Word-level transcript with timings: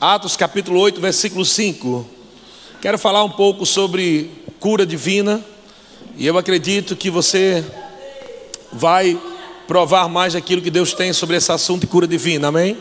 Atos 0.00 0.34
capítulo 0.34 0.80
8, 0.80 0.98
versículo 0.98 1.44
5. 1.44 2.08
Quero 2.80 2.98
falar 2.98 3.22
um 3.22 3.28
pouco 3.28 3.66
sobre 3.66 4.30
cura 4.58 4.86
divina. 4.86 5.44
E 6.16 6.26
eu 6.26 6.38
acredito 6.38 6.96
que 6.96 7.10
você 7.10 7.62
vai 8.72 9.20
provar 9.68 10.08
mais 10.08 10.32
daquilo 10.32 10.62
que 10.62 10.70
Deus 10.70 10.94
tem 10.94 11.12
sobre 11.12 11.36
esse 11.36 11.52
assunto 11.52 11.82
de 11.82 11.86
cura 11.86 12.06
divina, 12.06 12.48
amém? 12.48 12.78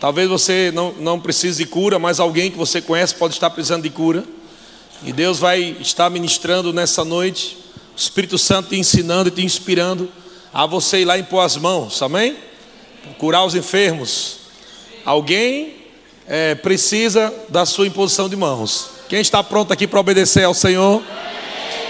Talvez 0.00 0.26
você 0.26 0.72
não, 0.74 0.94
não 0.94 1.20
precise 1.20 1.64
de 1.64 1.68
cura, 1.68 1.98
mas 1.98 2.18
alguém 2.18 2.50
que 2.50 2.56
você 2.56 2.80
conhece 2.80 3.14
pode 3.14 3.34
estar 3.34 3.50
precisando 3.50 3.82
de 3.82 3.90
cura. 3.90 4.24
E 5.04 5.12
Deus 5.12 5.38
vai 5.38 5.76
estar 5.82 6.08
ministrando 6.08 6.72
nessa 6.72 7.04
noite, 7.04 7.58
o 7.94 7.98
Espírito 7.98 8.38
Santo 8.38 8.70
te 8.70 8.76
ensinando 8.76 9.28
e 9.28 9.32
te 9.32 9.44
inspirando 9.44 10.10
a 10.50 10.64
você 10.64 11.02
ir 11.02 11.04
lá 11.04 11.18
impor 11.18 11.44
as 11.44 11.58
mãos, 11.58 12.00
amém? 12.00 12.38
Curar 13.18 13.44
os 13.44 13.54
enfermos. 13.54 14.38
Alguém 15.04 15.81
é, 16.32 16.54
precisa 16.54 17.30
da 17.50 17.66
sua 17.66 17.86
imposição 17.86 18.26
de 18.26 18.34
mãos. 18.34 18.88
Quem 19.06 19.20
está 19.20 19.44
pronto 19.44 19.70
aqui 19.70 19.86
para 19.86 20.00
obedecer 20.00 20.44
ao 20.44 20.54
Senhor? 20.54 21.02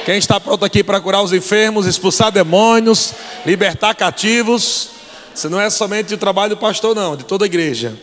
Quem 0.05 0.19
está 0.19 0.41
pronto 0.41 0.65
aqui 0.65 0.83
para 0.83 1.01
curar 1.01 1.23
os 1.23 1.33
enfermos, 1.33 1.87
expulsar 1.87 2.33
demônios, 2.33 3.15
libertar 3.47 3.95
cativos? 3.95 4.89
Isso 5.33 5.49
não 5.49 5.61
é 5.61 5.71
somente 5.71 6.13
o 6.13 6.19
trabalho 6.19 6.57
do 6.57 6.61
pastor, 6.61 6.93
não, 6.93 7.15
de 7.15 7.25
toda 7.25 7.45
a 7.45 7.47
igreja. 7.47 7.97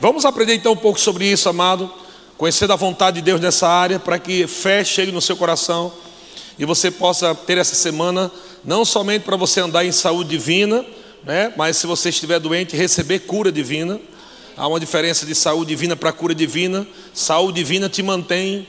Vamos 0.00 0.24
aprender 0.24 0.54
então 0.54 0.72
um 0.72 0.76
pouco 0.76 0.98
sobre 0.98 1.26
isso, 1.26 1.50
amado. 1.50 1.92
Conhecer 2.38 2.66
da 2.66 2.74
vontade 2.74 3.16
de 3.16 3.22
Deus 3.22 3.38
nessa 3.38 3.68
área, 3.68 3.98
para 3.98 4.18
que 4.18 4.46
fé 4.46 4.82
chegue 4.82 5.12
no 5.12 5.20
seu 5.20 5.36
coração 5.36 5.92
e 6.58 6.64
você 6.64 6.90
possa 6.90 7.34
ter 7.34 7.58
essa 7.58 7.74
semana, 7.74 8.32
não 8.64 8.86
somente 8.86 9.22
para 9.22 9.36
você 9.36 9.60
andar 9.60 9.84
em 9.84 9.92
saúde 9.92 10.30
divina, 10.30 10.82
né, 11.24 11.52
mas 11.58 11.76
se 11.76 11.86
você 11.86 12.08
estiver 12.08 12.40
doente, 12.40 12.74
receber 12.74 13.18
cura 13.18 13.52
divina. 13.52 14.00
Há 14.58 14.66
uma 14.66 14.80
diferença 14.80 15.24
de 15.24 15.36
saúde 15.36 15.68
divina 15.68 15.94
para 15.94 16.10
cura 16.10 16.34
divina. 16.34 16.84
Saúde 17.14 17.60
divina 17.60 17.88
te 17.88 18.02
mantém 18.02 18.66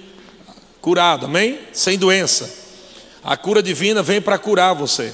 curado, 0.80 1.26
amém? 1.26 1.58
Sem 1.74 1.98
doença. 1.98 2.48
A 3.24 3.36
cura 3.36 3.64
divina 3.64 4.04
vem 4.04 4.22
para 4.22 4.38
curar 4.38 4.76
você. 4.76 5.12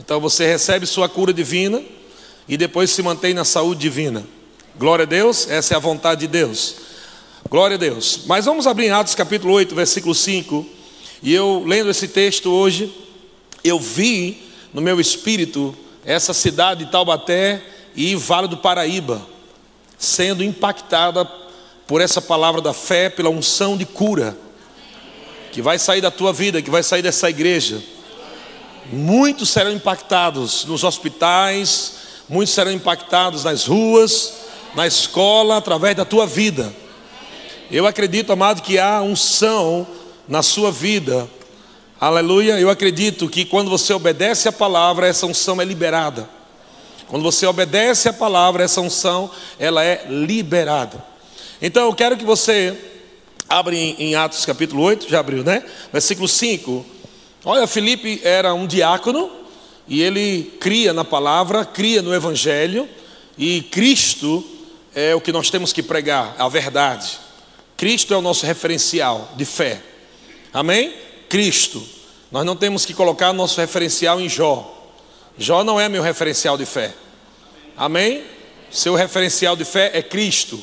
Então 0.00 0.18
você 0.18 0.44
recebe 0.48 0.84
sua 0.84 1.08
cura 1.08 1.32
divina 1.32 1.80
e 2.48 2.56
depois 2.56 2.90
se 2.90 3.00
mantém 3.04 3.32
na 3.32 3.44
saúde 3.44 3.82
divina. 3.82 4.26
Glória 4.76 5.04
a 5.04 5.06
Deus, 5.06 5.48
essa 5.48 5.74
é 5.74 5.76
a 5.76 5.80
vontade 5.80 6.22
de 6.22 6.26
Deus. 6.26 6.74
Glória 7.48 7.76
a 7.76 7.78
Deus. 7.78 8.22
Mas 8.26 8.46
vamos 8.46 8.66
abrir 8.66 8.86
em 8.86 8.90
Atos 8.90 9.14
capítulo 9.14 9.52
8, 9.52 9.76
versículo 9.76 10.12
5. 10.12 10.66
E 11.22 11.32
eu 11.32 11.62
lendo 11.64 11.88
esse 11.88 12.08
texto 12.08 12.50
hoje, 12.50 12.92
eu 13.62 13.78
vi 13.78 14.42
no 14.74 14.80
meu 14.80 14.98
espírito 14.98 15.72
essa 16.04 16.34
cidade 16.34 16.84
de 16.84 16.90
Taubaté 16.90 17.62
e 17.94 18.16
Vale 18.16 18.48
do 18.48 18.56
Paraíba 18.56 19.38
sendo 20.00 20.42
impactada 20.42 21.26
por 21.86 22.00
essa 22.00 22.22
palavra 22.22 22.62
da 22.62 22.72
fé, 22.72 23.10
pela 23.10 23.28
unção 23.28 23.76
de 23.76 23.84
cura, 23.84 24.34
que 25.52 25.60
vai 25.60 25.78
sair 25.78 26.00
da 26.00 26.10
tua 26.10 26.32
vida, 26.32 26.62
que 26.62 26.70
vai 26.70 26.82
sair 26.82 27.02
dessa 27.02 27.28
igreja. 27.28 27.82
Muitos 28.90 29.50
serão 29.50 29.70
impactados 29.70 30.64
nos 30.64 30.84
hospitais, 30.84 31.92
muitos 32.28 32.54
serão 32.54 32.72
impactados 32.72 33.44
nas 33.44 33.66
ruas, 33.66 34.32
na 34.74 34.86
escola, 34.86 35.58
através 35.58 35.94
da 35.94 36.04
tua 36.04 36.26
vida. 36.26 36.72
Eu 37.70 37.86
acredito, 37.86 38.32
amado, 38.32 38.62
que 38.62 38.78
há 38.78 39.02
unção 39.02 39.86
na 40.26 40.42
sua 40.42 40.72
vida. 40.72 41.28
Aleluia. 42.00 42.58
Eu 42.58 42.70
acredito 42.70 43.28
que 43.28 43.44
quando 43.44 43.68
você 43.68 43.92
obedece 43.92 44.48
a 44.48 44.52
palavra, 44.52 45.06
essa 45.06 45.26
unção 45.26 45.60
é 45.60 45.64
liberada. 45.64 46.39
Quando 47.10 47.24
você 47.24 47.44
obedece 47.44 48.08
a 48.08 48.12
palavra, 48.12 48.62
essa 48.62 48.80
unção, 48.80 49.28
ela 49.58 49.84
é 49.84 50.06
liberada. 50.08 51.04
Então 51.60 51.86
eu 51.86 51.92
quero 51.92 52.16
que 52.16 52.24
você 52.24 52.78
abra 53.48 53.74
em, 53.74 54.14
Atos 54.14 54.46
capítulo 54.46 54.80
8, 54.84 55.10
já 55.10 55.18
abriu, 55.18 55.42
né? 55.42 55.64
Versículo 55.92 56.28
5. 56.28 56.86
Olha, 57.44 57.66
Felipe 57.66 58.20
era 58.22 58.54
um 58.54 58.64
diácono 58.64 59.28
e 59.88 60.00
ele 60.00 60.56
cria 60.60 60.92
na 60.92 61.04
palavra, 61.04 61.64
cria 61.64 62.00
no 62.00 62.14
evangelho, 62.14 62.88
e 63.36 63.62
Cristo 63.62 64.44
é 64.94 65.12
o 65.12 65.20
que 65.20 65.32
nós 65.32 65.50
temos 65.50 65.72
que 65.72 65.82
pregar, 65.82 66.36
a 66.38 66.48
verdade. 66.48 67.18
Cristo 67.76 68.14
é 68.14 68.16
o 68.16 68.22
nosso 68.22 68.46
referencial 68.46 69.32
de 69.34 69.44
fé. 69.44 69.82
Amém? 70.52 70.94
Cristo. 71.28 71.82
Nós 72.30 72.46
não 72.46 72.54
temos 72.54 72.86
que 72.86 72.94
colocar 72.94 73.32
nosso 73.32 73.60
referencial 73.60 74.20
em 74.20 74.28
Jó. 74.28 74.79
Jó 75.42 75.64
não 75.64 75.80
é 75.80 75.88
meu 75.88 76.02
referencial 76.02 76.58
de 76.58 76.66
fé. 76.66 76.92
Amém? 77.74 78.22
Seu 78.70 78.94
referencial 78.94 79.56
de 79.56 79.64
fé 79.64 79.90
é 79.94 80.02
Cristo. 80.02 80.62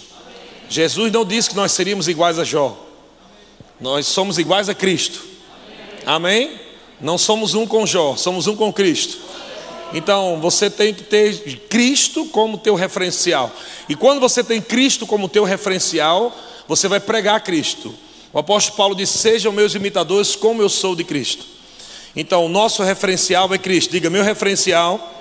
Jesus 0.70 1.12
não 1.12 1.26
disse 1.26 1.50
que 1.50 1.56
nós 1.56 1.72
seríamos 1.72 2.08
iguais 2.08 2.38
a 2.38 2.44
Jó. 2.44 2.78
Nós 3.82 4.06
somos 4.06 4.38
iguais 4.38 4.70
a 4.70 4.76
Cristo. 4.76 5.26
Amém? 6.06 6.62
Não 7.02 7.18
somos 7.18 7.56
um 7.56 7.66
com 7.66 7.88
Jó, 7.88 8.16
somos 8.16 8.46
um 8.46 8.56
com 8.56 8.72
Cristo. 8.72 9.18
Então, 9.96 10.40
você 10.40 10.70
tem 10.70 10.94
que 10.94 11.04
ter 11.04 11.58
Cristo 11.68 12.26
como 12.26 12.60
teu 12.60 12.76
referencial. 12.76 13.52
E 13.90 13.96
quando 13.96 14.20
você 14.20 14.44
tem 14.44 14.62
Cristo 14.62 15.08
como 15.08 15.28
teu 15.28 15.44
referencial, 15.44 16.32
você 16.68 16.88
vai 16.88 17.00
pregar 17.00 17.44
Cristo. 17.44 17.96
O 18.32 18.38
apóstolo 18.38 18.78
Paulo 18.78 18.96
disse: 18.96 19.18
Sejam 19.18 19.52
meus 19.52 19.74
imitadores, 19.74 20.36
como 20.36 20.62
eu 20.62 20.70
sou 20.70 20.96
de 20.96 21.04
Cristo. 21.04 21.57
Então, 22.16 22.46
o 22.46 22.50
nosso 22.50 22.84
referencial 22.84 23.54
é 23.54 23.58
Cristo. 23.58 23.92
Diga, 23.92 24.10
meu 24.10 24.24
referencial 24.24 25.14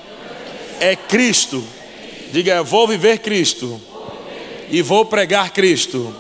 é 0.81 0.97
Cristo. 0.97 1.63
Diga, 2.33 2.63
vou 2.63 2.87
viver 2.89 3.19
Cristo 3.19 3.81
e 4.71 4.83
vou 4.83 5.05
pregar 5.05 5.51
Cristo. 5.53 6.15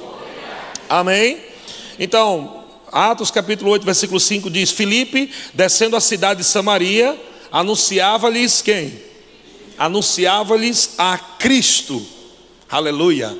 Amém? 0.88 1.38
Então, 1.98 2.64
Atos 2.92 3.30
capítulo 3.30 3.70
8, 3.72 3.84
versículo 3.84 4.20
5 4.20 4.50
diz: 4.50 4.70
Filipe, 4.70 5.30
descendo 5.52 5.96
a 5.96 6.00
cidade 6.00 6.40
de 6.40 6.46
Samaria, 6.46 7.18
anunciava-lhes 7.50 8.62
quem? 8.62 9.00
Anunciava-lhes 9.78 10.94
a 10.96 11.18
Cristo. 11.18 12.04
Aleluia. 12.70 13.36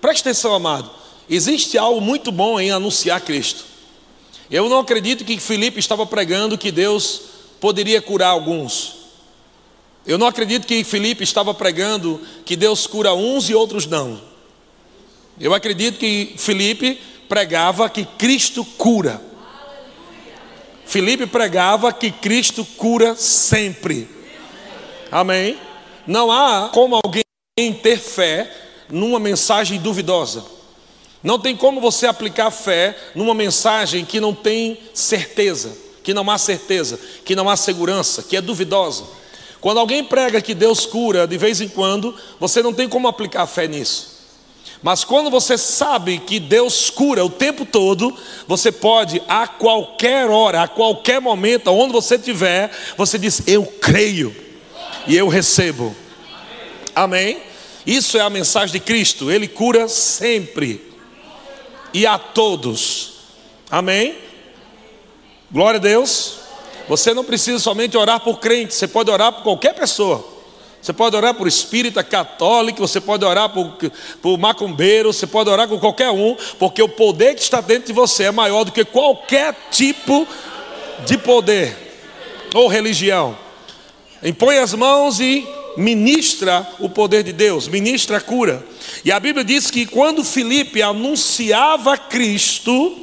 Preste 0.00 0.20
atenção, 0.20 0.54
amado. 0.54 0.90
Existe 1.28 1.78
algo 1.78 2.00
muito 2.00 2.30
bom 2.30 2.60
em 2.60 2.70
anunciar 2.70 3.20
Cristo. 3.20 3.71
Eu 4.52 4.68
não 4.68 4.80
acredito 4.80 5.24
que 5.24 5.40
Filipe 5.40 5.80
estava 5.80 6.04
pregando 6.04 6.58
que 6.58 6.70
Deus 6.70 7.22
poderia 7.58 8.02
curar 8.02 8.28
alguns. 8.28 8.96
Eu 10.06 10.18
não 10.18 10.26
acredito 10.26 10.66
que 10.66 10.84
Filipe 10.84 11.24
estava 11.24 11.54
pregando 11.54 12.20
que 12.44 12.54
Deus 12.54 12.86
cura 12.86 13.14
uns 13.14 13.48
e 13.48 13.54
outros 13.54 13.86
não. 13.86 14.20
Eu 15.40 15.54
acredito 15.54 15.98
que 15.98 16.34
Filipe 16.36 17.00
pregava 17.30 17.88
que 17.88 18.04
Cristo 18.04 18.62
cura. 18.62 19.22
Filipe 20.84 21.26
pregava 21.26 21.90
que 21.90 22.10
Cristo 22.10 22.62
cura 22.76 23.16
sempre. 23.16 24.06
Amém? 25.10 25.56
Não 26.06 26.30
há 26.30 26.68
como 26.68 27.00
alguém 27.02 27.72
ter 27.82 27.98
fé 27.98 28.54
numa 28.90 29.18
mensagem 29.18 29.80
duvidosa. 29.80 30.44
Não 31.22 31.38
tem 31.38 31.56
como 31.56 31.80
você 31.80 32.06
aplicar 32.06 32.50
fé 32.50 32.96
numa 33.14 33.34
mensagem 33.34 34.04
que 34.04 34.20
não 34.20 34.34
tem 34.34 34.78
certeza, 34.92 35.72
que 36.02 36.12
não 36.12 36.28
há 36.28 36.36
certeza, 36.36 36.98
que 37.24 37.36
não 37.36 37.48
há 37.48 37.56
segurança, 37.56 38.22
que 38.22 38.36
é 38.36 38.40
duvidosa. 38.40 39.04
Quando 39.60 39.78
alguém 39.78 40.02
prega 40.02 40.42
que 40.42 40.54
Deus 40.54 40.84
cura 40.84 41.26
de 41.26 41.38
vez 41.38 41.60
em 41.60 41.68
quando, 41.68 42.14
você 42.40 42.60
não 42.60 42.74
tem 42.74 42.88
como 42.88 43.06
aplicar 43.06 43.46
fé 43.46 43.68
nisso. 43.68 44.10
Mas 44.82 45.04
quando 45.04 45.30
você 45.30 45.56
sabe 45.56 46.18
que 46.18 46.40
Deus 46.40 46.90
cura 46.90 47.24
o 47.24 47.30
tempo 47.30 47.64
todo, 47.64 48.12
você 48.48 48.72
pode 48.72 49.22
a 49.28 49.46
qualquer 49.46 50.28
hora, 50.28 50.62
a 50.62 50.68
qualquer 50.68 51.20
momento, 51.20 51.70
onde 51.70 51.92
você 51.92 52.16
estiver, 52.16 52.68
você 52.96 53.16
diz: 53.16 53.42
Eu 53.46 53.64
creio 53.64 54.34
e 55.06 55.16
eu 55.16 55.28
recebo. 55.28 55.94
Amém? 56.96 57.40
Isso 57.86 58.18
é 58.18 58.20
a 58.22 58.30
mensagem 58.30 58.72
de 58.72 58.80
Cristo, 58.80 59.30
Ele 59.30 59.46
cura 59.46 59.86
sempre 59.86 60.91
e 61.92 62.06
a 62.06 62.18
todos. 62.18 63.12
Amém? 63.70 64.16
Glória 65.50 65.78
a 65.78 65.82
Deus. 65.82 66.36
Você 66.88 67.14
não 67.14 67.24
precisa 67.24 67.58
somente 67.58 67.96
orar 67.96 68.20
por 68.20 68.38
crente, 68.38 68.74
você 68.74 68.88
pode 68.88 69.10
orar 69.10 69.32
por 69.32 69.42
qualquer 69.42 69.74
pessoa. 69.74 70.32
Você 70.80 70.92
pode 70.92 71.14
orar 71.14 71.32
por 71.34 71.46
espírita 71.46 72.02
católico, 72.02 72.80
você 72.80 73.00
pode 73.00 73.24
orar 73.24 73.48
por, 73.50 73.76
por 74.20 74.36
macumbeiro, 74.36 75.12
você 75.12 75.28
pode 75.28 75.48
orar 75.48 75.68
com 75.68 75.78
qualquer 75.78 76.10
um, 76.10 76.36
porque 76.58 76.82
o 76.82 76.88
poder 76.88 77.36
que 77.36 77.40
está 77.40 77.60
dentro 77.60 77.86
de 77.86 77.92
você 77.92 78.24
é 78.24 78.30
maior 78.32 78.64
do 78.64 78.72
que 78.72 78.84
qualquer 78.84 79.54
tipo 79.70 80.26
de 81.06 81.16
poder 81.16 81.76
ou 82.52 82.66
religião. 82.66 83.38
Impõe 84.22 84.58
as 84.58 84.74
mãos 84.74 85.20
e 85.20 85.46
ministra 85.76 86.66
o 86.78 86.88
poder 86.88 87.22
de 87.22 87.32
Deus, 87.32 87.68
ministra 87.68 88.18
a 88.18 88.20
cura. 88.20 88.64
E 89.04 89.12
a 89.12 89.18
Bíblia 89.18 89.44
diz 89.44 89.70
que 89.70 89.86
quando 89.86 90.24
Filipe 90.24 90.82
anunciava 90.82 91.96
Cristo, 91.96 92.96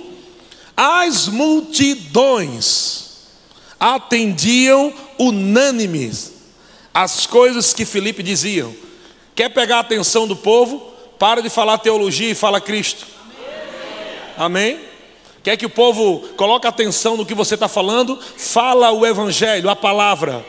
as 0.76 1.28
multidões 1.28 3.10
atendiam 3.80 4.94
unânimes 5.18 6.40
as 6.94 7.26
coisas 7.26 7.74
que 7.74 7.86
Filipe 7.86 8.22
diziam. 8.22 8.76
Quer 9.36 9.50
pegar 9.50 9.78
a 9.78 9.82
atenção 9.82 10.28
do 10.28 10.36
povo? 10.36 10.80
Para 11.18 11.42
de 11.42 11.50
falar 11.50 11.78
teologia 11.78 12.32
e 12.32 12.36
fala 12.36 12.60
Cristo. 12.60 13.06
Amém? 14.38 14.80
Quer 15.44 15.56
que 15.58 15.66
o 15.66 15.70
povo 15.70 16.28
coloque 16.36 16.68
atenção 16.68 17.16
no 17.16 17.26
que 17.26 17.34
você 17.34 17.54
está 17.54 17.68
falando? 17.68 18.20
Fala 18.38 18.92
o 18.92 19.06
Evangelho, 19.06 19.70
a 19.70 19.76
palavra. 19.76 20.46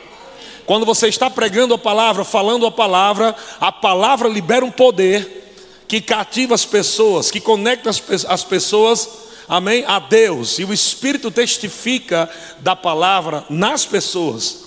Quando 0.70 0.87
você 0.87 1.08
está 1.08 1.28
pregando 1.28 1.75
a 1.75 1.78
palavra, 1.78 2.22
falando 2.22 2.64
a 2.64 2.70
palavra, 2.70 3.34
a 3.61 3.72
palavra 3.72 4.28
libera 4.28 4.64
um 4.64 4.70
poder 4.70 5.52
que 5.88 6.00
cativa 6.00 6.55
as 6.55 6.64
pessoas, 6.64 7.28
que 7.28 7.40
conecta 7.40 7.90
as 7.90 8.44
pessoas, 8.44 9.08
amém, 9.49 9.82
a 9.84 9.99
Deus. 9.99 10.61
E 10.61 10.64
o 10.64 10.72
Espírito 10.72 11.28
testifica 11.28 12.31
da 12.61 12.76
palavra 12.76 13.44
nas 13.50 13.84
pessoas. 13.84 14.58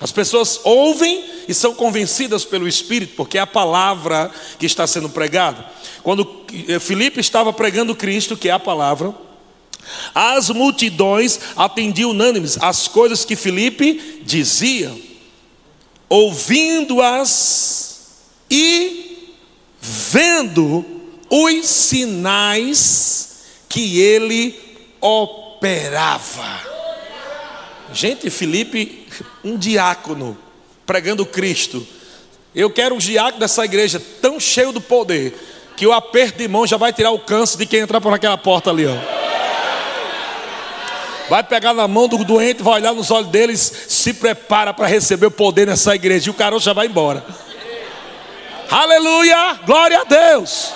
As 0.00 0.10
pessoas 0.10 0.58
ouvem 0.64 1.24
e 1.46 1.54
são 1.54 1.72
convencidas 1.72 2.44
pelo 2.44 2.66
Espírito, 2.66 3.14
porque 3.14 3.38
é 3.38 3.40
a 3.40 3.46
palavra 3.46 4.32
que 4.58 4.66
está 4.66 4.88
sendo 4.88 5.08
pregada. 5.08 5.64
Quando 6.02 6.42
eh, 6.66 6.80
Filipe 6.80 7.20
estava 7.20 7.52
pregando 7.52 7.94
Cristo, 7.94 8.36
que 8.36 8.48
é 8.48 8.52
a 8.52 8.58
palavra, 8.58 9.14
as 10.12 10.50
multidões 10.50 11.38
atendiam 11.54 12.10
unânimes 12.10 12.58
as 12.60 12.88
coisas 12.88 13.24
que 13.24 13.36
Filipe 13.36 14.20
dizia, 14.24 15.13
ouvindo-as 16.08 17.84
e 18.50 19.32
vendo 19.80 20.84
os 21.30 21.66
sinais 21.66 23.44
que 23.68 24.00
ele 24.00 24.58
operava. 25.00 26.60
Gente, 27.92 28.30
Felipe, 28.30 29.06
um 29.42 29.56
diácono, 29.56 30.36
pregando 30.86 31.26
Cristo. 31.26 31.86
Eu 32.54 32.70
quero 32.70 32.94
um 32.94 32.98
diácono 32.98 33.40
dessa 33.40 33.64
igreja 33.64 34.00
tão 34.20 34.38
cheio 34.38 34.72
do 34.72 34.80
poder, 34.80 35.34
que 35.76 35.86
o 35.86 35.92
aperto 35.92 36.38
de 36.38 36.46
mão 36.46 36.66
já 36.66 36.76
vai 36.76 36.92
tirar 36.92 37.10
o 37.10 37.18
câncer 37.18 37.58
de 37.58 37.66
quem 37.66 37.80
entrar 37.80 38.00
por 38.00 38.12
aquela 38.12 38.38
porta 38.38 38.70
ali, 38.70 38.86
ó. 38.86 39.23
Vai 41.28 41.42
pegar 41.42 41.72
na 41.72 41.88
mão 41.88 42.06
do 42.06 42.22
doente, 42.24 42.62
vai 42.62 42.74
olhar 42.74 42.92
nos 42.92 43.10
olhos 43.10 43.30
deles, 43.30 43.86
se 43.88 44.12
prepara 44.12 44.74
para 44.74 44.86
receber 44.86 45.26
o 45.26 45.30
poder 45.30 45.66
nessa 45.66 45.94
igreja. 45.94 46.28
E 46.28 46.30
o 46.30 46.34
caroço 46.34 46.66
já 46.66 46.72
vai 46.72 46.86
embora. 46.86 47.24
Aleluia! 48.70 49.60
Glória 49.64 50.00
a 50.00 50.04
Deus! 50.04 50.72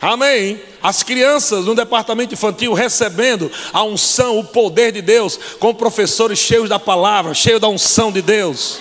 Amém. 0.00 0.60
As 0.80 1.02
crianças 1.02 1.64
no 1.64 1.74
departamento 1.74 2.34
infantil 2.34 2.72
recebendo 2.72 3.50
a 3.72 3.82
unção, 3.82 4.38
o 4.38 4.44
poder 4.44 4.92
de 4.92 5.02
Deus, 5.02 5.38
com 5.58 5.74
professores 5.74 6.38
cheios 6.38 6.68
da 6.68 6.78
palavra, 6.78 7.34
cheios 7.34 7.60
da 7.60 7.68
unção 7.68 8.12
de 8.12 8.22
Deus. 8.22 8.78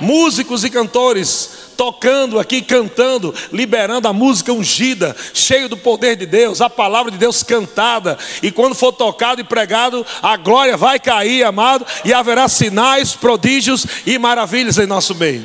Músicos 0.00 0.64
e 0.64 0.70
cantores 0.70 1.66
tocando 1.76 2.40
aqui, 2.40 2.62
cantando, 2.62 3.34
liberando 3.52 4.08
a 4.08 4.12
música 4.12 4.52
ungida, 4.52 5.14
cheio 5.34 5.68
do 5.68 5.76
poder 5.76 6.16
de 6.16 6.26
Deus, 6.26 6.60
a 6.60 6.70
palavra 6.70 7.12
de 7.12 7.18
Deus 7.18 7.42
cantada. 7.42 8.18
E 8.42 8.50
quando 8.50 8.74
for 8.74 8.92
tocado 8.92 9.40
e 9.40 9.44
pregado, 9.44 10.04
a 10.22 10.36
glória 10.36 10.76
vai 10.76 10.98
cair, 10.98 11.44
amado, 11.44 11.86
e 12.04 12.12
haverá 12.12 12.48
sinais, 12.48 13.14
prodígios 13.14 13.86
e 14.06 14.18
maravilhas 14.18 14.78
em 14.78 14.86
nosso 14.86 15.14
meio. 15.14 15.44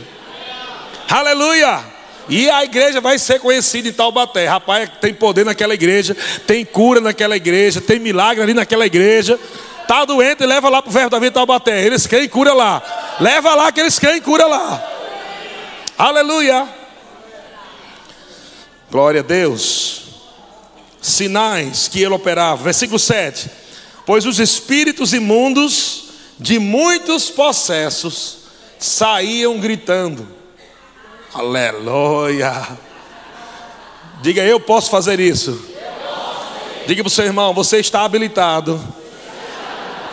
Aleluia! 1.10 1.84
E 2.30 2.50
a 2.50 2.64
igreja 2.64 3.02
vai 3.02 3.20
ser 3.20 3.40
conhecida 3.40 3.90
em 3.90 3.92
Taubaté. 3.94 4.48
Rapaz, 4.48 4.90
tem 5.02 5.14
poder 5.14 5.44
naquela 5.44 5.74
igreja, 5.74 6.16
tem 6.48 6.64
cura 6.64 7.02
naquela 7.02 7.36
igreja, 7.36 7.82
tem 7.82 8.00
milagre 8.00 8.42
ali 8.42 8.54
naquela 8.54 8.86
igreja. 8.86 9.38
Está 9.82 10.06
doente, 10.06 10.46
leva 10.46 10.70
lá 10.70 10.82
para 10.82 10.90
o 10.90 10.94
verbo 10.94 11.10
da 11.10 11.20
vida 11.20 11.34
Taubaté. 11.34 11.86
Eles 11.86 12.08
querem 12.08 12.30
cura 12.30 12.54
lá. 12.54 12.82
Leva 13.20 13.56
lá 13.56 13.72
que 13.72 13.80
eles 13.80 14.00
querem 14.00 14.22
cura 14.22 14.46
lá. 14.46 14.84
Aleluia. 15.98 16.68
Glória 18.90 19.22
a 19.22 19.24
Deus. 19.24 20.04
Sinais 21.02 21.88
que 21.88 22.02
ele 22.02 22.14
operava. 22.14 22.64
Versículo 22.64 23.00
7. 23.00 23.50
Pois 24.06 24.26
os 24.26 24.40
espíritos 24.40 25.14
imundos 25.14 26.06
de 26.40 26.58
muitos 26.58 27.30
possessos 27.30 28.40
saíam 28.80 29.60
gritando 29.60 30.42
Aleluia. 31.34 32.78
Diga, 34.22 34.44
eu 34.44 34.60
posso 34.60 34.90
fazer 34.90 35.18
isso. 35.20 35.66
Diga 36.86 37.04
para 37.04 37.08
o 37.08 37.12
seu 37.12 37.24
irmão, 37.24 37.54
você 37.54 37.78
está 37.78 38.04
habilitado 38.04 38.82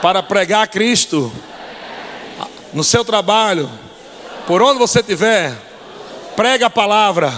para 0.01 0.23
pregar 0.23 0.69
Cristo 0.69 1.33
no 2.73 2.85
seu 2.85 3.05
trabalho, 3.05 3.71
por 4.47 4.63
onde 4.63 4.79
você 4.79 5.01
estiver. 5.01 5.55
Prega 6.37 6.67
a 6.67 6.71
palavra, 6.71 7.33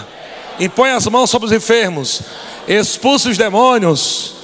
impõe 0.58 0.90
as 0.90 1.06
mãos 1.06 1.30
sobre 1.30 1.46
os 1.46 1.52
enfermos, 1.52 2.22
expulse 2.68 3.28
os 3.28 3.38
demônios. 3.38 4.34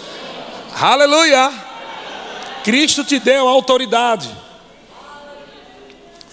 Aleluia. 0.78 1.52
Cristo 2.64 3.04
te 3.04 3.18
deu 3.18 3.46
autoridade. 3.48 4.28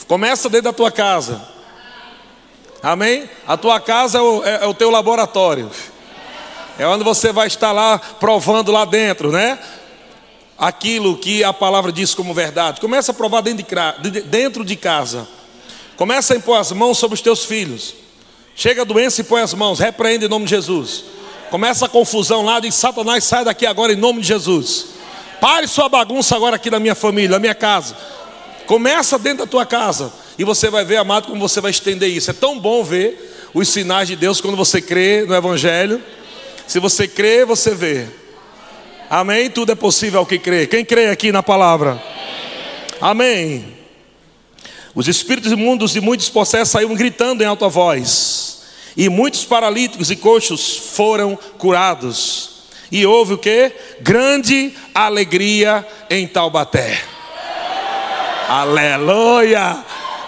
Começa 0.07 0.49
dentro 0.49 0.65
da 0.65 0.73
tua 0.73 0.91
casa. 0.91 1.41
Amém? 2.81 3.29
A 3.47 3.55
tua 3.55 3.79
casa 3.79 4.17
é 4.17 4.21
o, 4.21 4.43
é, 4.43 4.63
é 4.63 4.65
o 4.65 4.73
teu 4.73 4.89
laboratório. 4.89 5.69
É 6.77 6.87
onde 6.87 7.03
você 7.03 7.31
vai 7.31 7.47
estar 7.47 7.71
lá 7.71 7.97
provando 8.19 8.71
lá 8.71 8.83
dentro, 8.83 9.31
né? 9.31 9.59
Aquilo 10.57 11.17
que 11.17 11.43
a 11.43 11.51
palavra 11.51 11.91
diz 11.91 12.13
como 12.13 12.33
verdade. 12.33 12.79
Começa 12.79 13.11
a 13.11 13.15
provar 13.15 13.41
dentro 13.41 14.63
de, 14.63 14.69
de 14.69 14.75
casa. 14.75 15.27
Começa 15.95 16.33
a 16.33 16.37
impor 16.37 16.59
as 16.59 16.71
mãos 16.71 16.97
sobre 16.97 17.15
os 17.15 17.21
teus 17.21 17.45
filhos. 17.45 17.95
Chega 18.55 18.81
a 18.81 18.85
doença 18.85 19.21
e 19.21 19.23
põe 19.23 19.41
as 19.41 19.53
mãos. 19.53 19.79
Repreende 19.79 20.25
em 20.25 20.29
nome 20.29 20.45
de 20.45 20.51
Jesus. 20.51 21.03
Começa 21.49 21.85
a 21.85 21.89
confusão 21.89 22.43
lá. 22.43 22.59
Diz: 22.59 22.75
Satanás, 22.75 23.23
sai 23.23 23.43
daqui 23.43 23.65
agora 23.65 23.93
em 23.93 23.95
nome 23.95 24.21
de 24.21 24.27
Jesus. 24.27 24.87
Pare 25.39 25.67
sua 25.67 25.89
bagunça 25.89 26.35
agora 26.35 26.55
aqui 26.55 26.69
na 26.69 26.79
minha 26.79 26.95
família, 26.95 27.31
na 27.31 27.39
minha 27.39 27.55
casa. 27.55 27.95
Começa 28.65 29.19
dentro 29.19 29.39
da 29.39 29.47
tua 29.49 29.65
casa. 29.65 30.13
E 30.37 30.43
você 30.43 30.69
vai 30.69 30.85
ver, 30.85 30.97
amado, 30.97 31.27
como 31.27 31.39
você 31.39 31.61
vai 31.61 31.71
estender 31.71 32.09
isso. 32.09 32.31
É 32.31 32.33
tão 32.33 32.59
bom 32.59 32.83
ver 32.83 33.49
os 33.53 33.69
sinais 33.69 34.07
de 34.07 34.15
Deus 34.15 34.41
quando 34.41 34.57
você 34.57 34.81
crê 34.81 35.25
no 35.27 35.35
Evangelho. 35.35 36.01
Se 36.65 36.79
você 36.79 37.07
crê, 37.07 37.45
você 37.45 37.75
vê. 37.75 38.07
Amém? 39.13 39.47
Tudo 39.47 39.71
é 39.71 39.75
possível 39.75 40.21
ao 40.21 40.25
que 40.25 40.39
crê. 40.39 40.65
Quem 40.65 40.83
crê 40.83 41.05
aqui 41.05 41.31
na 41.31 41.43
palavra? 41.43 42.01
Amém. 42.99 43.77
Os 44.95 45.07
espíritos 45.07 45.51
imundos 45.51 45.95
e 45.95 45.99
muitos 45.99 46.29
possessos 46.29 46.69
saíram 46.69 46.95
gritando 46.95 47.43
em 47.43 47.45
alta 47.45 47.69
voz. 47.69 48.63
E 48.97 49.07
muitos 49.09 49.45
paralíticos 49.45 50.09
e 50.09 50.15
coxos 50.15 50.77
foram 50.95 51.37
curados. 51.59 52.63
E 52.91 53.05
houve 53.05 53.35
o 53.35 53.37
que? 53.37 53.71
Grande 54.01 54.73
alegria 54.95 55.87
em 56.09 56.25
Taubaté. 56.25 56.99
Aleluia! 58.49 59.77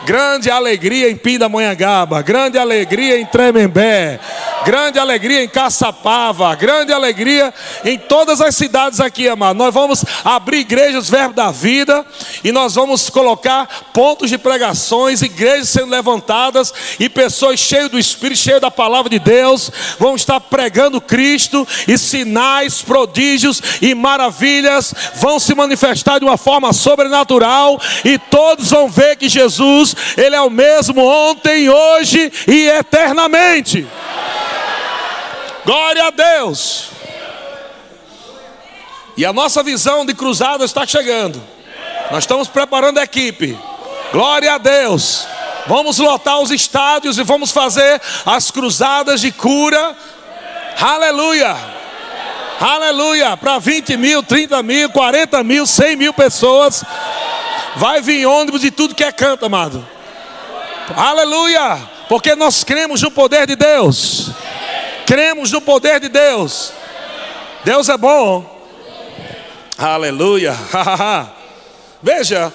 Grande 0.06 0.52
alegria 0.52 1.10
em 1.10 1.16
Pindamonhangaba, 1.16 2.22
grande 2.22 2.60
alegria 2.60 3.20
em 3.20 3.26
Tremembé, 3.26 4.20
grande 4.66 4.98
alegria 4.98 5.44
em 5.44 5.48
Caçapava, 5.48 6.56
grande 6.56 6.92
alegria 6.92 7.54
em 7.84 8.00
todas 8.00 8.42
as 8.42 8.56
cidades 8.56 9.00
aqui, 9.00 9.28
amado. 9.28 9.56
Nós 9.56 9.72
vamos 9.72 10.04
abrir 10.24 10.58
igrejas 10.58 11.08
Verbo 11.08 11.36
da 11.36 11.52
Vida 11.52 12.04
e 12.44 12.52
nós 12.52 12.74
vamos 12.74 13.08
colocar 13.08 13.68
pontos 13.94 14.28
de 14.28 14.40
pregações, 14.40 15.22
igrejas 15.22 15.70
sendo 15.70 15.92
levantadas 15.92 16.74
e 17.00 17.08
pessoas 17.08 17.60
cheias 17.60 17.90
do 17.90 18.00
Espírito, 18.00 18.40
cheias 18.40 18.60
da 18.60 18.72
palavra 18.72 19.08
de 19.08 19.20
Deus, 19.20 19.72
vão 20.00 20.16
estar 20.16 20.40
pregando 20.40 21.00
Cristo 21.00 21.68
e 21.88 21.96
sinais, 21.96 22.82
prodígios 22.82 23.62
e 23.82 23.94
maravilhas 23.94 24.96
vão 25.16 25.40
se 25.40 25.54
manifestar 25.54 26.18
de 26.18 26.26
uma 26.26 26.38
forma 26.38 26.74
sobrenatural 26.74 27.80
e 28.04 28.18
todos 28.18 28.72
vão 28.72 28.90
ver 28.90 29.16
que 29.16 29.30
Jesus, 29.30 29.96
ele 30.18 30.36
é 30.36 30.42
o 30.42 30.50
mesmo 30.50 31.06
ontem, 31.06 31.70
hoje 31.70 32.32
e 32.48 32.68
eternamente. 32.68 33.88
Glória 35.66 36.06
a 36.06 36.10
Deus. 36.12 36.90
E 39.18 39.26
a 39.26 39.34
nossa 39.34 39.64
visão 39.64 40.06
de 40.06 40.14
cruzada 40.14 40.64
está 40.64 40.86
chegando. 40.86 41.42
Nós 42.12 42.24
estamos 42.24 42.48
preparando 42.48 43.00
a 43.00 43.04
equipe. 43.04 43.58
Glória 44.12 44.54
a 44.54 44.58
Deus. 44.58 45.26
Vamos 45.66 45.98
lotar 45.98 46.40
os 46.40 46.52
estádios 46.52 47.18
e 47.18 47.24
vamos 47.24 47.52
fazer 47.52 48.00
as 48.26 48.52
cruzadas 48.52 49.22
de 49.22 49.32
cura. 49.32 49.96
Aleluia. 50.80 51.56
Aleluia. 52.60 53.36
Para 53.36 53.58
20 53.58 53.98
mil, 53.98 54.22
30 54.22 54.62
mil, 54.62 54.90
40 54.92 55.44
mil, 55.44 55.66
100 55.66 55.96
mil 55.96 56.14
pessoas. 56.14 56.84
Vai 57.78 58.02
vir 58.02 58.28
ônibus 58.28 58.62
de 58.62 58.70
tudo 58.70 58.94
que 58.94 59.04
é 59.04 59.12
canto, 59.12 59.46
amado. 59.46 59.86
Aleluia. 60.96 61.82
Porque 62.08 62.36
nós 62.36 62.64
cremos 62.64 63.02
no 63.02 63.10
poder 63.10 63.48
de 63.48 63.56
Deus. 63.56 64.35
Cremos 65.06 65.52
no 65.52 65.62
poder 65.62 66.00
de 66.00 66.10
Deus. 66.10 66.72
Deus 67.64 67.90
é 67.90 67.98
bom. 67.98 68.56
Aleluia. 69.78 70.56
Veja, 72.02 72.54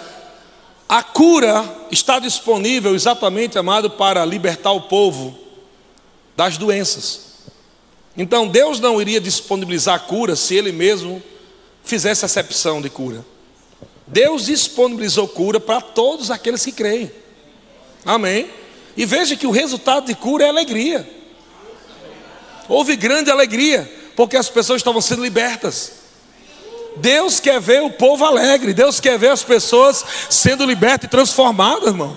a 0.89 1.03
cura 1.03 1.65
está 1.91 2.19
disponível 2.19 2.95
exatamente, 2.95 3.59
amado, 3.59 3.91
para 3.91 4.25
libertar 4.25 4.73
o 4.73 4.83
povo 4.83 5.39
das 6.37 6.57
doenças. 6.57 7.31
Então 8.17 8.49
Deus 8.49 8.81
não 8.81 9.01
iria 9.01 9.21
disponibilizar 9.21 9.95
a 9.95 9.99
cura 9.99 10.35
se 10.35 10.55
Ele 10.57 10.73
mesmo 10.73 11.23
fizesse 11.85 12.25
acepção 12.25 12.81
de 12.83 12.91
cura. 12.91 13.25
Deus 14.07 14.47
disponibilizou 14.47 15.29
cura 15.29 15.61
para 15.61 15.81
todos 15.81 16.31
aqueles 16.31 16.65
que 16.65 16.73
creem. 16.73 17.13
Amém? 18.05 18.51
E 18.97 19.07
veja 19.07 19.37
que 19.37 19.47
o 19.47 19.53
resultado 19.53 20.07
de 20.07 20.15
cura 20.15 20.45
é 20.45 20.49
alegria. 20.49 21.09
Houve 22.71 22.95
grande 22.95 23.33
alegria, 23.33 23.91
porque 24.15 24.37
as 24.37 24.49
pessoas 24.49 24.79
estavam 24.79 25.01
sendo 25.01 25.25
libertas. 25.25 25.93
Deus 26.99 27.41
quer 27.41 27.61
ver 27.61 27.83
o 27.83 27.91
povo 27.91 28.25
alegre, 28.25 28.73
Deus 28.73 29.01
quer 29.01 29.19
ver 29.19 29.31
as 29.31 29.43
pessoas 29.43 30.05
sendo 30.31 30.65
libertas 30.65 31.09
e 31.09 31.11
transformadas, 31.11 31.89
irmão. 31.89 32.17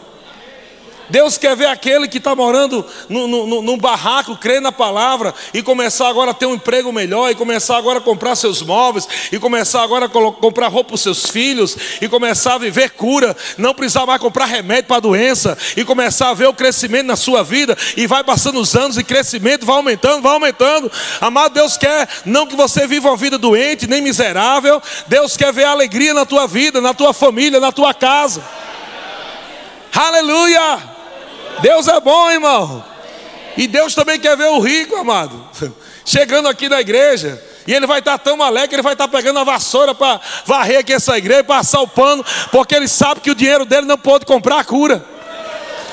Deus 1.10 1.38
quer 1.38 1.55
ver 1.55 1.67
aquele 1.67 2.07
que 2.07 2.17
está 2.17 2.36
morando 2.36 2.86
num 3.10 3.77
barraco, 3.77 4.38
crê 4.38 4.60
na 4.60 4.72
palavra 4.72 5.33
e 5.53 5.62
começar 5.62 6.07
agora 6.07 6.31
a 6.31 6.33
ter 6.33 6.45
um 6.45 6.55
emprego 6.55 6.91
melhor, 6.91 7.29
e 7.29 7.36
começar 7.36 7.77
agora 7.77 8.00
a 8.00 8.01
comprar 8.01 8.36
seus 8.36 8.62
móveis, 8.62 9.07
e 9.31 9.39
começar 9.39 9.83
agora 9.83 10.05
a 10.05 10.10
comprar 10.10 10.67
roupa 10.67 10.89
para 10.89 10.95
os 10.95 11.01
seus 11.01 11.25
filhos, 11.27 11.77
e 12.01 12.07
começar 12.07 12.55
a 12.55 12.57
viver 12.57 12.91
cura, 12.91 13.36
não 13.57 13.74
precisar 13.74 14.05
mais 14.05 14.22
comprar 14.22 14.45
remédio 14.45 14.86
para 14.86 14.98
a 14.98 15.01
doença, 15.01 15.57
e 15.75 15.83
começar 15.83 16.29
a 16.29 16.33
ver 16.33 16.48
o 16.48 16.53
crescimento 16.53 17.07
na 17.07 17.15
sua 17.15 17.43
vida, 17.43 17.77
e 17.98 18.07
vai 18.07 18.24
passando 18.24 18.60
os 18.60 18.75
anos 18.75 18.98
e 18.98 19.03
crescimento 19.03 19.65
vai 19.65 19.75
aumentando, 19.75 20.22
vai 20.22 20.33
aumentando. 20.33 20.91
Amado, 21.19 21.53
Deus 21.53 21.77
quer 21.77 22.07
não 22.25 22.48
que 22.48 22.55
você 22.55 22.88
viva 22.88 23.10
uma 23.10 23.17
vida 23.17 23.38
doente, 23.38 23.88
nem 23.88 24.01
miserável, 24.01 24.81
Deus 25.07 25.36
quer 25.38 25.51
ver 25.51 25.65
alegria 25.65 26.13
na 26.13 26.25
tua 26.25 26.48
vida, 26.48 26.81
na 26.81 26.93
tua 26.93 27.13
família, 27.13 27.60
na 27.60 27.72
tua 27.72 27.93
casa. 27.93 28.43
Aleluia! 29.93 30.92
Deus 31.62 31.88
é 31.88 32.00
bom, 32.00 32.29
irmão. 32.29 32.83
E 33.55 33.67
Deus 33.67 33.93
também 33.93 34.19
quer 34.19 34.36
ver 34.36 34.50
o 34.50 34.60
rico, 34.60 34.95
amado, 34.95 35.48
chegando 36.05 36.48
aqui 36.48 36.67
na 36.67 36.81
igreja. 36.81 37.41
E 37.65 37.74
ele 37.74 37.88
vai 37.88 38.00
estar 38.00 38.17
tão 38.17 38.41
alegre, 38.41 38.75
ele 38.75 38.81
vai 38.81 38.93
estar 38.93 39.07
pegando 39.07 39.39
a 39.39 39.43
vassoura 39.43 39.95
para 39.95 40.19
varrer 40.45 40.79
aqui 40.79 40.93
essa 40.93 41.17
igreja, 41.17 41.43
passar 41.43 41.81
o 41.81 41.88
pano, 41.88 42.25
porque 42.51 42.75
ele 42.75 42.88
sabe 42.88 43.22
que 43.22 43.31
o 43.31 43.36
dinheiro 43.36 43.65
dele 43.65 43.88
não 43.88 43.98
pode 43.98 44.25
comprar 44.25 44.60
a 44.60 44.63
cura. 44.63 45.05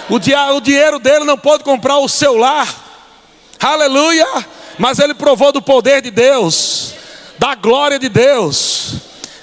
O, 0.08 0.18
dia, 0.18 0.52
o 0.52 0.60
dinheiro 0.60 0.98
dele 0.98 1.24
não 1.24 1.38
pode 1.38 1.62
comprar 1.62 1.98
o 1.98 2.08
seu 2.08 2.36
lar. 2.36 2.68
Aleluia! 3.60 4.26
Mas 4.78 4.98
ele 4.98 5.14
provou 5.14 5.52
do 5.52 5.62
poder 5.62 6.02
de 6.02 6.10
Deus, 6.10 6.94
da 7.38 7.54
glória 7.54 7.98
de 7.98 8.08
Deus. 8.08 8.94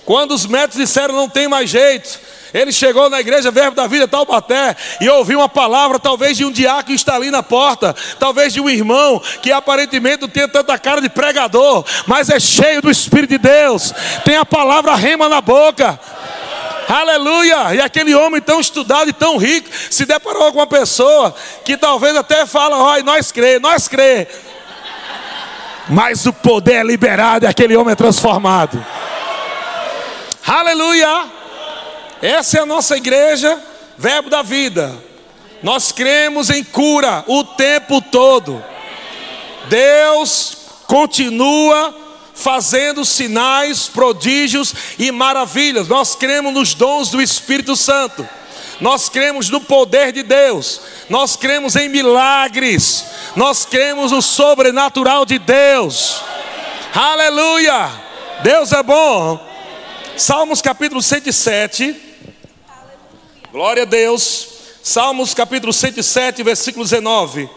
Quando 0.04 0.34
os 0.34 0.46
médicos 0.46 0.78
disseram 0.78 1.16
não 1.16 1.30
tem 1.30 1.48
mais 1.48 1.70
jeito, 1.70 2.20
ele 2.54 2.72
chegou 2.72 3.10
na 3.10 3.20
igreja 3.20 3.51
Verbo 3.51 3.75
da 3.75 3.88
Vida 3.88 4.08
Taubaté 4.08 4.75
e 5.01 5.10
ouviu 5.10 5.39
uma 5.39 5.50
palavra, 5.50 6.00
talvez 6.00 6.38
de 6.38 6.46
um 6.46 6.51
diácono 6.51 6.86
que 6.86 6.94
está 6.94 7.16
ali 7.16 7.32
na 7.32 7.44
porta, 7.44 7.96
talvez 8.20 8.54
de 8.54 8.62
um 8.62 8.70
irmão 8.70 9.22
que 9.42 9.51
aparentemente 9.51 10.22
não 10.22 10.30
tem 10.30 10.48
tanta 10.48 10.77
cara 10.77 11.01
de 11.01 11.10
pregador, 11.10 11.84
mas 12.06 12.30
é 12.30 12.39
cheio 12.39 12.82
do 12.82 12.89
Espírito 12.89 13.32
de 13.32 13.38
Deus, 13.38 13.94
tem 14.24 14.38
a 14.38 14.46
palavra 14.46 14.96
rema 14.96 15.27
na 15.27 15.42
boca. 15.42 16.00
Aleluia! 16.88 17.75
E 17.75 17.82
aquele 17.82 18.16
homem 18.16 18.39
tão 18.39 18.62
estudado 18.62 19.10
e 19.10 19.13
tão 19.13 19.38
rico 19.38 19.70
se 19.89 20.06
deparou 20.06 20.54
com 20.54 20.60
uma 20.60 20.68
pessoa 20.68 21.36
que 21.66 21.75
talvez 21.75 22.16
até 22.16 22.46
fala: 22.46 22.94
"Oi, 22.94 23.04
nós 23.04 23.30
crê, 23.30 23.60
nós 23.60 23.89
crê". 23.89 24.25
Mas 25.89 26.25
o 26.25 26.32
poder 26.32 26.75
é 26.75 26.84
liberado 26.84 27.46
e 27.46 27.48
aquele 27.48 27.75
homem 27.75 27.92
é 27.92 27.96
transformado. 27.96 28.84
Aleluia! 30.46 31.37
Essa 32.22 32.60
é 32.60 32.62
a 32.62 32.66
nossa 32.66 32.98
igreja, 32.98 33.62
Verbo 33.98 34.30
da 34.30 34.42
Vida. 34.42 34.96
Nós 35.62 35.92
cremos 35.92 36.50
em 36.50 36.64
cura 36.64 37.24
o 37.28 37.44
tempo 37.44 38.02
todo. 38.02 38.64
Deus 39.68 40.58
continua 40.86 41.96
fazendo 42.34 43.04
sinais, 43.04 43.88
prodígios 43.88 44.74
e 44.98 45.12
maravilhas. 45.12 45.88
Nós 45.88 46.16
cremos 46.16 46.54
nos 46.54 46.74
dons 46.74 47.10
do 47.10 47.22
Espírito 47.22 47.76
Santo. 47.76 48.28
Nós 48.80 49.10
cremos 49.10 49.50
no 49.50 49.60
poder 49.60 50.12
de 50.12 50.22
Deus. 50.22 50.82
Nós 51.10 51.36
cremos 51.36 51.76
em 51.76 51.90
milagres. 51.90 53.06
Nós 53.36 53.66
cremos 53.66 54.12
no 54.12 54.22
sobrenatural 54.22 55.26
de 55.26 55.40
Deus. 55.40 56.22
Aleluia! 56.94 57.90
Deus 58.44 58.72
é 58.72 58.84
bom. 58.84 59.44
Salmos 60.16 60.62
capítulo 60.62 61.02
107. 61.02 62.07
Glória 63.58 63.82
a 63.82 63.86
Deus. 63.88 64.50
Salmos 64.84 65.34
capítulo 65.34 65.74
107, 65.74 66.44
versículo 66.44 66.86
19. 66.86 67.50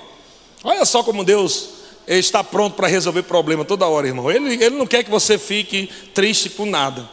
Olha 0.64 0.87
só 0.87 1.02
como 1.02 1.23
Deus 1.23 1.69
está 2.09 2.42
pronto 2.42 2.75
para 2.75 2.88
resolver 2.88 3.25
problema 3.25 3.66
toda 3.66 3.87
hora, 3.87 4.07
irmão. 4.07 4.30
Ele, 4.30 4.54
ele 4.64 4.78
não 4.78 4.87
quer 4.87 5.04
que 5.04 5.11
você 5.11 5.37
fique 5.37 5.90
triste 6.14 6.49
com 6.49 6.64
nada. 6.64 7.07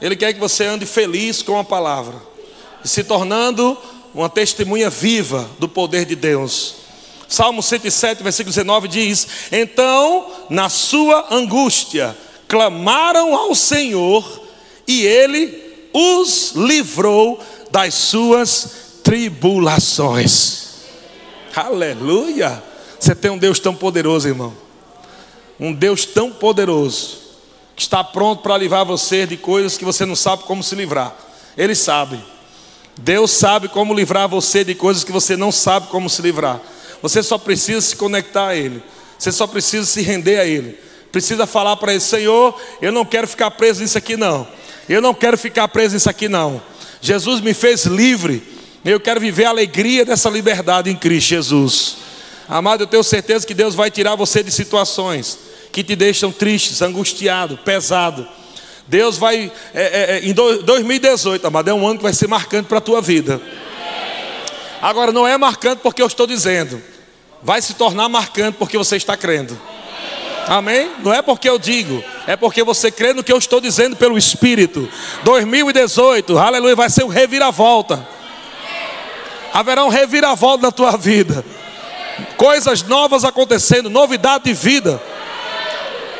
Ele 0.00 0.14
quer 0.14 0.32
que 0.32 0.38
você 0.38 0.66
ande 0.66 0.86
feliz 0.86 1.42
com 1.42 1.58
a 1.58 1.64
palavra, 1.64 2.14
se 2.84 3.02
tornando 3.02 3.76
uma 4.14 4.28
testemunha 4.28 4.88
viva 4.88 5.50
do 5.58 5.68
poder 5.68 6.04
de 6.04 6.14
Deus. 6.14 6.76
Salmo 7.28 7.60
107, 7.60 8.22
versículo 8.22 8.54
19 8.54 8.86
diz: 8.86 9.26
Então, 9.50 10.30
na 10.48 10.68
sua 10.68 11.26
angústia, 11.34 12.16
clamaram 12.46 13.34
ao 13.34 13.52
Senhor, 13.52 14.42
e 14.86 15.04
ele 15.04 15.70
os 15.92 16.52
livrou 16.54 17.40
das 17.70 17.94
suas 17.94 19.00
tribulações. 19.02 20.70
Aleluia! 21.54 22.62
Você 22.98 23.14
tem 23.14 23.30
um 23.30 23.38
Deus 23.38 23.58
tão 23.58 23.74
poderoso, 23.74 24.28
irmão. 24.28 24.54
Um 25.58 25.72
Deus 25.72 26.04
tão 26.04 26.30
poderoso 26.30 27.18
que 27.74 27.82
está 27.82 28.04
pronto 28.04 28.42
para 28.42 28.58
livrar 28.58 28.84
você 28.84 29.26
de 29.26 29.36
coisas 29.36 29.78
que 29.78 29.84
você 29.84 30.04
não 30.04 30.16
sabe 30.16 30.44
como 30.44 30.62
se 30.62 30.74
livrar. 30.74 31.14
Ele 31.56 31.74
sabe. 31.74 32.22
Deus 32.98 33.30
sabe 33.30 33.68
como 33.68 33.94
livrar 33.94 34.28
você 34.28 34.62
de 34.62 34.74
coisas 34.74 35.02
que 35.02 35.12
você 35.12 35.36
não 35.36 35.50
sabe 35.50 35.88
como 35.88 36.08
se 36.08 36.20
livrar. 36.20 36.60
Você 37.00 37.22
só 37.22 37.38
precisa 37.38 37.80
se 37.80 37.96
conectar 37.96 38.48
a 38.48 38.56
Ele. 38.56 38.82
Você 39.18 39.32
só 39.32 39.46
precisa 39.46 39.86
se 39.86 40.02
render 40.02 40.38
a 40.38 40.46
Ele. 40.46 40.78
Precisa 41.10 41.46
falar 41.46 41.76
para 41.76 41.92
Ele: 41.92 42.00
Senhor, 42.00 42.54
eu 42.80 42.92
não 42.92 43.04
quero 43.04 43.26
ficar 43.26 43.50
preso 43.52 43.80
nisso 43.82 43.96
aqui, 43.96 44.16
não. 44.16 44.46
Eu 44.88 45.00
não 45.00 45.14
quero 45.14 45.38
ficar 45.38 45.66
preso 45.68 45.94
nisso 45.94 46.10
aqui, 46.10 46.28
não. 46.28 46.62
Jesus 47.00 47.40
me 47.40 47.54
fez 47.54 47.86
livre. 47.86 48.42
Eu 48.84 49.00
quero 49.00 49.20
viver 49.20 49.44
a 49.44 49.50
alegria 49.50 50.04
dessa 50.04 50.28
liberdade 50.28 50.90
em 50.90 50.96
Cristo 50.96 51.28
Jesus. 51.28 51.96
Amado, 52.48 52.82
eu 52.82 52.86
tenho 52.86 53.04
certeza 53.04 53.46
que 53.46 53.54
Deus 53.54 53.74
vai 53.74 53.90
tirar 53.90 54.16
você 54.16 54.42
de 54.42 54.50
situações 54.50 55.38
que 55.72 55.84
te 55.84 55.94
deixam 55.94 56.32
tristes, 56.32 56.82
angustiado, 56.82 57.56
pesado. 57.58 58.26
Deus 58.86 59.16
vai, 59.16 59.52
é, 59.72 59.82
é, 59.82 60.18
é 60.18 60.28
em 60.28 60.32
2018, 60.32 61.46
amado, 61.46 61.68
é 61.68 61.74
um 61.74 61.86
ano 61.86 61.98
que 61.98 62.02
vai 62.02 62.12
ser 62.12 62.26
marcante 62.26 62.66
para 62.66 62.78
a 62.78 62.80
tua 62.80 63.00
vida. 63.00 63.40
Agora, 64.82 65.12
não 65.12 65.28
é 65.28 65.36
marcante 65.38 65.80
porque 65.82 66.02
eu 66.02 66.06
estou 66.06 66.26
dizendo, 66.26 66.82
vai 67.42 67.62
se 67.62 67.74
tornar 67.74 68.08
marcante 68.08 68.56
porque 68.58 68.76
você 68.76 68.96
está 68.96 69.16
crendo. 69.16 69.56
Amém? 70.46 70.90
Não 70.98 71.12
é 71.12 71.22
porque 71.22 71.48
eu 71.48 71.58
digo, 71.58 72.02
é 72.26 72.36
porque 72.36 72.64
você 72.64 72.90
crê 72.90 73.12
no 73.12 73.22
que 73.22 73.32
eu 73.32 73.38
estou 73.38 73.60
dizendo 73.60 73.96
pelo 73.96 74.18
Espírito. 74.18 74.88
2018, 75.22 76.38
aleluia, 76.38 76.74
vai 76.74 76.90
ser 76.90 77.04
um 77.04 77.08
reviravolta. 77.08 78.06
Haverá 79.52 79.84
um 79.84 79.88
reviravolta 79.88 80.66
na 80.66 80.72
tua 80.72 80.96
vida. 80.96 81.44
Coisas 82.36 82.82
novas 82.82 83.24
acontecendo, 83.24 83.90
novidade 83.90 84.44
de 84.44 84.52
vida. 84.52 85.00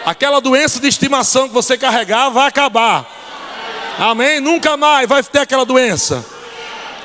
Aquela 0.05 0.41
doença 0.41 0.81
de 0.81 0.89
estimação 0.89 1.49
que 1.49 1.55
você 1.55 1.77
carregava 1.77 2.31
vai 2.31 2.49
acabar. 2.49 3.07
Amém? 3.99 4.41
Nunca 4.41 4.77
mais 4.77 5.09
vai 5.09 5.23
ter 5.23 5.41
aquela 5.41 5.65
doença. 5.65 6.25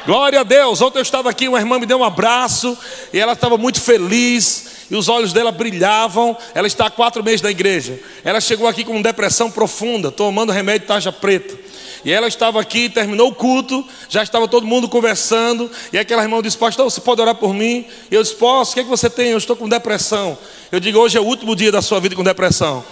Glória 0.06 0.42
a 0.42 0.44
Deus. 0.44 0.82
Ontem 0.82 1.00
eu 1.00 1.04
estava 1.04 1.30
aqui, 1.30 1.48
uma 1.48 1.60
irmã 1.60 1.80
me 1.80 1.86
deu 1.86 2.00
um 2.00 2.04
abraço 2.04 2.78
e 3.12 3.20
ela 3.20 3.34
estava 3.34 3.58
muito 3.58 3.82
feliz 3.82 4.75
e 4.90 4.96
os 4.96 5.10
olhos 5.10 5.34
dela 5.34 5.52
brilhavam. 5.52 6.36
Ela 6.54 6.68
está 6.68 6.88
há 6.88 6.90
quatro 6.90 7.24
meses 7.24 7.42
na 7.42 7.52
igreja. 7.52 8.00
Ela 8.24 8.40
chegou 8.40 8.68
aqui 8.68 8.84
com 8.84 9.02
depressão 9.02 9.50
profunda, 9.50 10.12
tomando 10.12 10.52
remédio 10.52 10.88
taxa 10.88 11.12
preta. 11.12 11.66
E 12.04 12.12
ela 12.12 12.28
estava 12.28 12.62
aqui, 12.62 12.88
terminou 12.88 13.30
o 13.30 13.34
culto, 13.34 13.84
já 14.08 14.22
estava 14.22 14.48
todo 14.48 14.68
mundo 14.68 14.88
conversando. 14.88 15.72
E 15.92 15.98
aquela 15.98 16.22
irmã 16.22 16.40
disse: 16.40 16.58
Pastor, 16.58 16.86
você 16.90 17.02
pode 17.02 17.20
orar 17.20 17.34
por 17.34 17.52
mim? 17.52 17.86
E 18.12 18.16
eu 18.16 18.22
disse: 18.22 18.36
Posso, 18.36 18.72
o 18.72 18.74
que, 18.76 18.82
é 18.82 18.84
que 18.84 18.90
você 18.90 19.10
tem? 19.10 19.32
Eu 19.32 19.40
estou 19.40 19.56
com 19.56 19.68
depressão. 19.68 20.38
Eu 20.72 20.80
digo: 20.80 21.00
Hoje 21.00 21.18
é 21.18 21.22
o 21.22 21.26
último 21.26 21.56
dia 21.56 21.72
da 21.72 21.82
sua 21.82 22.00
vida 22.00 22.16
com 22.16 22.24
depressão. 22.24 22.86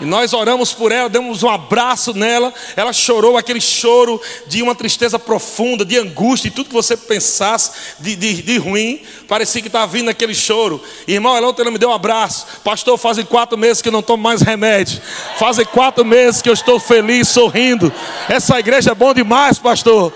E 0.00 0.04
nós 0.04 0.32
oramos 0.32 0.72
por 0.72 0.92
ela, 0.92 1.08
demos 1.08 1.42
um 1.42 1.48
abraço 1.48 2.12
nela. 2.12 2.52
Ela 2.76 2.92
chorou 2.92 3.36
aquele 3.36 3.60
choro 3.60 4.20
de 4.46 4.62
uma 4.62 4.74
tristeza 4.74 5.18
profunda, 5.18 5.84
de 5.84 5.96
angústia, 5.96 6.48
e 6.48 6.50
tudo 6.50 6.68
que 6.68 6.74
você 6.74 6.96
pensasse 6.96 7.96
de, 7.98 8.14
de, 8.14 8.42
de 8.42 8.58
ruim, 8.58 9.00
parecia 9.26 9.62
que 9.62 9.68
estava 9.68 9.86
vindo 9.86 10.10
aquele 10.10 10.34
choro. 10.34 10.82
Irmão, 11.08 11.36
ela 11.36 11.48
ontem 11.48 11.70
me 11.70 11.78
deu 11.78 11.88
um 11.88 11.94
abraço. 11.94 12.46
Pastor, 12.62 12.98
fazem 12.98 13.24
quatro 13.24 13.56
meses 13.56 13.80
que 13.80 13.88
eu 13.88 13.92
não 13.92 14.02
tomo 14.02 14.22
mais 14.22 14.42
remédio. 14.42 15.00
Fazem 15.38 15.64
quatro 15.64 16.04
meses 16.04 16.42
que 16.42 16.48
eu 16.48 16.54
estou 16.54 16.78
feliz, 16.78 17.28
sorrindo. 17.28 17.92
Essa 18.28 18.58
igreja 18.58 18.90
é 18.90 18.94
bom 18.94 19.14
demais, 19.14 19.58
pastor. 19.58 20.12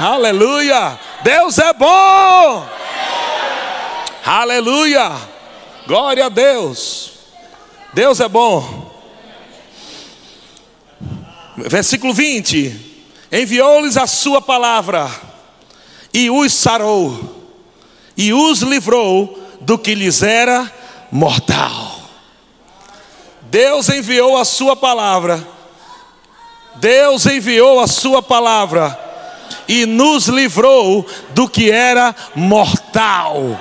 Aleluia! 0.00 0.98
Deus 1.22 1.58
é 1.58 1.72
bom! 1.72 2.66
Aleluia! 4.24 5.12
Glória 5.86 6.26
a 6.26 6.28
Deus. 6.28 7.12
Deus 7.92 8.20
é 8.20 8.28
bom. 8.28 8.89
Versículo 11.66 12.14
20: 12.14 12.74
Enviou-lhes 13.32 13.96
a 13.96 14.06
sua 14.06 14.40
palavra 14.40 15.10
e 16.12 16.30
os 16.30 16.52
sarou, 16.52 17.44
e 18.16 18.32
os 18.32 18.60
livrou 18.60 19.38
do 19.60 19.78
que 19.78 19.94
lhes 19.94 20.22
era 20.22 20.70
mortal. 21.10 22.00
Deus 23.42 23.88
enviou 23.88 24.36
a 24.36 24.44
sua 24.44 24.76
palavra, 24.76 25.46
Deus 26.76 27.26
enviou 27.26 27.80
a 27.80 27.86
sua 27.86 28.22
palavra 28.22 28.98
e 29.68 29.86
nos 29.86 30.28
livrou 30.28 31.06
do 31.30 31.48
que 31.48 31.70
era 31.70 32.14
mortal. 32.34 33.58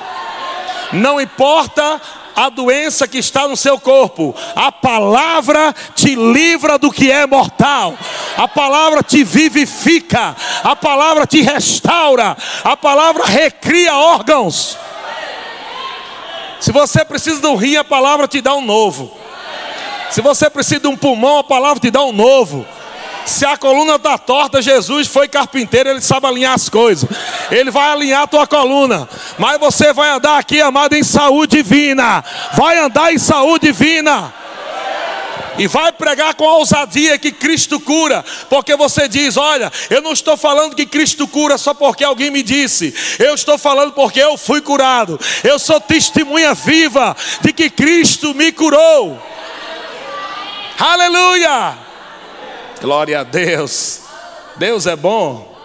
Não 0.92 1.20
importa 1.22 2.02
a 2.36 2.50
doença 2.50 3.08
que 3.08 3.18
está 3.18 3.48
no 3.48 3.58
seu 3.58 3.80
corpo, 3.80 4.36
a 4.56 4.72
palavra 4.72 5.74
te 5.96 6.16
livra 6.16 6.78
do 6.78 6.92
que 6.92 7.12
é 7.12 7.26
mortal, 7.26 7.98
a 8.38 8.48
palavra 8.48 9.04
te 9.04 9.24
vivifica, 9.24 10.36
a 10.64 10.76
palavra 10.76 11.26
te 11.26 11.42
restaura, 11.42 12.36
a 12.64 12.78
palavra 12.78 13.26
recria 13.26 13.96
órgãos. 13.96 14.78
Se 16.60 16.72
você 16.72 17.06
precisa 17.06 17.40
de 17.40 17.48
um 17.48 17.56
rim, 17.56 17.78
a 17.78 17.84
palavra 17.84 18.28
te 18.28 18.42
dá 18.42 18.54
um 18.54 18.62
novo. 18.62 19.18
Se 20.10 20.22
você 20.22 20.50
precisa 20.50 20.82
de 20.82 20.88
um 20.88 20.98
pulmão, 20.98 21.38
a 21.38 21.44
palavra 21.44 21.80
te 21.80 21.92
dá 21.92 22.04
um 22.04 22.12
novo. 22.12 22.66
Se 23.26 23.46
a 23.46 23.58
coluna 23.58 23.96
está 23.96 24.18
torta, 24.18 24.62
Jesus 24.62 25.08
foi 25.08 25.28
carpinteiro, 25.28 25.90
ele 25.90 26.02
sabe 26.02 26.26
alinhar 26.26 26.54
as 26.54 26.68
coisas. 26.68 27.10
Ele 27.52 27.70
vai 27.70 27.92
alinhar 27.92 28.24
a 28.24 28.28
tua 28.28 28.48
coluna. 28.48 29.08
Mas 29.38 29.60
você 29.60 29.94
vai 29.94 30.10
andar 30.10 30.38
aqui, 30.38 30.62
amado, 30.62 30.96
em 30.96 31.04
saúde 31.04 31.58
divina. 31.58 32.24
Vai 32.54 32.78
andar 32.80 33.14
em 33.14 33.18
saúde 33.18 33.68
divina. 33.68 34.34
E 35.60 35.68
vai 35.68 35.92
pregar 35.92 36.36
com 36.36 36.46
ousadia 36.46 37.18
que 37.18 37.34
Cristo 37.34 37.82
cura, 37.82 38.24
porque 38.50 38.78
você 38.78 39.10
diz: 39.10 39.36
Olha, 39.36 39.70
eu 39.90 40.02
não 40.02 40.14
estou 40.14 40.38
falando 40.38 40.74
que 40.74 40.86
Cristo 40.86 41.28
cura 41.28 41.58
só 41.58 41.74
porque 41.74 42.02
alguém 42.02 42.32
me 42.32 42.42
disse, 42.42 42.94
eu 43.20 43.36
estou 43.36 43.58
falando 43.58 43.92
porque 43.92 44.22
eu 44.22 44.38
fui 44.38 44.62
curado. 44.62 45.20
Eu 45.44 45.60
sou 45.60 45.82
testemunha 45.82 46.54
viva 46.54 47.16
de 47.42 47.52
que 47.52 47.70
Cristo 47.70 48.34
me 48.34 48.54
curou. 48.54 49.22
Aleluia! 50.80 51.89
Glória 52.82 53.20
a 53.20 53.24
Deus. 53.24 54.02
Deus 54.56 54.86
é 54.86 54.96
bom. 54.96 55.56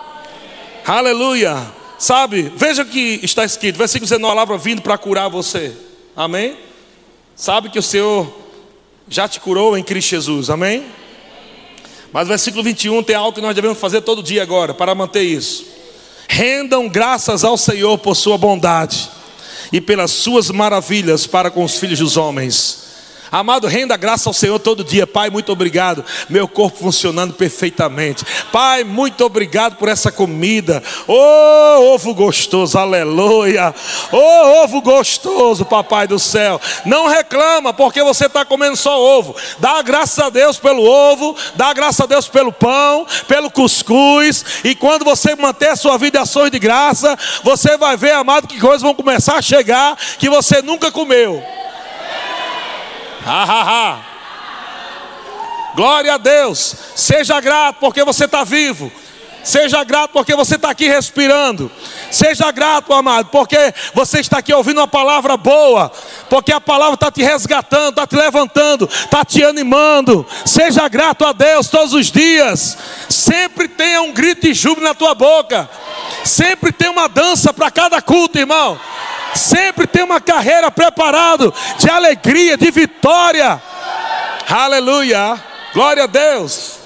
Aleluia. 0.85 1.57
Sabe, 1.97 2.53
veja 2.57 2.83
o 2.83 2.87
que 2.87 3.21
está 3.23 3.45
escrito, 3.45 3.79
versículo 3.79 4.07
19, 4.07 4.25
a 4.25 4.35
palavra 4.35 4.59
vindo 4.59 4.83
para 4.83 4.99
curar 4.99 5.29
você. 5.29 5.73
Amém? 6.15 6.57
Sabe 7.37 7.71
que 7.71 7.79
o 7.79 7.83
Senhor 7.83 8.31
já 9.09 9.29
te 9.29 9.41
curou 9.41 9.79
em 9.79 9.83
Cristo 9.83 10.11
Jesus. 10.11 10.51
Amém? 10.51 10.85
Mas 12.13 12.27
o 12.27 12.29
versículo 12.29 12.63
21 12.63 13.03
tem 13.03 13.17
algo 13.17 13.33
que 13.33 13.41
nós 13.41 13.55
devemos 13.55 13.79
fazer 13.79 14.01
todo 14.03 14.23
dia 14.23 14.43
agora 14.43 14.75
para 14.75 14.95
manter 14.95 15.23
isso. 15.23 15.67
Rendam 16.29 16.89
graças 16.89 17.45
ao 17.45 17.57
Senhor 17.57 17.97
por 17.99 18.15
sua 18.15 18.37
bondade 18.37 19.09
e 19.73 19.81
pelas 19.81 20.11
suas 20.11 20.51
maravilhas 20.51 21.27
para 21.27 21.51
com 21.51 21.65
os 21.65 21.77
filhos 21.79 22.01
dos 22.01 22.17
homens. 22.17 22.84
Amado, 23.35 23.67
renda 23.67 23.97
graça 23.97 24.31
ao 24.31 24.33
Senhor 24.33 24.61
todo 24.61 24.85
dia. 24.85 25.09
Pai, 25.09 25.29
muito 25.29 25.51
obrigado. 25.51 26.05
Meu 26.31 26.47
corpo 26.47 26.79
funcionando 26.79 27.35
perfeitamente. 27.35 28.25
Pai, 28.53 28.85
muito 28.85 29.25
obrigado 29.25 29.75
por 29.75 29.89
essa 29.89 30.13
comida. 30.13 30.81
Oh, 31.09 31.95
ovo 31.95 32.15
gostoso, 32.15 32.79
aleluia. 32.79 33.75
Oh, 34.13 34.63
ovo 34.63 34.81
gostoso, 34.81 35.65
papai 35.65 36.07
do 36.07 36.17
céu. 36.17 36.61
Não 36.87 37.09
reclama 37.09 37.73
porque 37.73 38.05
você 38.05 38.27
está 38.27 38.45
comendo 38.45 38.77
só 38.77 39.01
ovo. 39.01 39.35
Dá 39.59 39.83
graças 39.83 40.21
a 40.21 40.31
Deus 40.31 40.57
pelo 40.61 40.85
ovo, 40.85 41.37
dá 41.57 41.73
graças 41.73 42.03
a 42.03 42.07
Deus 42.07 42.29
pelo 42.29 42.53
pão, 42.53 43.05
pelo 43.27 43.51
cuscuz. 43.51 44.45
E 44.63 44.77
quando 44.77 45.05
você 45.05 45.35
manter 45.35 45.71
a 45.71 45.77
sua 45.77 45.99
vida 45.99 46.23
ações 46.23 46.53
de 46.53 46.61
graça, 46.61 47.19
você 47.43 47.77
vai 47.77 47.97
ver, 47.97 48.13
amado, 48.13 48.47
que 48.47 48.61
coisas 48.61 48.83
vão 48.83 48.95
começar 48.95 49.35
a 49.35 49.43
chegar 49.43 49.99
que 50.21 50.31
você 50.31 50.63
nunca 50.63 50.93
comeu. 50.93 51.43
Ha, 53.27 53.43
ha, 53.45 53.63
ha. 53.63 53.99
Glória 55.75 56.15
a 56.15 56.19
Deus. 56.19 56.75
Seja 56.95 57.41
grato 57.41 57.77
porque 57.81 58.05
você 58.05 58.27
está 58.27 58.45
vivo. 58.45 58.93
Seja 59.43 59.85
grato 59.85 60.13
porque 60.13 60.35
você 60.35 60.55
está 60.55 60.71
aqui 60.71 60.89
respirando. 60.89 61.71
Seja 62.11 62.51
grato, 62.51 62.95
amado, 62.95 63.29
porque 63.31 63.75
você 63.93 64.21
está 64.21 64.39
aqui 64.39 64.55
ouvindo 64.55 64.79
uma 64.79 64.89
palavra 64.89 65.37
boa. 65.37 65.93
Porque 66.31 66.51
a 66.51 66.61
palavra 66.61 66.95
está 66.95 67.11
te 67.11 67.23
resgatando, 67.23 67.91
está 67.91 68.07
te 68.07 68.17
levantando, 68.17 68.89
está 68.91 69.23
te 69.23 69.45
animando. 69.45 70.27
Seja 70.47 70.89
grato 70.89 71.27
a 71.27 71.33
Deus 71.33 71.69
todos 71.69 71.93
os 71.93 72.11
dias. 72.11 72.79
Sempre 73.11 73.69
tenha 73.69 74.01
um 74.01 74.13
grito 74.13 74.47
de 74.47 74.55
júbilo 74.55 74.87
na 74.87 74.95
tua 74.95 75.15
boca. 75.15 75.69
Sempre 76.25 76.73
tem 76.73 76.89
uma 76.89 77.09
dança 77.09 77.53
para 77.53 77.71
cada 77.71 78.01
culto, 78.01 78.39
irmão 78.39 78.81
sempre 79.35 79.87
tem 79.87 80.03
uma 80.03 80.21
carreira 80.21 80.71
preparada 80.71 81.53
de 81.79 81.89
alegria, 81.89 82.57
de 82.57 82.71
vitória. 82.71 83.63
Aleluia. 84.49 85.43
Glória 85.73 86.05
a 86.05 86.07
Deus. 86.07 86.79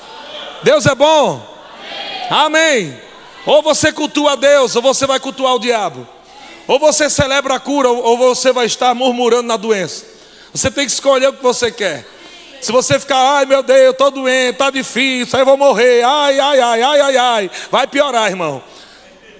Deus 0.63 0.87
é 0.87 0.95
bom. 0.95 1.47
Amém. 2.31 2.99
Ou 3.47 3.63
você 3.63 3.93
cultua 3.93 4.37
Deus, 4.37 4.77
ou 4.77 4.83
você 4.83 5.07
vai 5.07 5.19
cultuar 5.19 5.55
o 5.55 5.59
diabo. 5.59 6.07
Ou 6.67 6.79
você 6.79 7.09
celebra 7.09 7.55
a 7.55 7.61
cura, 7.61 7.89
ou 7.89 8.17
você 8.19 8.53
vai 8.53 8.67
estar 8.67 8.95
murmurando 8.95 9.49
na 9.49 9.57
doença. 9.57 10.05
Você 10.53 10.71
tem 10.71 10.85
que 10.85 10.93
escolher 10.93 11.29
o 11.29 11.33
que 11.33 11.43
você 11.43 11.71
quer. 11.71 12.07
Se 12.61 12.73
você 12.73 12.99
ficar, 12.99 13.39
ai 13.39 13.47
meu 13.47 13.63
Deus, 13.63 13.81
eu 13.81 13.91
estou 13.93 14.11
doente, 14.11 14.51
está 14.51 14.69
difícil, 14.69 15.37
aí 15.37 15.43
eu 15.43 15.47
vou 15.47 15.57
morrer, 15.57 16.03
ai, 16.03 16.41
ai, 16.41 16.61
ai, 16.61 16.83
ai, 16.83 17.01
ai, 17.01 17.17
ai, 17.17 17.51
vai 17.71 17.87
piorar, 17.87 18.29
irmão. 18.29 18.63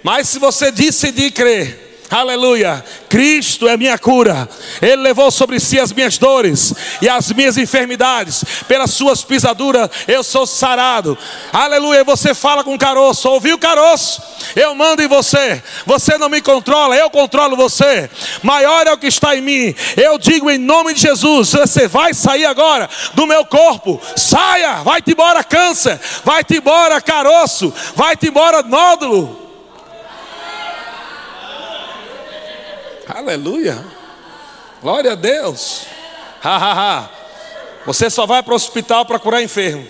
Mas 0.03 0.29
se 0.29 0.39
você 0.39 0.71
decidir 0.71 1.33
crer, 1.33 1.88
Aleluia. 2.11 2.83
Cristo 3.09 3.69
é 3.69 3.77
minha 3.77 3.99
cura. 3.99 4.49
Ele 4.81 4.97
levou 4.97 5.31
sobre 5.31 5.61
si 5.61 5.79
as 5.79 5.93
minhas 5.93 6.17
dores 6.17 6.75
e 7.03 7.09
as 7.09 7.31
minhas 7.33 7.59
enfermidades. 7.59 8.45
Pelas 8.67 8.93
suas 8.93 9.23
pisaduras 9.23 9.91
eu 10.07 10.23
sou 10.23 10.47
sarado. 10.47 11.19
Aleluia. 11.53 12.03
Você 12.05 12.33
fala 12.33 12.65
com 12.65 12.75
o 12.75 12.79
caroço. 12.79 13.29
Ouviu 13.29 13.59
caroço? 13.59 14.23
Eu 14.57 14.75
mando 14.75 15.03
em 15.03 15.09
você. 15.09 15.63
Você 15.85 16.17
não 16.17 16.29
me 16.29 16.41
controla, 16.41 16.97
eu 16.97 17.11
controlo 17.11 17.57
você. 17.57 18.09
Maior 18.43 18.87
é 18.87 18.93
o 18.93 18.99
que 18.99 19.07
está 19.07 19.37
em 19.37 19.43
mim. 19.43 19.75
Eu 19.97 20.19
digo 20.19 20.51
em 20.51 20.59
nome 20.59 20.95
de 20.95 21.03
Jesus: 21.03 21.53
você 21.53 21.87
vai 21.87 22.15
sair 22.15 22.47
agora 22.47 22.89
do 23.15 23.27
meu 23.27 23.45
corpo. 23.45 24.01
Saia, 24.17 24.83
vai-te 24.83 25.13
embora 25.13 25.45
câncer, 25.45 26.01
vai-te 26.25 26.57
embora 26.57 27.01
caroço, 27.01 27.73
vai-te 27.95 28.29
embora 28.29 28.63
nódulo. 28.63 29.48
Aleluia. 33.09 33.83
Glória 34.83 35.13
a 35.13 35.15
Deus. 35.15 35.87
Ha, 36.43 36.57
ha, 36.57 36.73
ha. 36.73 37.11
Você 37.87 38.11
só 38.11 38.27
vai 38.27 38.43
para 38.43 38.53
o 38.53 38.57
hospital 38.57 39.07
para 39.07 39.19
curar 39.19 39.43
enfermo. 39.43 39.87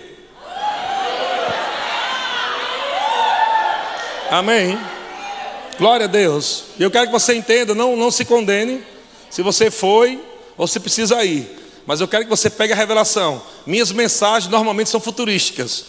Amém. 4.31 4.79
Glória 5.79 6.05
a 6.05 6.09
Deus. 6.09 6.65
E 6.79 6.83
eu 6.83 6.91
quero 6.91 7.07
que 7.07 7.13
você 7.13 7.35
entenda, 7.35 7.75
não, 7.75 7.97
não 7.97 8.11
se 8.11 8.25
condene 8.25 8.85
se 9.29 9.43
você 9.43 9.71
foi 9.71 10.23
ou 10.57 10.69
se 10.69 10.79
precisa 10.79 11.25
ir. 11.25 11.59
Mas 11.87 12.01
eu 12.01 12.07
quero 12.07 12.25
que 12.25 12.31
você 12.31 12.49
pegue 12.49 12.73
a 12.73 12.77
revelação. 12.77 13.43
Minhas 13.67 13.91
mensagens 13.91 14.51
normalmente 14.51 14.91
são 14.91 15.01
futurísticas. 15.01 15.87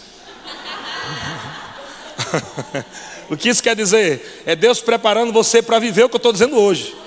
o 3.29 3.37
que 3.37 3.49
isso 3.49 3.61
quer 3.61 3.75
dizer? 3.75 4.43
É 4.45 4.55
Deus 4.55 4.81
preparando 4.81 5.31
você 5.31 5.61
para 5.61 5.77
viver 5.77 6.05
o 6.05 6.09
que 6.09 6.15
eu 6.15 6.19
estou 6.19 6.31
dizendo 6.31 6.57
hoje. 6.57 6.98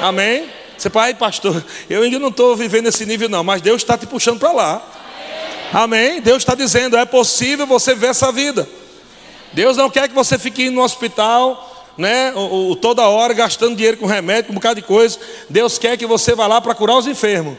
Amém? 0.00 0.48
Você 0.76 0.90
pai, 0.90 1.14
pastor, 1.14 1.64
eu 1.88 2.02
ainda 2.02 2.18
não 2.18 2.28
estou 2.28 2.56
vivendo 2.56 2.88
esse 2.88 3.06
nível, 3.06 3.28
não, 3.28 3.44
mas 3.44 3.62
Deus 3.62 3.82
está 3.82 3.96
te 3.96 4.06
puxando 4.06 4.38
para 4.38 4.52
lá. 4.52 4.82
Amém? 5.72 6.20
Deus 6.20 6.38
está 6.38 6.54
dizendo: 6.54 6.96
é 6.96 7.04
possível 7.04 7.66
você 7.66 7.94
ver 7.94 8.08
essa 8.08 8.30
vida. 8.30 8.68
Deus 9.52 9.76
não 9.76 9.88
quer 9.88 10.08
que 10.08 10.14
você 10.14 10.36
fique 10.36 10.68
no 10.68 10.82
hospital, 10.82 11.92
né, 11.96 12.32
ou, 12.34 12.74
toda 12.74 13.06
hora 13.08 13.32
gastando 13.32 13.76
dinheiro 13.76 13.96
com 13.96 14.06
remédio, 14.06 14.46
com 14.46 14.52
um 14.52 14.56
bocado 14.56 14.80
de 14.80 14.86
coisa. 14.86 15.18
Deus 15.48 15.78
quer 15.78 15.96
que 15.96 16.06
você 16.06 16.34
vá 16.34 16.46
lá 16.46 16.60
para 16.60 16.74
curar 16.74 16.96
os 16.96 17.06
enfermos. 17.06 17.56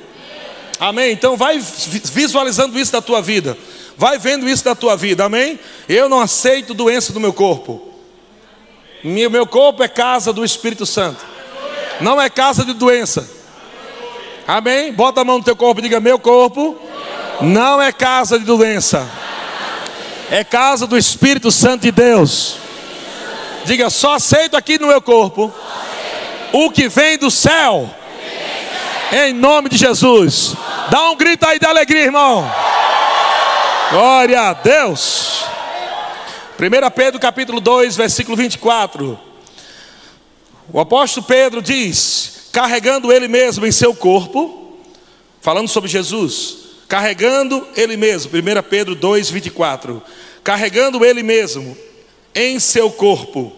Amém? 0.79 1.13
Então 1.13 1.37
vai 1.37 1.57
visualizando 1.59 2.77
isso 2.77 2.91
da 2.91 3.01
tua 3.01 3.21
vida. 3.21 3.57
Vai 3.97 4.17
vendo 4.17 4.47
isso 4.47 4.65
da 4.65 4.75
tua 4.75 4.97
vida. 4.97 5.23
Amém? 5.23 5.57
Eu 5.87 6.09
não 6.09 6.19
aceito 6.19 6.73
doença 6.73 7.13
do 7.13 7.19
meu 7.19 7.31
corpo. 7.31 7.93
Meu 9.01 9.45
corpo 9.45 9.83
é 9.83 9.87
casa 9.87 10.33
do 10.33 10.43
Espírito 10.43 10.85
Santo. 10.85 11.34
Não 12.01 12.21
é 12.21 12.29
casa 12.29 12.65
de 12.65 12.73
doença. 12.73 13.29
Amém? 14.47 14.93
Bota 14.93 15.21
a 15.21 15.25
mão 15.25 15.39
no 15.39 15.43
teu 15.43 15.55
corpo 15.55 15.79
e 15.81 15.83
diga: 15.83 15.99
Meu 15.99 16.19
corpo 16.19 16.77
não 17.41 17.81
é 17.81 17.91
casa 17.91 18.37
de 18.37 18.45
doença. 18.45 19.09
É 20.29 20.43
casa 20.43 20.85
do 20.85 20.97
Espírito 20.97 21.51
Santo 21.51 21.83
de 21.83 21.91
Deus. 21.91 22.57
Diga: 23.65 23.89
Só 23.89 24.15
aceito 24.15 24.55
aqui 24.55 24.77
no 24.77 24.87
meu 24.87 25.01
corpo 25.01 25.53
o 26.51 26.69
que 26.69 26.87
vem 26.87 27.17
do 27.17 27.31
céu. 27.31 27.89
Em 29.11 29.33
nome 29.33 29.69
de 29.69 29.77
Jesus. 29.77 30.55
Dá 30.89 31.09
um 31.09 31.15
grito 31.15 31.45
aí 31.45 31.59
de 31.59 31.65
alegria, 31.65 32.03
irmão. 32.03 32.49
Glória 33.91 34.41
a 34.41 34.53
Deus. 34.53 35.45
1 36.59 36.91
Pedro 36.91 37.19
capítulo 37.19 37.59
2, 37.59 37.95
versículo 37.95 38.37
24. 38.37 39.24
O 40.71 40.79
apóstolo 40.79 41.25
Pedro 41.25 41.61
diz: 41.61 42.49
carregando 42.51 43.11
ele 43.11 43.27
mesmo 43.27 43.65
em 43.65 43.71
seu 43.71 43.93
corpo, 43.93 44.77
falando 45.41 45.67
sobre 45.67 45.89
Jesus, 45.89 46.57
carregando 46.87 47.67
ele 47.75 47.97
mesmo, 47.97 48.31
1 48.31 48.69
Pedro 48.69 48.95
2, 48.95 49.29
24. 49.29 50.01
Carregando 50.43 51.03
ele 51.03 51.23
mesmo 51.23 51.75
em 52.33 52.59
seu 52.59 52.91
corpo, 52.91 53.51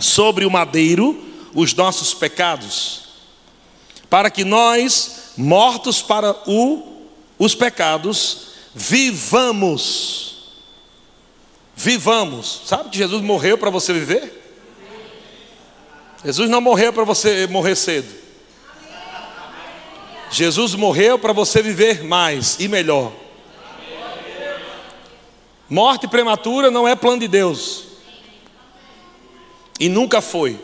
sobre 0.00 0.44
o 0.44 0.50
madeiro, 0.50 1.22
os 1.54 1.72
nossos 1.72 2.12
pecados, 2.12 3.04
para 4.10 4.28
que 4.28 4.42
nós, 4.42 5.32
mortos 5.36 6.02
para 6.02 6.34
o, 6.48 7.04
os 7.38 7.54
pecados, 7.54 8.48
vivamos 8.74 10.34
Vivamos. 11.76 12.62
Sabe 12.66 12.90
que 12.90 12.98
Jesus 12.98 13.20
morreu 13.22 13.58
para 13.58 13.70
você 13.70 13.92
viver? 13.92 14.43
Jesus 16.24 16.48
não 16.48 16.60
morreu 16.60 16.92
para 16.92 17.04
você 17.04 17.46
morrer 17.46 17.76
cedo. 17.76 18.12
Jesus 20.30 20.74
morreu 20.74 21.18
para 21.18 21.32
você 21.32 21.62
viver 21.62 22.02
mais 22.02 22.58
e 22.58 22.66
melhor. 22.66 23.12
Morte 25.68 26.08
prematura 26.08 26.70
não 26.70 26.88
é 26.88 26.96
plano 26.96 27.20
de 27.20 27.28
Deus. 27.28 27.84
E 29.78 29.88
nunca 29.88 30.20
foi. 30.20 30.58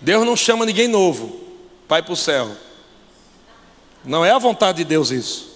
Deus 0.00 0.24
não 0.24 0.36
chama 0.36 0.64
ninguém 0.64 0.88
novo 0.88 1.48
ir 1.96 2.02
para 2.02 2.12
o 2.12 2.16
céu. 2.16 2.50
Não 4.04 4.24
é 4.24 4.30
a 4.30 4.38
vontade 4.38 4.78
de 4.78 4.84
Deus 4.84 5.10
isso. 5.10 5.48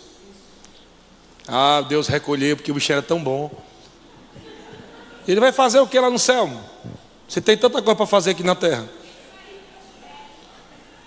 Ah, 1.46 1.84
Deus 1.86 2.06
recolheu 2.06 2.56
porque 2.56 2.70
o 2.70 2.74
bicho 2.74 2.92
era 2.92 3.02
tão 3.02 3.22
bom. 3.22 3.50
Ele 5.26 5.40
vai 5.40 5.52
fazer 5.52 5.80
o 5.80 5.86
que 5.86 5.98
lá 5.98 6.10
no 6.10 6.18
céu? 6.18 6.50
Você 7.28 7.40
tem 7.40 7.56
tanta 7.56 7.82
coisa 7.82 7.96
para 7.96 8.06
fazer 8.06 8.30
aqui 8.30 8.42
na 8.42 8.54
terra. 8.54 8.88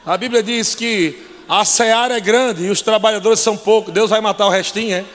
A 0.06 0.18
Bíblia 0.18 0.44
diz 0.44 0.76
que 0.76 1.20
a 1.50 1.66
seara 1.66 2.18
é 2.18 2.20
grande 2.20 2.66
e 2.66 2.70
os 2.70 2.82
trabalhadores 2.82 3.40
são 3.40 3.58
poucos. 3.58 3.94
Deus 3.94 4.10
vai 4.10 4.22
matar 4.22 4.46
o 4.46 4.50
restinho, 4.50 4.96
é? 4.96 5.06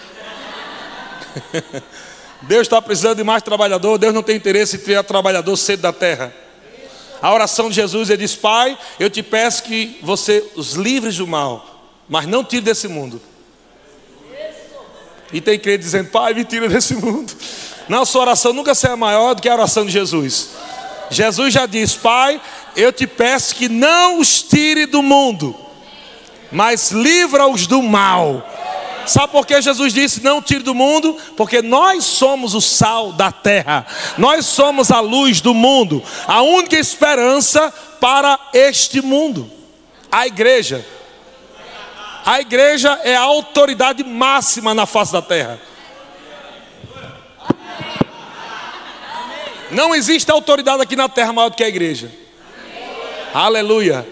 Deus 2.42 2.62
está 2.62 2.80
precisando 2.82 3.18
de 3.18 3.24
mais 3.24 3.42
trabalhador. 3.42 3.98
Deus 3.98 4.12
não 4.12 4.22
tem 4.22 4.36
interesse 4.36 4.76
em 4.76 4.80
ter 4.80 5.02
trabalhador 5.04 5.56
cedo 5.56 5.80
da 5.80 5.92
terra. 5.92 6.34
A 7.22 7.32
oração 7.32 7.68
de 7.68 7.76
Jesus, 7.76 8.10
ele 8.10 8.22
diz: 8.22 8.34
Pai, 8.34 8.76
eu 8.98 9.10
te 9.10 9.22
peço 9.22 9.62
que 9.62 9.98
você 10.02 10.44
os 10.56 10.72
livres 10.72 11.16
do 11.18 11.26
mal, 11.26 11.84
mas 12.08 12.26
não 12.26 12.42
tire 12.42 12.62
desse 12.62 12.88
mundo. 12.88 13.20
E 15.32 15.40
tem 15.40 15.58
crente 15.58 15.84
dizendo: 15.84 16.10
Pai, 16.10 16.34
me 16.34 16.44
tira 16.44 16.68
desse 16.68 16.94
mundo. 16.94 17.32
Não, 17.88 18.04
sua 18.04 18.22
oração 18.22 18.52
nunca 18.52 18.72
será 18.72 18.96
maior 18.96 19.34
do 19.34 19.42
que 19.42 19.48
a 19.48 19.52
oração 19.52 19.84
de 19.84 19.90
Jesus. 19.90 20.50
Jesus 21.10 21.52
já 21.52 21.66
disse: 21.66 21.98
Pai, 21.98 22.40
eu 22.76 22.92
te 22.92 23.06
peço 23.06 23.54
que 23.54 23.68
não 23.68 24.18
os 24.18 24.42
tire 24.42 24.86
do 24.86 25.02
mundo, 25.02 25.54
mas 26.50 26.90
livra-os 26.92 27.66
do 27.66 27.82
mal. 27.82 28.46
Sabe 29.06 29.32
por 29.32 29.46
que 29.46 29.60
Jesus 29.60 29.92
disse: 29.92 30.22
Não 30.22 30.40
tire 30.40 30.62
do 30.62 30.74
mundo? 30.74 31.16
Porque 31.36 31.60
nós 31.60 32.04
somos 32.04 32.54
o 32.54 32.60
sal 32.60 33.12
da 33.12 33.32
terra, 33.32 33.84
nós 34.16 34.46
somos 34.46 34.90
a 34.90 35.00
luz 35.00 35.40
do 35.40 35.52
mundo, 35.52 36.02
a 36.26 36.42
única 36.42 36.76
esperança 36.76 37.72
para 38.00 38.38
este 38.54 39.02
mundo, 39.02 39.50
a 40.10 40.26
igreja. 40.26 40.86
A 42.24 42.40
igreja 42.40 43.00
é 43.02 43.16
a 43.16 43.22
autoridade 43.22 44.04
máxima 44.04 44.74
na 44.74 44.86
face 44.86 45.12
da 45.12 45.22
terra. 45.22 45.58
Não 49.70 49.94
existe 49.94 50.30
autoridade 50.30 50.82
aqui 50.82 50.96
na 50.96 51.08
terra 51.08 51.32
maior 51.32 51.48
do 51.48 51.56
que 51.56 51.64
a 51.64 51.68
igreja. 51.68 52.10
Aleluia. 53.32 54.06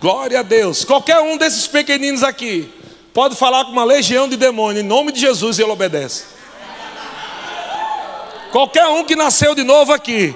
Glória 0.00 0.40
a 0.40 0.42
Deus. 0.42 0.84
Qualquer 0.84 1.20
um 1.20 1.36
desses 1.36 1.66
pequeninos 1.66 2.22
aqui 2.22 2.72
pode 3.12 3.36
falar 3.36 3.64
com 3.64 3.72
uma 3.72 3.84
legião 3.84 4.28
de 4.28 4.36
demônios 4.36 4.84
em 4.84 4.86
nome 4.86 5.12
de 5.12 5.20
Jesus 5.20 5.58
e 5.58 5.62
ele 5.62 5.70
obedece. 5.70 6.24
Qualquer 8.50 8.86
um 8.88 9.04
que 9.04 9.14
nasceu 9.14 9.54
de 9.54 9.62
novo 9.62 9.92
aqui 9.92 10.34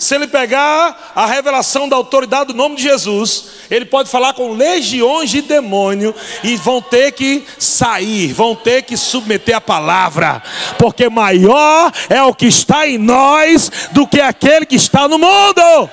se 0.00 0.14
ele 0.14 0.26
pegar 0.26 1.12
a 1.14 1.26
revelação 1.26 1.86
da 1.86 1.94
autoridade 1.94 2.46
do 2.46 2.54
nome 2.54 2.74
de 2.74 2.82
Jesus, 2.82 3.48
ele 3.70 3.84
pode 3.84 4.08
falar 4.08 4.32
com 4.32 4.54
legiões 4.54 5.28
de 5.28 5.42
demônio 5.42 6.14
e 6.42 6.56
vão 6.56 6.80
ter 6.80 7.12
que 7.12 7.44
sair, 7.58 8.32
vão 8.32 8.56
ter 8.56 8.80
que 8.80 8.96
submeter 8.96 9.54
a 9.54 9.60
palavra, 9.60 10.42
porque 10.78 11.10
maior 11.10 11.92
é 12.08 12.22
o 12.22 12.34
que 12.34 12.46
está 12.46 12.88
em 12.88 12.96
nós 12.96 13.70
do 13.92 14.06
que 14.06 14.22
aquele 14.22 14.64
que 14.64 14.76
está 14.76 15.06
no 15.06 15.18
mundo. 15.18 15.90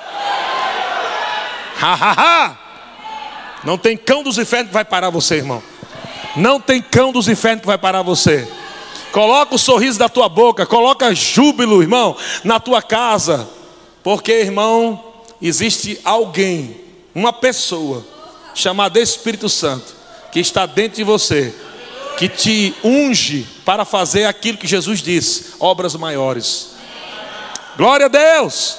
Ha, 1.81 1.93
ha, 1.93 2.15
ha. 2.17 2.57
Não 3.65 3.77
tem 3.77 3.97
cão 3.97 4.23
dos 4.23 4.37
infernos 4.37 4.69
que 4.69 4.73
vai 4.73 4.85
parar 4.85 5.09
você, 5.09 5.35
irmão. 5.35 5.61
Não 6.37 6.61
tem 6.61 6.81
cão 6.81 7.11
dos 7.11 7.27
infernos 7.27 7.59
que 7.59 7.67
vai 7.67 7.77
parar 7.77 8.03
você. 8.03 8.47
Coloca 9.11 9.55
o 9.55 9.59
sorriso 9.59 9.99
da 9.99 10.07
tua 10.07 10.29
boca, 10.29 10.65
coloca 10.65 11.13
júbilo, 11.13 11.81
irmão, 11.81 12.15
na 12.45 12.57
tua 12.57 12.81
casa. 12.81 13.56
Porque, 14.07 14.31
irmão, 14.31 15.03
existe 15.41 15.99
alguém, 16.01 16.79
uma 17.13 17.33
pessoa, 17.33 18.07
chamada 18.55 19.01
Espírito 19.01 19.49
Santo, 19.49 19.93
que 20.31 20.39
está 20.39 20.65
dentro 20.65 20.95
de 20.95 21.03
você, 21.03 21.53
que 22.17 22.29
te 22.29 22.73
unge 22.81 23.45
para 23.65 23.83
fazer 23.83 24.23
aquilo 24.23 24.57
que 24.57 24.65
Jesus 24.65 25.01
disse: 25.01 25.55
obras 25.59 25.93
maiores. 25.95 26.69
Glória 27.75 28.05
a 28.05 28.07
Deus! 28.07 28.77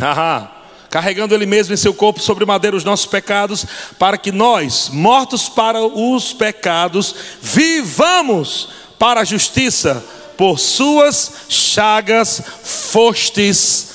Aham. 0.00 0.50
Carregando 0.90 1.32
Ele 1.32 1.46
mesmo 1.46 1.72
em 1.72 1.76
seu 1.76 1.94
corpo 1.94 2.18
sobre 2.18 2.44
madeira 2.44 2.76
os 2.76 2.82
nossos 2.82 3.06
pecados, 3.06 3.64
para 4.00 4.18
que 4.18 4.32
nós, 4.32 4.88
mortos 4.88 5.48
para 5.48 5.80
os 5.80 6.32
pecados, 6.32 7.14
vivamos 7.40 8.68
para 8.98 9.20
a 9.20 9.24
justiça, 9.24 10.04
por 10.36 10.58
Suas 10.58 11.44
chagas 11.48 12.42
fostes 12.64 13.91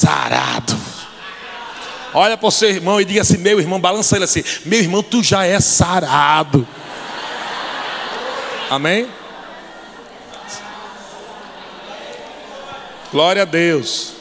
sarado. 0.00 0.76
Olha 2.12 2.36
para 2.36 2.48
o 2.48 2.50
seu 2.50 2.70
irmão 2.70 3.00
e 3.00 3.04
diga 3.04 3.22
assim: 3.22 3.36
meu 3.36 3.60
irmão, 3.60 3.80
balança 3.80 4.16
ele 4.16 4.24
assim: 4.24 4.42
meu 4.64 4.80
irmão, 4.80 5.02
tu 5.02 5.22
já 5.22 5.44
é 5.44 5.60
sarado. 5.60 6.66
Amém? 8.68 9.08
Glória 13.12 13.42
a 13.42 13.44
Deus. 13.44 14.12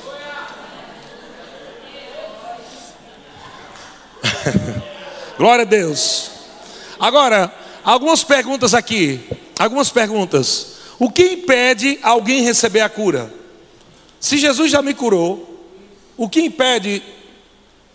Glória 5.37 5.61
a 5.61 5.65
Deus. 5.65 6.31
Agora, 6.99 7.53
algumas 7.83 8.23
perguntas 8.23 8.73
aqui. 8.73 9.23
Algumas 9.57 9.89
perguntas. 9.89 10.79
O 10.97 11.09
que 11.09 11.23
impede 11.33 11.99
alguém 12.01 12.43
receber 12.43 12.81
a 12.81 12.89
cura? 12.89 13.31
Se 14.19 14.37
Jesus 14.37 14.69
já 14.69 14.81
me 14.81 14.93
curou, 14.93 15.48
o 16.19 16.27
que 16.27 16.41
impede 16.41 17.01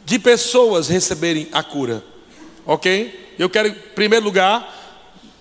de 0.07 0.19
pessoas 0.19 0.89
receberem 0.89 1.47
a 1.53 1.63
cura? 1.63 2.03
Ok? 2.65 3.35
Eu 3.39 3.51
quero, 3.51 3.69
em 3.69 3.75
primeiro 3.95 4.25
lugar, 4.25 4.75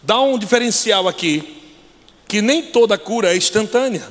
dar 0.04 0.19
um 0.19 0.38
diferencial 0.38 1.08
aqui: 1.08 1.62
que 2.28 2.41
nem 2.41 2.62
toda 2.62 2.98
cura 2.98 3.34
é 3.34 3.38
instantânea. 3.38 4.04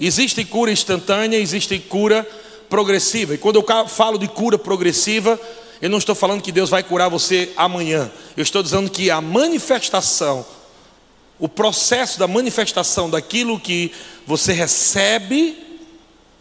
Existe 0.00 0.42
cura 0.42 0.72
instantânea, 0.72 1.36
existe 1.36 1.78
cura 1.78 2.26
progressiva. 2.70 3.34
E 3.34 3.38
quando 3.38 3.56
eu 3.56 3.88
falo 3.88 4.18
de 4.18 4.26
cura 4.26 4.58
progressiva, 4.58 5.38
eu 5.82 5.90
não 5.90 5.98
estou 5.98 6.14
falando 6.14 6.40
que 6.40 6.50
Deus 6.50 6.70
vai 6.70 6.82
curar 6.82 7.10
você 7.10 7.52
amanhã. 7.58 8.10
Eu 8.38 8.42
estou 8.42 8.62
dizendo 8.62 8.90
que 8.90 9.10
a 9.10 9.20
manifestação 9.20 10.46
o 11.38 11.48
processo 11.48 12.18
da 12.18 12.28
manifestação 12.28 13.08
daquilo 13.08 13.58
que 13.58 13.92
você 14.26 14.52
recebe 14.52 15.69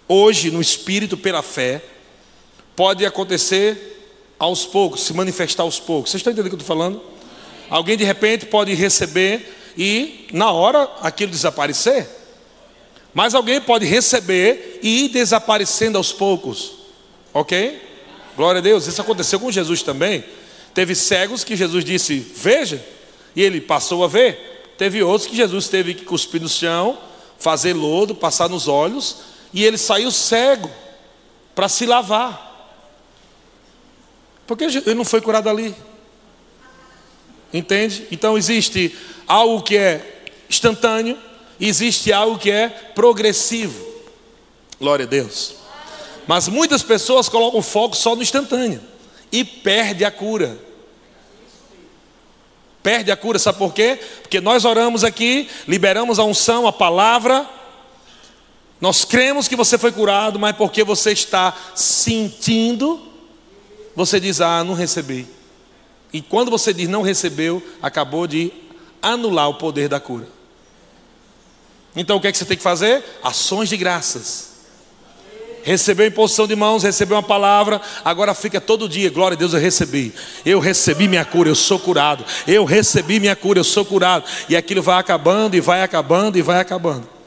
hoje 0.10 0.50
no 0.50 0.60
Espírito 0.60 1.16
pela 1.16 1.44
fé, 1.44 1.82
pode 2.76 3.06
acontecer 3.06 3.98
aos 4.40 4.66
poucos, 4.66 5.04
se 5.04 5.14
manifestar 5.14 5.64
aos 5.64 5.80
poucos. 5.80 6.10
Vocês 6.10 6.20
estão 6.20 6.34
entendendo 6.34 6.48
o 6.48 6.56
que 6.58 6.62
eu 6.62 6.62
estou 6.62 6.76
falando? 6.76 7.02
Alguém 7.70 7.96
de 7.96 8.04
repente 8.04 8.48
pode 8.48 8.74
receber 8.74 9.56
e 9.78 10.28
na 10.34 10.52
hora 10.52 10.90
aquilo 11.02 11.32
desaparecer. 11.32 12.08
Mas 13.14 13.36
alguém 13.36 13.62
pode 13.62 13.86
receber 13.86 14.80
e 14.82 15.06
ir 15.06 15.10
desaparecendo 15.10 15.98
aos 15.98 16.12
poucos. 16.12 16.74
Ok? 17.34 17.80
Glória 18.36 18.60
a 18.60 18.62
Deus. 18.62 18.88
Isso 18.88 19.02
aconteceu 19.02 19.40
com 19.40 19.52
Jesus 19.52 19.84
também. 19.84 20.24
Teve 20.74 20.96
cegos 20.96 21.44
que 21.44 21.56
Jesus 21.56 21.84
disse: 21.84 22.20
Veja, 22.20 22.84
e 23.36 23.44
ele 23.44 23.62
passou 23.62 24.04
a 24.04 24.08
ver. 24.08 24.74
Teve 24.78 25.04
outros 25.04 25.30
que 25.30 25.36
Jesus 25.36 25.68
teve 25.68 25.94
que 25.94 26.06
cuspir 26.06 26.42
no 26.42 26.48
chão, 26.48 26.98
fazer 27.38 27.74
lodo, 27.74 28.16
passar 28.16 28.48
nos 28.48 28.68
olhos, 28.68 29.18
e 29.54 29.64
ele 29.64 29.78
saiu 29.78 30.12
cego 30.12 30.70
para 31.56 31.68
se 31.68 31.86
lavar. 31.86 32.48
Porque 34.46 34.64
ele 34.64 34.94
não 34.96 35.06
foi 35.06 35.22
curado 35.22 35.50
ali. 35.50 35.76
Entende? 37.54 38.08
Então 38.12 38.38
existe 38.38 38.96
algo 39.28 39.62
que 39.62 39.78
é 39.78 40.24
instantâneo, 40.50 41.18
existe 41.60 42.12
algo 42.14 42.38
que 42.38 42.50
é 42.50 42.70
progressivo. 42.70 43.88
Glória 44.80 45.06
a 45.06 45.08
Deus. 45.08 45.56
Mas 46.28 46.48
muitas 46.48 46.84
pessoas 46.84 47.28
colocam 47.28 47.62
foco 47.62 47.96
só 47.96 48.16
no 48.16 48.22
instantâneo 48.22 48.82
e 49.32 49.44
perde 49.44 50.06
a 50.06 50.12
cura. 50.12 50.58
Perde 52.82 53.12
a 53.12 53.18
cura, 53.18 53.38
sabe 53.38 53.58
por 53.58 53.74
quê? 53.74 54.00
Porque 54.22 54.40
nós 54.40 54.64
oramos 54.64 55.04
aqui, 55.04 55.50
liberamos 55.68 56.18
a 56.18 56.24
unção, 56.24 56.66
a 56.66 56.72
palavra, 56.72 57.48
nós 58.82 59.04
cremos 59.04 59.48
que 59.48 59.56
você 59.56 59.78
foi 59.78 59.92
curado, 59.92 60.40
mas 60.40 60.56
porque 60.56 60.84
você 60.84 61.12
está 61.12 61.54
sentindo, 61.76 63.00
você 63.96 64.20
diz: 64.20 64.40
Ah, 64.40 64.64
não 64.64 64.74
recebi. 64.74 65.28
E 66.14 66.22
quando 66.22 66.50
você 66.50 66.74
diz 66.74 66.88
não 66.88 67.02
recebeu, 67.02 67.62
acabou 67.82 68.26
de 68.26 68.52
anular 69.02 69.50
o 69.50 69.56
poder 69.56 69.88
da 69.88 70.00
cura. 70.00 70.28
Então 71.96 72.18
o 72.18 72.22
que 72.22 72.28
é 72.28 72.32
que 72.32 72.38
você 72.38 72.46
tem 72.46 72.58
que 72.58 72.64
fazer? 72.64 73.04
Ações 73.24 73.70
de 73.70 73.78
graças. 73.78 74.50
Recebeu 75.62 76.08
imposição 76.08 76.48
de 76.48 76.56
mãos, 76.56 76.84
recebeu 76.84 77.18
uma 77.18 77.24
palavra, 77.24 77.82
agora 78.04 78.34
fica 78.34 78.62
todo 78.62 78.88
dia, 78.88 79.10
glória 79.10 79.36
a 79.36 79.38
Deus, 79.38 79.54
eu 79.54 79.60
recebi. 79.60 80.14
Eu 80.46 80.60
recebi 80.60 81.08
minha 81.08 81.26
cura, 81.26 81.50
eu 81.50 81.56
sou 81.56 81.78
curado. 81.78 82.24
Eu 82.48 82.64
recebi 82.64 83.20
minha 83.20 83.36
cura, 83.36 83.60
eu 83.60 83.64
sou 83.64 83.84
curado. 83.84 84.24
E 84.48 84.56
aquilo 84.56 84.82
vai 84.82 84.98
acabando, 84.98 85.56
e 85.56 85.60
vai 85.60 85.84
acabando, 85.84 86.38
e 86.38 86.42
vai 86.42 86.62
acabando. 86.62 87.19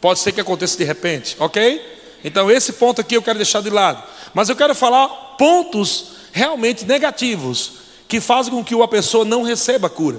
Pode 0.00 0.18
ser 0.20 0.32
que 0.32 0.40
aconteça 0.40 0.78
de 0.78 0.84
repente, 0.84 1.36
ok? 1.38 1.98
Então, 2.24 2.50
esse 2.50 2.74
ponto 2.74 3.00
aqui 3.00 3.16
eu 3.16 3.22
quero 3.22 3.38
deixar 3.38 3.62
de 3.62 3.70
lado. 3.70 4.02
Mas 4.34 4.48
eu 4.48 4.56
quero 4.56 4.74
falar 4.74 5.08
pontos 5.36 6.12
realmente 6.32 6.84
negativos 6.84 7.72
que 8.08 8.20
fazem 8.20 8.52
com 8.52 8.64
que 8.64 8.74
uma 8.74 8.88
pessoa 8.88 9.24
não 9.24 9.42
receba 9.42 9.86
a 9.86 9.90
cura. 9.90 10.18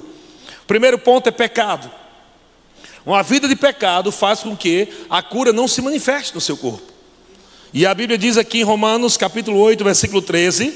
O 0.64 0.66
primeiro 0.66 0.98
ponto 0.98 1.28
é 1.28 1.32
pecado. 1.32 1.92
Uma 3.06 3.24
vida 3.24 3.48
de 3.48 3.56
pecado 3.56 4.12
faz 4.12 4.42
com 4.42 4.56
que 4.56 4.88
a 5.10 5.22
cura 5.22 5.52
não 5.52 5.68
se 5.68 5.82
manifeste 5.82 6.36
no 6.36 6.42
seu 6.42 6.56
corpo. 6.56 6.92
E 7.74 7.86
a 7.86 7.94
Bíblia 7.94 8.18
diz 8.18 8.38
aqui 8.38 8.60
em 8.60 8.64
Romanos 8.64 9.18
capítulo 9.18 9.58
8, 9.60 9.84
versículo 9.84 10.22
13: 10.22 10.74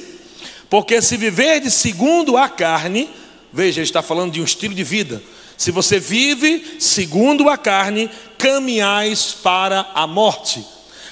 Porque 0.70 1.02
se 1.02 1.18
viver 1.18 1.60
de 1.60 1.70
segundo 1.70 2.38
a 2.38 2.50
carne, 2.50 3.10
veja, 3.54 3.80
ele 3.80 3.88
está 3.88 4.02
falando 4.02 4.32
de 4.32 4.42
um 4.42 4.46
estilo 4.46 4.74
de 4.74 4.84
vida. 4.84 5.22
Se 5.58 5.72
você 5.72 6.00
vive 6.00 6.78
segundo 6.80 7.48
a 7.50 7.58
carne, 7.58 8.10
caminhais 8.38 9.34
para 9.34 9.90
a 9.94 10.06
morte. 10.06 10.66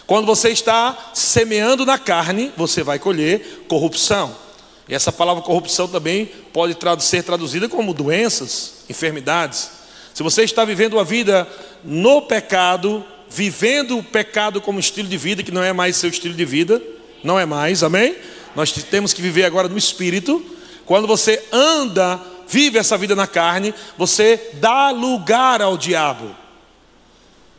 Quando 0.06 0.26
você 0.26 0.50
está 0.50 1.12
semeando 1.14 1.86
na 1.86 1.98
carne, 1.98 2.52
você 2.58 2.84
vai 2.84 3.00
colher 3.00 3.66
corrupção. 3.68 4.36
E 4.88 4.94
essa 4.94 5.12
palavra 5.12 5.42
corrupção 5.42 5.88
também 5.88 6.26
pode 6.52 6.76
ser 7.00 7.24
traduzida 7.24 7.70
como 7.70 7.94
doenças, 7.94 8.84
enfermidades. 8.90 9.72
Se 10.14 10.22
você 10.22 10.44
está 10.44 10.66
vivendo 10.66 10.94
uma 10.94 11.04
vida 11.04 11.48
no 11.84 12.22
pecado, 12.22 13.04
vivendo 13.30 13.98
o 13.98 14.04
pecado 14.04 14.62
como 14.62 14.80
estilo 14.80 15.08
de 15.08 15.18
vida, 15.18 15.42
que 15.42 15.52
não 15.52 15.64
é 15.64 15.72
mais 15.74 15.96
seu 15.96 16.10
estilo 16.10 16.34
de 16.34 16.46
vida, 16.46 16.82
não 17.24 17.40
é 17.40 17.46
mais, 17.46 17.82
amém? 17.82 18.16
Nós 18.56 18.72
temos 18.72 19.14
que 19.14 19.22
viver 19.22 19.46
agora 19.46 19.70
no 19.70 19.78
espírito. 19.78 20.44
Quando 20.86 21.08
você 21.08 21.42
anda 21.52 22.20
vive 22.48 22.78
essa 22.78 22.98
vida 22.98 23.16
na 23.16 23.26
carne, 23.26 23.74
você 23.98 24.52
dá 24.56 24.92
lugar 24.92 25.62
ao 25.62 25.78
diabo. 25.78 26.36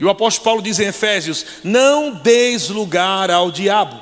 E 0.05 0.07
o 0.07 0.11
apóstolo 0.11 0.45
Paulo 0.45 0.62
diz 0.62 0.79
em 0.79 0.88
Efésios: 0.88 1.47
Não 1.64 2.12
deis 2.12 2.69
lugar 2.69 3.31
ao 3.31 3.51
diabo. 3.51 3.99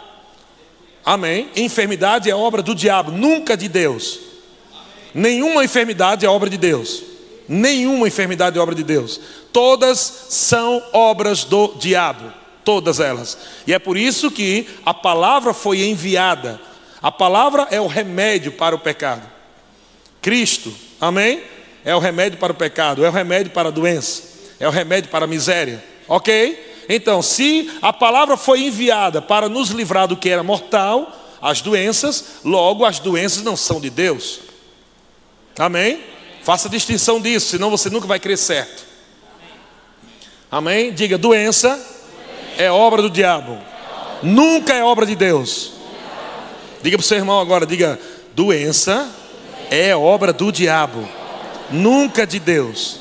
Amém? 1.04 1.48
Enfermidade 1.54 2.28
é 2.28 2.34
obra 2.34 2.60
do 2.60 2.74
diabo, 2.74 3.12
nunca 3.12 3.56
de 3.56 3.68
Deus. 3.68 4.18
Nenhuma 5.14 5.64
enfermidade 5.64 6.26
é 6.26 6.28
obra 6.28 6.50
de 6.50 6.58
Deus. 6.58 7.04
Nenhuma 7.48 8.08
enfermidade 8.08 8.58
é 8.58 8.60
obra 8.60 8.74
de 8.74 8.82
Deus. 8.82 9.20
Todas 9.52 10.26
são 10.28 10.82
obras 10.92 11.44
do 11.44 11.74
diabo. 11.78 12.32
Todas 12.64 12.98
elas. 12.98 13.38
E 13.64 13.72
é 13.72 13.78
por 13.78 13.96
isso 13.96 14.28
que 14.28 14.66
a 14.84 14.92
palavra 14.92 15.54
foi 15.54 15.84
enviada. 15.84 16.60
A 17.00 17.12
palavra 17.12 17.68
é 17.70 17.80
o 17.80 17.86
remédio 17.86 18.50
para 18.50 18.74
o 18.74 18.78
pecado. 18.80 19.22
Cristo, 20.20 20.74
amém? 21.00 21.44
É 21.84 21.94
o 21.94 22.00
remédio 22.00 22.40
para 22.40 22.52
o 22.52 22.56
pecado, 22.56 23.04
é 23.04 23.08
o 23.08 23.12
remédio 23.12 23.52
para 23.52 23.68
a 23.68 23.72
doença, 23.72 24.22
é 24.58 24.66
o 24.66 24.70
remédio 24.70 25.10
para 25.10 25.24
a 25.24 25.28
miséria, 25.28 25.91
ok? 26.12 26.84
Então, 26.90 27.22
se 27.22 27.70
a 27.80 27.90
palavra 27.90 28.36
foi 28.36 28.64
enviada 28.64 29.22
para 29.22 29.48
nos 29.48 29.70
livrar 29.70 30.06
do 30.06 30.14
que 30.14 30.28
era 30.28 30.42
mortal, 30.42 31.10
as 31.40 31.62
doenças, 31.62 32.40
logo 32.44 32.84
as 32.84 32.98
doenças 32.98 33.42
não 33.42 33.56
são 33.56 33.80
de 33.80 33.88
Deus, 33.88 34.40
amém? 35.58 36.00
Faça 36.42 36.68
distinção 36.68 37.18
disso, 37.18 37.48
senão 37.48 37.70
você 37.70 37.88
nunca 37.88 38.06
vai 38.06 38.20
crer 38.20 38.36
certo, 38.36 38.84
amém? 40.50 40.92
Diga: 40.92 41.16
doença 41.16 41.80
é 42.58 42.70
obra 42.70 43.00
do 43.00 43.08
diabo, 43.08 43.58
nunca 44.22 44.74
é 44.74 44.84
obra 44.84 45.06
de 45.06 45.16
Deus. 45.16 45.72
Diga 46.82 46.98
para 46.98 47.04
o 47.04 47.06
seu 47.06 47.16
irmão 47.16 47.40
agora: 47.40 47.64
diga, 47.64 47.98
doença 48.34 49.10
é 49.70 49.96
obra 49.96 50.30
do 50.30 50.52
diabo, 50.52 51.08
nunca 51.70 52.26
de 52.26 52.38
Deus. 52.38 52.98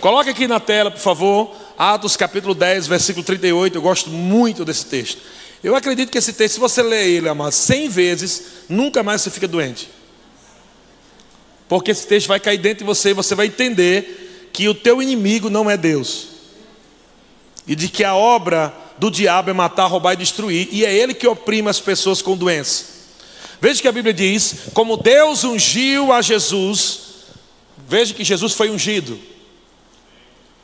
Coloque 0.00 0.30
aqui 0.30 0.46
na 0.46 0.60
tela, 0.60 0.92
por 0.92 1.00
favor, 1.00 1.59
Atos 1.82 2.14
capítulo 2.14 2.54
10, 2.54 2.88
versículo 2.88 3.24
38. 3.24 3.74
Eu 3.74 3.80
gosto 3.80 4.10
muito 4.10 4.66
desse 4.66 4.84
texto. 4.84 5.22
Eu 5.64 5.74
acredito 5.74 6.10
que 6.10 6.18
esse 6.18 6.34
texto, 6.34 6.56
se 6.56 6.60
você 6.60 6.82
ler 6.82 7.08
ele, 7.08 7.26
amado, 7.26 7.52
100 7.52 7.88
vezes, 7.88 8.42
nunca 8.68 9.02
mais 9.02 9.22
você 9.22 9.30
fica 9.30 9.48
doente. 9.48 9.88
Porque 11.66 11.90
esse 11.90 12.06
texto 12.06 12.26
vai 12.26 12.38
cair 12.38 12.58
dentro 12.58 12.80
de 12.80 12.84
você 12.84 13.10
e 13.10 13.14
você 13.14 13.34
vai 13.34 13.46
entender 13.46 14.50
que 14.52 14.68
o 14.68 14.74
teu 14.74 15.00
inimigo 15.00 15.48
não 15.48 15.70
é 15.70 15.76
Deus. 15.78 16.26
E 17.66 17.74
de 17.74 17.88
que 17.88 18.04
a 18.04 18.14
obra 18.14 18.74
do 18.98 19.10
diabo 19.10 19.48
é 19.48 19.54
matar, 19.54 19.86
roubar 19.86 20.12
e 20.12 20.16
destruir. 20.16 20.68
E 20.70 20.84
é 20.84 20.94
ele 20.94 21.14
que 21.14 21.26
oprime 21.26 21.70
as 21.70 21.80
pessoas 21.80 22.20
com 22.20 22.36
doença. 22.36 22.84
Veja 23.58 23.80
que 23.80 23.88
a 23.88 23.92
Bíblia 23.92 24.12
diz: 24.12 24.54
como 24.74 24.98
Deus 24.98 25.44
ungiu 25.44 26.12
a 26.12 26.20
Jesus, 26.20 27.00
veja 27.88 28.12
que 28.12 28.22
Jesus 28.22 28.52
foi 28.52 28.68
ungido. 28.68 29.29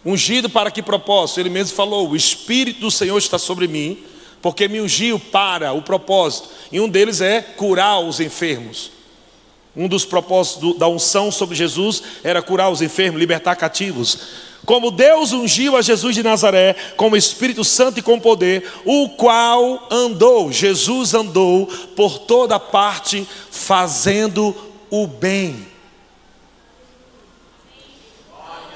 Ungido 0.07 0.49
para 0.49 0.71
que 0.71 0.81
propósito? 0.81 1.41
Ele 1.41 1.51
mesmo 1.51 1.75
falou: 1.75 2.09
O 2.09 2.15
Espírito 2.15 2.79
do 2.79 2.93
Senhor 2.93 3.19
está 3.19 3.41
sobre 3.41 3.67
mim, 3.67 3.99
porque 4.41 4.69
me 4.69 4.81
ungiu 4.81 5.19
para 5.19 5.73
o 5.73 5.83
propósito. 5.83 6.49
E 6.71 6.79
um 6.79 6.89
deles 6.89 7.21
é 7.21 7.43
curar 7.43 7.99
os 7.99 8.21
enfermos. 8.21 8.93
Um 9.75 9.89
dos 9.89 10.05
propósitos 10.05 10.79
da 10.79 10.87
unção 10.87 11.33
sobre 11.33 11.57
Jesus 11.57 12.05
era 12.23 12.41
curar 12.41 12.71
os 12.71 12.81
enfermos, 12.81 13.19
libertar 13.19 13.57
cativos. 13.57 14.19
Como 14.65 14.93
Deus 14.93 15.33
ungiu 15.33 15.77
a 15.77 15.83
Jesus 15.83 16.15
de 16.15 16.23
Nazaré 16.23 16.77
com 16.97 17.11
o 17.11 17.17
Espírito 17.17 17.65
Santo 17.65 17.99
e 17.99 18.03
com 18.03 18.21
poder, 18.21 18.65
o 18.85 19.09
qual 19.09 19.89
andou, 19.91 20.53
Jesus 20.53 21.15
andou 21.15 21.67
por 21.97 22.21
toda 22.21 22.61
parte 22.61 23.27
fazendo 23.51 24.55
o 24.89 25.09
bem. 25.09 25.76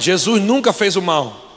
Jesus 0.00 0.42
nunca 0.42 0.72
fez 0.72 0.96
o 0.96 1.02
mal. 1.02 1.48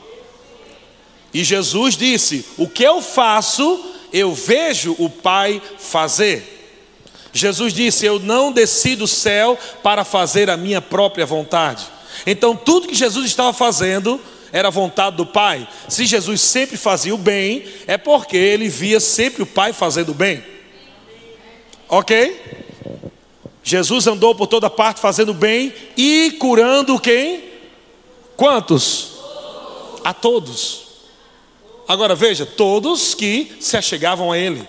E 1.32 1.42
Jesus 1.42 1.96
disse: 1.96 2.44
O 2.56 2.68
que 2.68 2.84
eu 2.84 3.02
faço, 3.02 3.84
eu 4.12 4.32
vejo 4.32 4.94
o 4.98 5.10
Pai 5.10 5.60
fazer. 5.78 6.52
Jesus 7.32 7.72
disse: 7.72 8.06
Eu 8.06 8.20
não 8.20 8.52
desci 8.52 8.94
do 8.94 9.08
céu 9.08 9.58
para 9.82 10.04
fazer 10.04 10.48
a 10.48 10.56
minha 10.56 10.80
própria 10.80 11.26
vontade. 11.26 11.86
Então, 12.24 12.54
tudo 12.54 12.86
que 12.86 12.94
Jesus 12.94 13.26
estava 13.26 13.52
fazendo 13.52 14.20
era 14.52 14.70
vontade 14.70 15.16
do 15.16 15.26
Pai. 15.26 15.66
Se 15.88 16.06
Jesus 16.06 16.40
sempre 16.40 16.76
fazia 16.76 17.12
o 17.12 17.18
bem, 17.18 17.64
é 17.88 17.98
porque 17.98 18.36
ele 18.36 18.68
via 18.68 19.00
sempre 19.00 19.42
o 19.42 19.46
Pai 19.46 19.72
fazendo 19.72 20.10
o 20.10 20.14
bem. 20.14 20.44
Ok? 21.88 22.40
Jesus 23.64 24.06
andou 24.06 24.34
por 24.34 24.46
toda 24.46 24.70
parte 24.70 25.00
fazendo 25.00 25.34
bem 25.34 25.72
e 25.96 26.36
curando 26.38 27.00
quem? 27.00 27.53
Quantos? 28.36 29.12
A 30.04 30.12
todos. 30.12 30.84
Agora 31.86 32.14
veja, 32.14 32.46
todos 32.46 33.14
que 33.14 33.56
se 33.60 33.76
achegavam 33.76 34.32
a 34.32 34.38
Ele. 34.38 34.66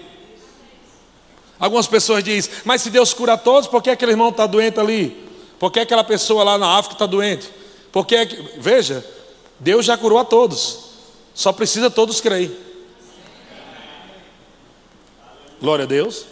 Algumas 1.60 1.88
pessoas 1.88 2.24
dizem, 2.24 2.52
mas 2.66 2.82
se 2.82 2.90
Deus 2.90 3.14
cura 3.14 3.38
todos, 3.38 3.68
por 3.68 3.82
que 3.82 3.90
aquele 3.90 4.12
irmão 4.12 4.30
está 4.30 4.46
doente 4.46 4.80
ali? 4.80 5.26
Por 5.58 5.72
que 5.72 5.80
aquela 5.80 6.04
pessoa 6.04 6.44
lá 6.44 6.58
na 6.58 6.78
África 6.78 6.96
está 6.96 7.06
doente? 7.06 7.50
Porque, 7.92 8.26
veja, 8.58 9.06
Deus 9.60 9.86
já 9.86 9.98
curou 9.98 10.20
a 10.20 10.26
todos, 10.26 10.80
só 11.34 11.54
precisa 11.54 11.90
todos 11.90 12.20
crer. 12.20 12.52
Glória 15.62 15.84
a 15.84 15.88
Deus. 15.88 16.26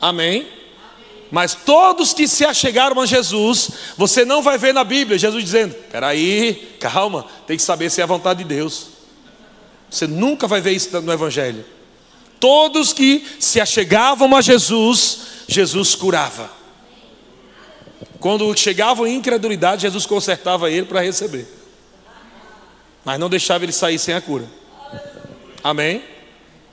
Amém. 0.00 0.63
Mas 1.34 1.52
todos 1.52 2.14
que 2.14 2.28
se 2.28 2.44
achegaram 2.44 3.00
a 3.00 3.06
Jesus, 3.06 3.68
você 3.96 4.24
não 4.24 4.40
vai 4.40 4.56
ver 4.56 4.72
na 4.72 4.84
Bíblia 4.84 5.18
Jesus 5.18 5.42
dizendo: 5.42 5.74
peraí, 5.90 6.76
calma, 6.78 7.26
tem 7.44 7.56
que 7.56 7.62
saber 7.64 7.90
se 7.90 8.00
é 8.00 8.04
a 8.04 8.06
vontade 8.06 8.44
de 8.44 8.48
Deus. 8.54 8.86
Você 9.90 10.06
nunca 10.06 10.46
vai 10.46 10.60
ver 10.60 10.70
isso 10.70 11.00
no 11.00 11.12
Evangelho. 11.12 11.64
Todos 12.38 12.92
que 12.92 13.26
se 13.40 13.60
achegavam 13.60 14.36
a 14.36 14.40
Jesus, 14.40 15.18
Jesus 15.48 15.96
curava. 15.96 16.48
Quando 18.20 18.56
chegavam 18.56 19.04
em 19.04 19.16
incredulidade, 19.16 19.82
Jesus 19.82 20.06
consertava 20.06 20.70
ele 20.70 20.86
para 20.86 21.00
receber. 21.00 21.48
Mas 23.04 23.18
não 23.18 23.28
deixava 23.28 23.64
ele 23.64 23.72
sair 23.72 23.98
sem 23.98 24.14
a 24.14 24.20
cura. 24.20 24.44
Amém? 25.64 26.00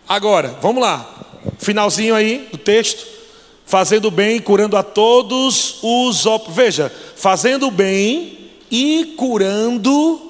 Agora, 0.08 0.56
vamos 0.62 0.84
lá. 0.84 1.32
Finalzinho 1.58 2.14
aí 2.14 2.48
do 2.52 2.60
texto. 2.60 3.21
Fazendo 3.72 4.12
bem 4.12 4.36
e 4.36 4.42
curando 4.42 4.76
a 4.76 4.84
todos 4.84 5.78
os. 5.82 6.26
Veja, 6.50 6.92
fazendo 7.16 7.72
bem 7.72 8.50
e 8.70 9.14
curando 9.16 10.22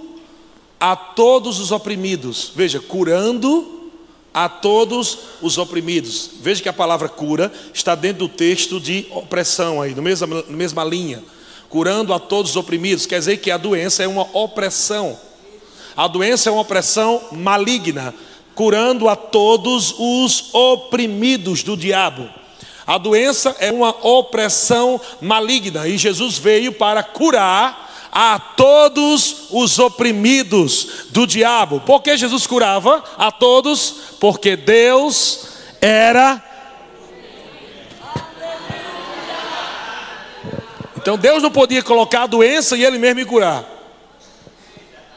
a 0.79 0.95
todos 0.95 1.59
os 1.59 1.71
oprimidos. 1.71 2.51
Veja, 2.55 2.79
curando 2.79 3.89
a 4.31 4.47
todos 4.47 5.17
os 5.41 5.57
oprimidos. 5.57 6.29
Veja 6.39 6.61
que 6.61 6.69
a 6.69 6.73
palavra 6.73 7.09
cura 7.09 7.51
está 7.73 7.95
dentro 7.95 8.27
do 8.27 8.29
texto 8.29 8.79
de 8.79 9.07
opressão 9.09 9.81
aí, 9.81 9.95
no 9.95 10.03
mesma, 10.03 10.27
na 10.27 10.55
mesma 10.55 10.83
linha. 10.83 11.23
Curando 11.67 12.13
a 12.13 12.19
todos 12.19 12.51
os 12.51 12.57
oprimidos, 12.57 13.07
quer 13.07 13.17
dizer 13.17 13.37
que 13.37 13.49
a 13.49 13.57
doença 13.57 14.03
é 14.03 14.07
uma 14.07 14.27
opressão. 14.37 15.17
A 15.97 16.07
doença 16.07 16.47
é 16.47 16.51
uma 16.51 16.61
opressão 16.61 17.19
maligna, 17.31 18.13
curando 18.53 19.09
a 19.09 19.15
todos 19.15 19.95
os 19.97 20.53
oprimidos 20.53 21.63
do 21.63 21.75
diabo. 21.75 22.40
A 22.85 22.97
doença 22.97 23.55
é 23.59 23.71
uma 23.71 23.89
opressão 24.05 24.99
maligna 25.21 25.87
e 25.87 25.97
Jesus 25.97 26.37
veio 26.37 26.71
para 26.71 27.03
curar 27.03 27.89
a 28.11 28.37
todos 28.37 29.47
os 29.49 29.79
oprimidos 29.79 31.05
do 31.09 31.25
diabo. 31.25 31.79
Por 31.81 32.01
que 32.01 32.17
Jesus 32.17 32.45
curava 32.45 33.03
a 33.17 33.31
todos? 33.31 33.95
Porque 34.19 34.55
Deus 34.55 35.47
era. 35.79 36.43
Então 40.97 41.17
Deus 41.17 41.41
não 41.41 41.49
podia 41.49 41.81
colocar 41.81 42.23
a 42.23 42.27
doença 42.27 42.75
e 42.75 42.83
Ele 42.83 42.99
mesmo 42.99 43.15
me 43.15 43.25
curar. 43.25 43.65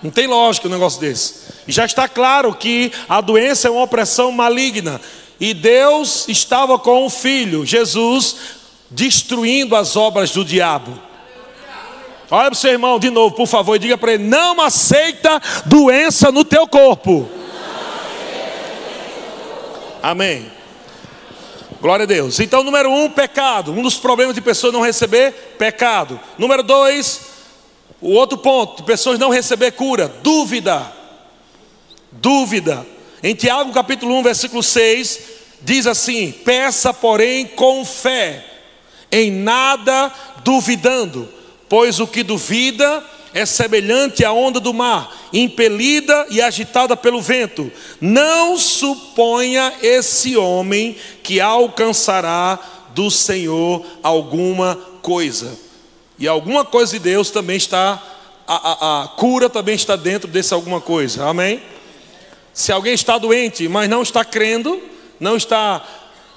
Não 0.03 0.11
tem 0.11 0.27
lógica 0.27 0.69
um 0.69 0.71
negócio 0.71 1.01
desse. 1.01 1.45
E 1.67 1.73
já 1.73 1.85
está 1.85 2.07
claro 2.07 2.55
que 2.55 2.93
a 3.09 3.21
doença 3.21 3.69
é 3.69 3.71
uma 3.71 3.83
opressão 3.83 4.31
maligna. 4.31 5.01
E 5.45 5.53
Deus 5.53 6.27
estava 6.27 6.79
com 6.79 7.05
o 7.05 7.11
Filho, 7.11 7.67
Jesus, 7.67 8.37
destruindo 8.89 9.77
as 9.77 9.95
obras 9.95 10.31
do 10.31 10.43
diabo. 10.43 10.99
Olha 12.31 12.45
para 12.45 12.55
o 12.55 12.57
seu 12.57 12.71
irmão 12.71 12.99
de 12.99 13.11
novo, 13.11 13.35
por 13.35 13.47
favor, 13.47 13.77
e 13.77 13.79
diga 13.79 13.99
para 13.99 14.15
ele: 14.15 14.25
não 14.25 14.59
aceita 14.59 15.39
doença 15.67 16.33
no 16.33 16.47
teu 16.47 16.67
corpo. 16.67 17.29
Amém. 20.03 20.51
Glória 21.79 22.05
a 22.05 22.07
Deus. 22.07 22.41
Então, 22.41 22.65
número 22.65 22.91
um, 22.91 23.11
pecado. 23.11 23.71
Um 23.71 23.83
dos 23.83 23.97
problemas 23.97 24.35
de 24.35 24.41
pessoas 24.41 24.73
não 24.73 24.81
receber 24.81 25.57
pecado. 25.59 26.19
Número 26.39 26.63
dois, 26.63 27.21
o 28.01 28.13
outro 28.13 28.39
ponto, 28.39 28.83
pessoas 28.83 29.19
não 29.19 29.29
receber 29.29 29.73
cura, 29.73 30.09
dúvida. 30.23 30.91
Dúvida. 32.11 32.87
Em 33.23 33.35
Tiago 33.35 33.73
capítulo 33.73 34.15
1, 34.17 34.23
versículo 34.23 34.63
6, 34.63 35.34
diz 35.65 35.87
assim: 35.87 36.31
Peça, 36.31 36.93
porém, 36.95 37.47
com 37.47 37.85
fé, 37.85 38.45
em 39.11 39.31
nada 39.31 40.13
duvidando 40.45 41.29
pois 41.69 41.99
o 41.99 42.07
que 42.07 42.23
duvida 42.23 43.03
é 43.33 43.45
semelhante 43.45 44.25
à 44.25 44.33
onda 44.33 44.61
do 44.61 44.73
mar, 44.73 45.13
impelida 45.33 46.27
e 46.31 46.41
agitada 46.41 46.97
pelo 46.97 47.21
vento. 47.21 47.69
Não 48.01 48.57
suponha 48.57 49.75
esse 49.83 50.37
homem 50.37 50.97
que 51.21 51.41
alcançará 51.41 52.61
do 52.95 53.11
Senhor 53.11 53.85
alguma 54.05 54.79
coisa. 55.03 55.59
E 56.17 56.29
alguma 56.29 56.65
coisa 56.65 56.93
de 56.93 57.01
Deus 57.01 57.29
também 57.31 57.57
está, 57.57 58.01
a, 58.47 58.55
a, 58.55 59.03
a 59.03 59.09
cura 59.09 59.51
também 59.51 59.75
está 59.75 59.97
dentro 59.97 60.31
desse 60.31 60.55
alguma 60.55 60.81
coisa. 60.81 61.27
Amém? 61.27 61.61
Se 62.53 62.71
alguém 62.71 62.95
está 62.95 63.19
doente, 63.19 63.67
mas 63.67 63.91
não 63.91 64.03
está 64.03 64.25
crendo, 64.25 64.81
não 65.25 65.37
está 65.39 65.83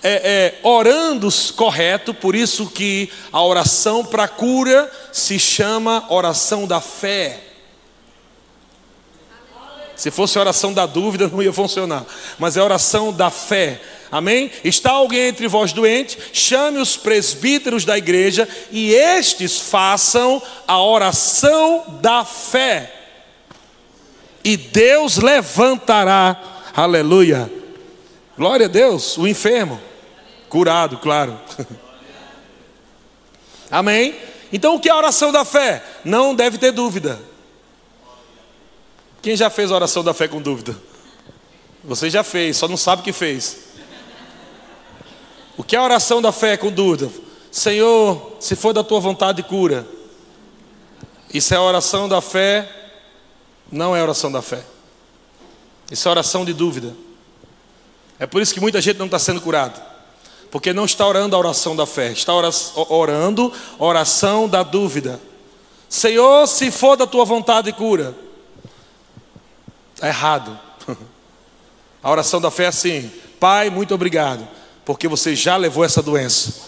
é, 0.01 0.53
é, 0.63 0.65
orando 0.65 1.27
correto, 1.57 2.13
por 2.13 2.35
isso 2.35 2.67
que 2.67 3.09
a 3.33 3.43
oração 3.43 4.05
para 4.05 4.29
cura 4.29 4.89
se 5.11 5.37
chama 5.37 6.05
oração 6.07 6.65
da 6.65 6.79
fé. 6.79 7.43
Se 9.93 10.09
fosse 10.09 10.39
oração 10.39 10.71
da 10.71 10.85
dúvida, 10.85 11.27
não 11.27 11.43
ia 11.43 11.51
funcionar. 11.51 12.05
Mas 12.39 12.55
é 12.55 12.63
oração 12.63 13.11
da 13.11 13.29
fé. 13.29 13.81
Amém? 14.09 14.49
Está 14.63 14.91
alguém 14.91 15.27
entre 15.27 15.49
vós 15.49 15.73
doente? 15.73 16.17
Chame 16.31 16.77
os 16.77 16.95
presbíteros 16.95 17.83
da 17.83 17.97
igreja 17.97 18.47
e 18.71 18.93
estes 18.93 19.59
façam 19.59 20.41
a 20.65 20.81
oração 20.81 21.99
da 22.01 22.23
fé. 22.23 22.93
E 24.45 24.55
Deus 24.55 25.17
levantará, 25.17 26.41
aleluia. 26.73 27.51
Glória 28.37 28.67
a 28.67 28.69
Deus, 28.69 29.17
o 29.17 29.27
enfermo. 29.27 29.81
Curado, 30.47 30.99
claro. 30.99 31.39
Amém? 33.71 34.15
Então 34.53 34.75
o 34.75 34.79
que 34.79 34.87
é 34.87 34.91
a 34.91 34.97
oração 34.97 35.31
da 35.31 35.43
fé? 35.43 35.83
Não 36.05 36.35
deve 36.35 36.57
ter 36.57 36.71
dúvida. 36.71 37.19
Quem 39.21 39.35
já 39.35 39.49
fez 39.49 39.71
a 39.71 39.75
oração 39.75 40.03
da 40.03 40.13
fé 40.13 40.27
com 40.27 40.41
dúvida? 40.41 40.77
Você 41.83 42.09
já 42.09 42.23
fez, 42.23 42.57
só 42.57 42.67
não 42.67 42.77
sabe 42.77 43.01
o 43.01 43.03
que 43.05 43.11
fez. 43.11 43.67
O 45.57 45.63
que 45.63 45.75
é 45.75 45.79
a 45.79 45.83
oração 45.83 46.21
da 46.21 46.31
fé 46.31 46.55
com 46.55 46.71
dúvida? 46.71 47.09
Senhor, 47.51 48.37
se 48.39 48.55
for 48.55 48.71
da 48.71 48.83
tua 48.83 48.99
vontade, 48.99 49.41
cura. 49.41 49.87
Isso 51.33 51.53
é 51.53 51.57
a 51.57 51.61
oração 51.61 52.07
da 52.07 52.21
fé, 52.21 52.69
não 53.71 53.95
é 53.95 54.01
oração 54.01 54.31
da 54.31 54.41
fé. 54.41 54.63
Isso 55.91 56.07
é 56.07 56.11
oração 56.11 56.45
de 56.45 56.53
dúvida. 56.53 56.95
É 58.19 58.25
por 58.25 58.41
isso 58.41 58.53
que 58.53 58.59
muita 58.59 58.81
gente 58.81 58.97
não 58.97 59.05
está 59.05 59.19
sendo 59.19 59.41
curado. 59.41 59.81
Porque 60.49 60.73
não 60.73 60.85
está 60.85 61.05
orando 61.05 61.35
a 61.35 61.39
oração 61.39 61.75
da 61.75 61.85
fé, 61.85 62.11
está 62.11 62.33
orando 62.89 63.51
a 63.77 63.83
oração 63.83 64.47
da 64.47 64.63
dúvida. 64.63 65.19
Senhor, 65.89 66.47
se 66.47 66.71
for 66.71 66.95
da 66.95 67.05
tua 67.05 67.25
vontade, 67.25 67.71
cura. 67.73 68.15
Está 69.95 70.07
errado. 70.07 70.57
A 72.03 72.11
oração 72.11 72.39
da 72.39 72.51
fé 72.51 72.65
é 72.65 72.67
assim: 72.67 73.11
Pai, 73.39 73.69
muito 73.69 73.93
obrigado, 73.93 74.47
porque 74.85 75.07
você 75.07 75.35
já 75.35 75.57
levou 75.57 75.83
essa 75.83 76.01
doença. 76.01 76.66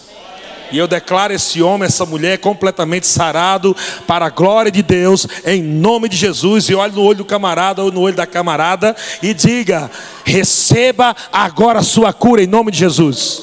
E 0.72 0.78
eu 0.78 0.86
declaro 0.86 1.32
esse 1.32 1.60
homem, 1.62 1.86
essa 1.86 2.06
mulher 2.06 2.38
completamente 2.38 3.06
sarado 3.06 3.76
para 4.06 4.26
a 4.26 4.30
glória 4.30 4.70
de 4.70 4.82
Deus, 4.82 5.26
em 5.44 5.62
nome 5.62 6.08
de 6.08 6.16
Jesus. 6.16 6.68
E 6.68 6.74
olhe 6.74 6.94
no 6.94 7.02
olho 7.02 7.18
do 7.18 7.24
camarada 7.24 7.82
ou 7.82 7.90
no 7.90 8.00
olho 8.00 8.14
da 8.14 8.26
camarada 8.26 8.94
e 9.22 9.34
diga: 9.34 9.90
receba 10.24 11.14
agora 11.32 11.80
a 11.80 11.82
sua 11.82 12.12
cura 12.12 12.42
em 12.42 12.46
nome 12.46 12.70
de 12.70 12.78
Jesus. 12.78 13.42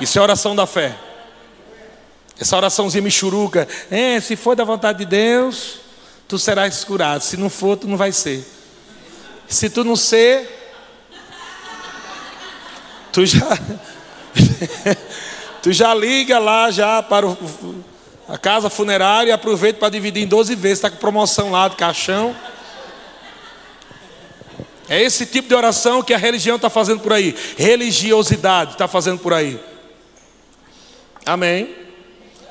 Isso 0.00 0.18
é 0.18 0.22
oração 0.22 0.54
da 0.54 0.66
fé. 0.66 0.94
Essa 2.38 2.56
oraçãozinha 2.56 3.02
michuruca. 3.02 3.66
É, 3.90 4.20
se 4.20 4.36
for 4.36 4.54
da 4.54 4.64
vontade 4.64 4.98
de 4.98 5.06
Deus, 5.06 5.80
tu 6.28 6.38
serás 6.38 6.84
curado. 6.84 7.22
Se 7.22 7.36
não 7.36 7.50
for, 7.50 7.76
tu 7.76 7.88
não 7.88 7.96
vai 7.96 8.12
ser. 8.12 8.46
Se 9.48 9.68
tu 9.68 9.82
não 9.82 9.96
ser, 9.96 10.46
tu 13.10 13.26
já. 13.26 13.48
tu 15.62 15.72
já 15.72 15.94
liga 15.94 16.38
lá 16.38 16.70
já 16.70 17.02
para 17.02 17.26
o, 17.26 17.36
a 18.28 18.36
casa 18.36 18.68
funerária 18.68 19.30
e 19.30 19.32
aproveita 19.32 19.78
para 19.78 19.88
dividir 19.88 20.22
em 20.22 20.26
12 20.26 20.54
vezes. 20.54 20.78
Está 20.78 20.90
com 20.90 20.96
promoção 20.96 21.50
lá 21.50 21.68
de 21.68 21.76
caixão. 21.76 22.34
É 24.88 25.02
esse 25.02 25.26
tipo 25.26 25.48
de 25.48 25.54
oração 25.54 26.02
que 26.02 26.14
a 26.14 26.18
religião 26.18 26.56
está 26.56 26.70
fazendo 26.70 27.00
por 27.00 27.12
aí. 27.12 27.34
Religiosidade 27.56 28.72
está 28.72 28.88
fazendo 28.88 29.18
por 29.18 29.34
aí. 29.34 29.60
Amém. 31.26 31.74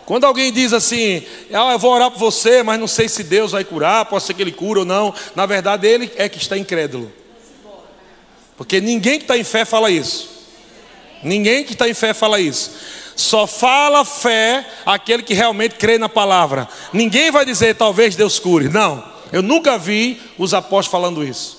Quando 0.06 0.24
alguém 0.24 0.54
diz 0.54 0.72
assim, 0.72 1.24
ah, 1.52 1.74
eu 1.74 1.80
vou 1.80 1.92
orar 1.92 2.10
por 2.10 2.20
você, 2.20 2.64
mas 2.64 2.80
não 2.80 2.88
sei 2.88 3.10
se 3.10 3.24
Deus 3.24 3.52
vai 3.52 3.66
curar, 3.66 4.06
pode 4.06 4.24
ser 4.24 4.34
que 4.34 4.42
ele 4.42 4.52
cure 4.52 4.80
ou 4.80 4.86
não. 4.86 5.14
Na 5.36 5.46
verdade, 5.46 5.88
ele 5.88 6.12
é 6.16 6.30
que 6.30 6.38
está 6.38 6.58
incrédulo. 6.58 7.12
Porque 8.56 8.80
ninguém 8.80 9.18
que 9.18 9.26
está 9.26 9.38
em 9.38 9.44
fé 9.44 9.66
fala 9.66 9.92
isso. 9.92 10.30
Ninguém 11.24 11.64
que 11.64 11.74
está 11.74 11.90
em 11.90 11.94
fé 11.94 12.14
fala 12.14 12.40
isso. 12.40 12.72
Só 13.18 13.46
fala 13.46 14.06
fé 14.06 14.66
aquele 14.86 15.24
que 15.24 15.34
realmente 15.34 15.76
crê 15.76 15.98
na 15.98 16.08
palavra. 16.08 16.70
Ninguém 16.94 17.32
vai 17.32 17.44
dizer, 17.44 17.76
talvez 17.76 18.16
Deus 18.16 18.40
cure. 18.40 18.70
Não, 18.70 19.04
eu 19.34 19.42
nunca 19.42 19.78
vi 19.78 20.22
os 20.38 20.54
apóstolos 20.54 20.88
falando 20.88 21.24
isso. 21.24 21.58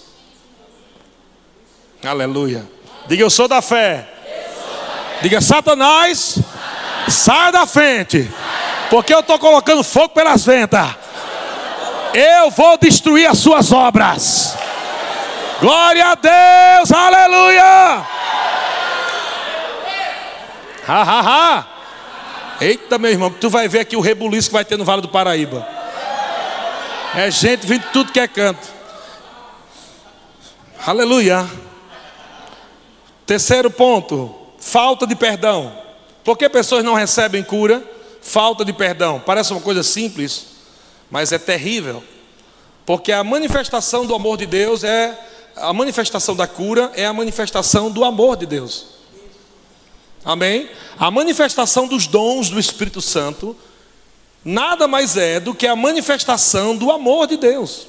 Aleluia. 2.02 2.66
Diga, 3.06 3.22
eu 3.22 3.28
sou 3.28 3.46
da 3.46 3.60
fé. 3.60 4.08
Diga, 5.20 5.40
Satanás 5.40 6.38
Saia 7.10 7.50
da 7.50 7.66
frente. 7.66 8.30
Porque 8.90 9.12
eu 9.12 9.20
estou 9.20 9.38
colocando 9.38 9.82
fogo 9.82 10.10
pelas 10.10 10.44
ventas. 10.44 10.88
Eu 12.14 12.50
vou 12.50 12.78
destruir 12.78 13.26
as 13.26 13.38
suas 13.38 13.72
obras. 13.72 14.56
Glória 15.60 16.06
a 16.06 16.14
Deus, 16.14 16.92
aleluia. 16.92 18.06
Ha, 20.88 21.02
ha, 21.02 21.20
ha. 21.20 21.68
Eita, 22.60 22.98
meu 22.98 23.10
irmão, 23.10 23.30
tu 23.30 23.50
vai 23.50 23.68
ver 23.68 23.80
aqui 23.80 23.96
o 23.96 24.00
rebuliço 24.00 24.48
que 24.48 24.54
vai 24.54 24.64
ter 24.64 24.78
no 24.78 24.84
Vale 24.84 25.02
do 25.02 25.08
Paraíba. 25.08 25.68
É 27.14 27.30
gente 27.30 27.66
vindo 27.66 27.82
de 27.82 27.92
tudo 27.92 28.10
que 28.10 28.18
é 28.18 28.26
canto. 28.26 28.66
Aleluia. 30.86 31.48
Terceiro 33.26 33.70
ponto: 33.70 34.34
falta 34.58 35.06
de 35.06 35.14
perdão. 35.14 35.72
Por 36.24 36.36
que 36.36 36.48
pessoas 36.48 36.82
não 36.82 36.94
recebem 36.94 37.42
cura? 37.42 37.82
Falta 38.22 38.64
de 38.64 38.72
perdão. 38.72 39.22
Parece 39.24 39.52
uma 39.52 39.60
coisa 39.60 39.82
simples, 39.82 40.46
mas 41.10 41.32
é 41.32 41.38
terrível. 41.38 42.02
Porque 42.86 43.12
a 43.12 43.22
manifestação 43.22 44.06
do 44.06 44.14
amor 44.14 44.38
de 44.38 44.46
Deus 44.46 44.82
é 44.82 45.18
a 45.56 45.72
manifestação 45.72 46.36
da 46.36 46.46
cura 46.46 46.90
é 46.94 47.04
a 47.04 47.12
manifestação 47.12 47.90
do 47.90 48.04
amor 48.04 48.36
de 48.36 48.46
Deus. 48.46 48.97
Amém? 50.24 50.68
A 50.98 51.10
manifestação 51.10 51.86
dos 51.86 52.06
dons 52.06 52.50
do 52.50 52.58
Espírito 52.58 53.00
Santo 53.00 53.56
nada 54.44 54.88
mais 54.88 55.16
é 55.16 55.40
do 55.40 55.54
que 55.54 55.66
a 55.66 55.76
manifestação 55.76 56.76
do 56.76 56.90
amor 56.90 57.26
de 57.26 57.36
Deus. 57.36 57.88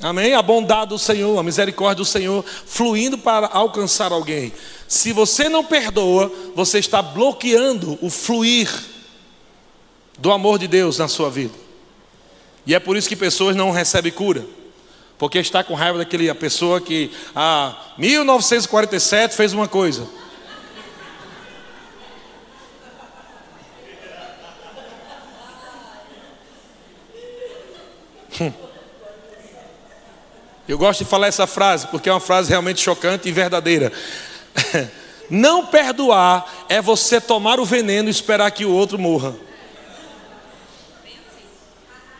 Amém? 0.00 0.34
A 0.34 0.42
bondade 0.42 0.90
do 0.90 0.98
Senhor, 0.98 1.38
a 1.38 1.42
misericórdia 1.42 1.96
do 1.96 2.04
Senhor 2.04 2.44
fluindo 2.44 3.16
para 3.16 3.46
alcançar 3.46 4.12
alguém. 4.12 4.52
Se 4.86 5.12
você 5.12 5.48
não 5.48 5.64
perdoa, 5.64 6.30
você 6.54 6.78
está 6.78 7.00
bloqueando 7.00 7.98
o 8.02 8.10
fluir 8.10 8.70
do 10.18 10.30
amor 10.30 10.58
de 10.58 10.68
Deus 10.68 10.98
na 10.98 11.08
sua 11.08 11.30
vida. 11.30 11.54
E 12.66 12.74
é 12.74 12.80
por 12.80 12.96
isso 12.96 13.08
que 13.08 13.16
pessoas 13.16 13.56
não 13.56 13.70
recebem 13.70 14.12
cura. 14.12 14.44
Porque 15.16 15.38
está 15.38 15.64
com 15.64 15.72
raiva 15.72 15.98
daquela 15.98 16.34
pessoa 16.34 16.78
que, 16.78 17.10
ah, 17.34 17.74
1947 17.96 19.34
fez 19.34 19.54
uma 19.54 19.66
coisa. 19.66 20.06
Hum. 28.40 28.52
Eu 30.68 30.76
gosto 30.76 31.04
de 31.04 31.10
falar 31.10 31.28
essa 31.28 31.46
frase 31.46 31.86
porque 31.88 32.08
é 32.08 32.12
uma 32.12 32.20
frase 32.20 32.50
realmente 32.50 32.80
chocante 32.80 33.28
e 33.28 33.32
verdadeira. 33.32 33.92
Não 35.30 35.66
perdoar 35.66 36.66
é 36.68 36.80
você 36.80 37.20
tomar 37.20 37.58
o 37.58 37.64
veneno 37.64 38.08
e 38.08 38.10
esperar 38.10 38.50
que 38.50 38.64
o 38.64 38.72
outro 38.72 38.98
morra. 38.98 39.34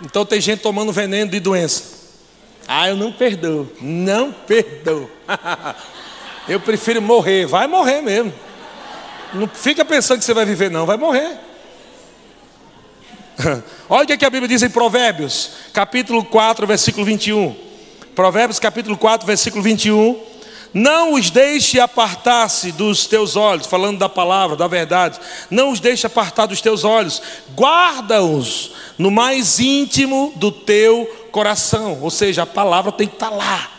Então 0.03 0.27
tem 0.27 0.41
gente 0.41 0.61
tomando 0.61 0.93
veneno 0.93 1.31
de 1.31 1.41
doença. 1.41 1.97
Ah, 2.69 2.89
eu 2.89 2.97
não 2.97 3.13
perdoo. 3.13 3.71
Não 3.81 4.33
perdoo. 4.33 5.09
eu 6.49 6.59
prefiro 6.59 7.01
morrer. 7.01 7.47
Vai 7.47 7.67
morrer 7.67 8.03
mesmo. 8.03 8.35
Não 9.33 9.49
fica 9.49 9.85
pensando 9.85 10.19
que 10.19 10.25
você 10.25 10.35
vai 10.35 10.45
viver, 10.45 10.71
não. 10.71 10.85
Vai 10.85 10.97
morrer. 10.97 11.39
Olha 13.89 14.15
o 14.15 14.19
que 14.19 14.25
a 14.25 14.31
Bíblia 14.31 14.49
diz 14.49 14.63
em 14.63 14.71
Provérbios, 14.71 15.51
capítulo 15.73 16.25
4, 16.25 16.67
versículo 16.67 17.05
21. 17.05 17.55
Provérbios, 18.15 18.59
capítulo 18.59 18.97
4, 18.97 19.27
versículo 19.27 19.63
21. 19.63 20.19
Não 20.73 21.15
os 21.15 21.31
deixe 21.31 21.81
apartar-se 21.81 22.73
dos 22.73 23.07
teus 23.07 23.37
olhos, 23.37 23.67
falando 23.67 23.99
da 23.99 24.09
palavra, 24.09 24.57
da 24.57 24.67
verdade. 24.67 25.19
Não 25.51 25.71
os 25.71 25.81
deixe 25.81 26.07
apartar 26.07 26.47
dos 26.47 26.61
teus 26.61 26.85
olhos. 26.85 27.23
Guarda-os 27.55 28.73
no 28.99 29.11
mais 29.11 29.59
íntimo 29.59 30.33
do 30.37 30.51
teu 30.51 31.07
coração. 31.31 31.99
Ou 32.03 32.11
seja, 32.11 32.43
a 32.43 32.47
palavra 32.47 32.93
tem 32.93 33.07
que 33.07 33.15
estar 33.15 33.31
lá. 33.31 33.71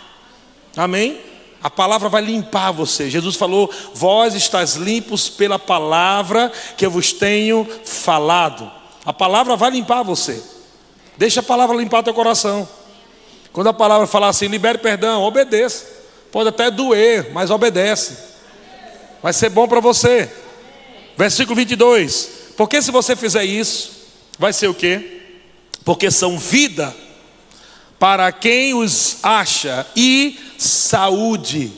Amém? 0.75 1.19
A 1.61 1.69
palavra 1.69 2.09
vai 2.09 2.21
limpar 2.21 2.71
você. 2.71 3.09
Jesus 3.09 3.35
falou: 3.35 3.69
Vós 3.93 4.33
estás 4.33 4.75
limpos 4.75 5.29
pela 5.29 5.59
palavra 5.59 6.51
que 6.75 6.85
eu 6.85 6.91
vos 6.91 7.11
tenho 7.11 7.67
falado. 7.83 8.76
A 9.07 9.13
palavra 9.13 9.55
vai 9.55 9.71
limpar 9.71 10.03
você. 10.03 10.43
Deixa 11.15 11.39
a 11.39 11.43
palavra 11.43 11.77
limpar 11.77 12.03
teu 12.03 12.13
coração. 12.13 12.67
Quando 13.53 13.67
a 13.67 13.73
palavra 13.73 14.05
falar 14.05 14.27
assim, 14.27 14.47
libere 14.47 14.79
perdão, 14.79 15.23
obedeça. 15.23 15.85
Pode 16.29 16.49
até 16.49 16.69
doer, 16.69 17.31
mas 17.31 17.49
obedece. 17.49 18.17
Vai 19.23 19.31
ser 19.31 19.47
bom 19.49 19.65
para 19.65 19.79
você. 19.79 20.29
Versículo 21.15 21.55
22. 21.55 22.31
Porque 22.57 22.81
se 22.81 22.91
você 22.91 23.15
fizer 23.15 23.45
isso, 23.45 23.91
vai 24.37 24.51
ser 24.51 24.67
o 24.67 24.73
quê? 24.73 25.21
Porque 25.85 26.11
são 26.11 26.37
vida 26.37 26.93
para 27.97 28.29
quem 28.33 28.73
os 28.73 29.19
acha 29.23 29.87
e 29.95 30.37
saúde 30.57 31.71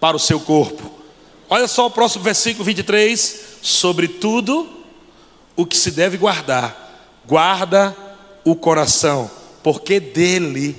para 0.00 0.16
o 0.16 0.20
seu 0.20 0.40
corpo. 0.40 0.90
Olha 1.46 1.68
só 1.68 1.84
o 1.84 1.90
próximo 1.90 2.24
versículo 2.24 2.64
23. 2.64 3.58
Sobre 3.60 4.08
tudo 4.08 4.75
o 5.56 5.64
que 5.64 5.76
se 5.76 5.90
deve 5.90 6.16
guardar, 6.16 6.94
guarda 7.26 7.96
o 8.44 8.54
coração, 8.54 9.30
porque 9.62 9.98
dele 9.98 10.76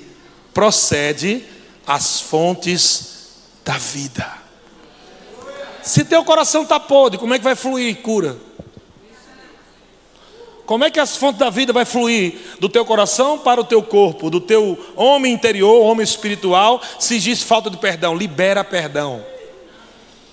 procede 0.53 1.43
as 1.85 2.21
fontes 2.21 3.29
da 3.65 3.77
vida. 3.77 4.31
Se 5.81 6.03
teu 6.03 6.23
coração 6.23 6.63
está 6.63 6.79
podre, 6.79 7.17
como 7.17 7.33
é 7.33 7.37
que 7.37 7.43
vai 7.43 7.55
fluir 7.55 7.97
cura? 8.01 8.37
Como 10.65 10.83
é 10.83 10.91
que 10.91 10.99
as 10.99 11.15
fontes 11.15 11.39
da 11.39 11.49
vida 11.49 11.71
vai 11.71 11.85
fluir 11.85 12.37
do 12.59 12.67
teu 12.67 12.83
coração 12.83 13.39
para 13.39 13.61
o 13.61 13.63
teu 13.63 13.81
corpo, 13.81 14.29
do 14.29 14.41
teu 14.41 14.77
homem 14.97 15.31
interior, 15.31 15.81
homem 15.81 16.03
espiritual, 16.03 16.81
se 16.99 17.17
diz 17.19 17.41
falta 17.41 17.69
de 17.69 17.77
perdão? 17.77 18.13
Libera 18.13 18.65
perdão. 18.65 19.25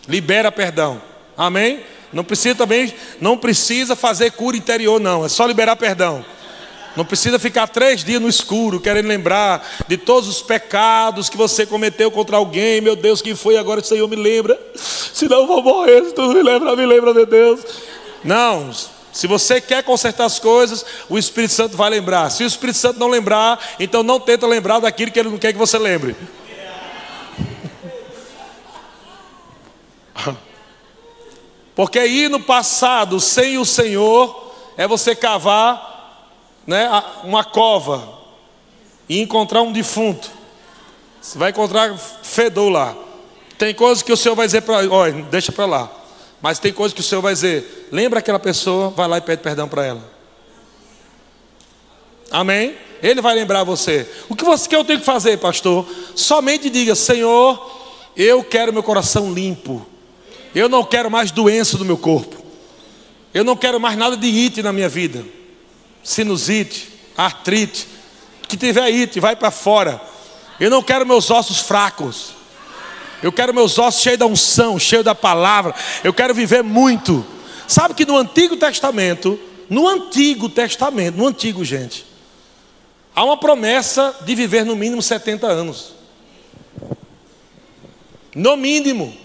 Libera 0.09 0.51
perdão. 0.51 1.01
Amém? 1.37 1.81
Não 2.13 2.23
precisa 2.23 2.55
também, 2.55 2.95
não 3.21 3.37
precisa 3.37 3.97
fazer 3.97 4.31
cura 4.33 4.57
interior, 4.57 5.01
não. 5.01 5.25
É 5.25 5.29
só 5.29 5.45
liberar 5.47 5.75
perdão. 5.77 6.25
Não 6.97 7.05
precisa 7.05 7.41
ficar 7.41 7.67
três 7.67 8.05
dias 8.05 8.23
no 8.23 8.29
escuro 8.29 8.79
querendo 8.79 9.09
lembrar 9.09 9.69
de 9.89 9.97
todos 9.97 10.29
os 10.29 10.41
pecados 10.41 11.29
que 11.29 11.37
você 11.37 11.67
cometeu 11.67 12.09
contra 12.11 12.37
alguém. 12.37 12.81
Meu 12.81 12.95
Deus, 12.95 13.21
quem 13.21 13.35
foi 13.35 13.57
agora? 13.57 13.81
O 13.81 13.85
Senhor 13.85 14.09
me 14.09 14.15
lembra. 14.15 14.57
Senão 14.77 15.39
eu 15.39 15.47
vou 15.49 15.61
morrer. 15.61 16.05
Se 16.05 16.13
tu 16.13 16.23
me 16.29 16.41
lembra, 16.41 16.77
me 16.77 16.87
lembra, 16.87 17.13
meu 17.13 17.27
Deus. 17.27 17.61
Não. 18.23 18.71
Se 19.13 19.27
você 19.27 19.61
quer 19.61 19.83
consertar 19.83 20.25
as 20.25 20.39
coisas, 20.39 20.87
o 21.09 21.19
Espírito 21.19 21.55
Santo 21.55 21.77
vai 21.77 21.91
lembrar. 21.91 22.31
Se 22.31 22.45
o 22.45 22.47
Espírito 22.47 22.79
Santo 22.79 23.01
não 23.01 23.09
lembrar, 23.09 23.59
então 23.81 24.05
não 24.05 24.21
tenta 24.21 24.47
lembrar 24.47 24.79
daquilo 24.79 25.11
que 25.11 25.19
ele 25.19 25.31
não 25.31 25.39
quer 25.39 25.53
que 25.53 25.59
você 25.59 25.79
lembre. 25.79 26.15
Porque 31.75 32.05
ir 32.05 32.31
no 32.31 32.41
passado 32.41 33.19
sem 33.21 33.59
o 33.59 33.65
Senhor 33.65 34.53
é 34.77 34.87
você 34.87 35.15
cavar 35.15 36.31
né, 36.67 36.89
uma 37.25 37.45
cova 37.45 38.21
e 39.09 39.21
encontrar 39.21 39.63
um 39.63 39.73
defunto. 39.73 40.31
Você 41.21 41.39
vai 41.39 41.51
encontrar 41.51 41.97
fedor 41.97 42.71
lá. 42.71 42.97
Tem 43.59 43.75
coisas 43.75 44.03
que 44.03 44.13
o 44.13 44.17
Senhor 44.17 44.35
vai 44.35 44.47
dizer 44.47 44.63
para, 44.63 44.89
olha, 44.89 45.23
deixa 45.25 45.51
para 45.51 45.67
lá. 45.67 45.91
Mas 46.41 46.59
tem 46.59 46.73
coisas 46.73 46.95
que 46.95 47.01
o 47.01 47.05
Senhor 47.05 47.23
vai 47.23 47.33
dizer, 47.33 47.89
lembra 47.91 48.19
aquela 48.19 48.39
pessoa, 48.39 48.91
vai 48.91 49.09
lá 49.09 49.19
e 49.19 49.23
pede 49.23 49.43
perdão 49.43 49.69
para 49.69 49.85
ela. 49.85 50.15
Amém? 52.31 52.77
Ele 53.03 53.21
vai 53.21 53.35
lembrar 53.35 53.65
você. 53.65 54.09
O 54.29 54.37
que 54.37 54.45
você 54.45 54.69
que 54.69 54.77
eu 54.77 54.85
tenho 54.85 55.01
que 55.01 55.07
fazer, 55.07 55.39
pastor? 55.39 55.87
Somente 56.15 56.69
diga, 56.69 56.95
Senhor, 56.95 57.83
eu 58.17 58.43
quero 58.45 58.73
meu 58.73 58.83
coração 58.83 59.33
limpo. 59.33 59.87
Eu 60.55 60.69
não 60.69 60.85
quero 60.85 61.11
mais 61.11 61.31
doença 61.31 61.77
no 61.79 61.85
meu 61.85 61.99
corpo. 61.99 62.43
Eu 63.33 63.43
não 63.45 63.57
quero 63.57 63.81
mais 63.81 63.97
nada 63.97 64.17
de 64.17 64.29
it 64.45 64.63
na 64.63 64.73
minha 64.73 64.89
vida 64.89 65.25
sinusite, 66.05 66.91
artrite, 67.17 67.89
que 68.47 68.57
tiver 68.57 68.85
it, 68.85 69.19
vai 69.19 69.35
para 69.35 69.51
fora. 69.51 70.01
Eu 70.61 70.71
não 70.71 70.83
quero 70.83 71.07
meus 71.07 71.31
ossos 71.31 71.61
fracos. 71.61 72.35
Eu 73.23 73.33
quero 73.33 73.55
meus 73.55 73.79
ossos 73.79 74.03
cheios 74.03 74.19
da 74.19 74.27
unção, 74.27 74.79
cheios 74.79 75.05
da 75.05 75.15
palavra. 75.15 75.75
Eu 76.05 76.13
quero 76.13 76.35
viver 76.35 76.63
muito. 76.63 77.25
Sabe 77.67 77.95
que 77.95 78.05
no 78.05 78.19
Antigo 78.19 78.57
Testamento, 78.57 79.41
no 79.71 79.89
Antigo 79.89 80.49
Testamento, 80.51 81.17
no 81.17 81.27
Antigo, 81.27 81.65
gente, 81.65 82.05
há 83.17 83.25
uma 83.25 83.39
promessa 83.39 84.15
de 84.21 84.35
viver 84.35 84.65
no 84.65 84.77
mínimo 84.77 85.01
70 85.01 85.47
anos. 85.47 85.95
No 88.35 88.57
mínimo 88.57 89.17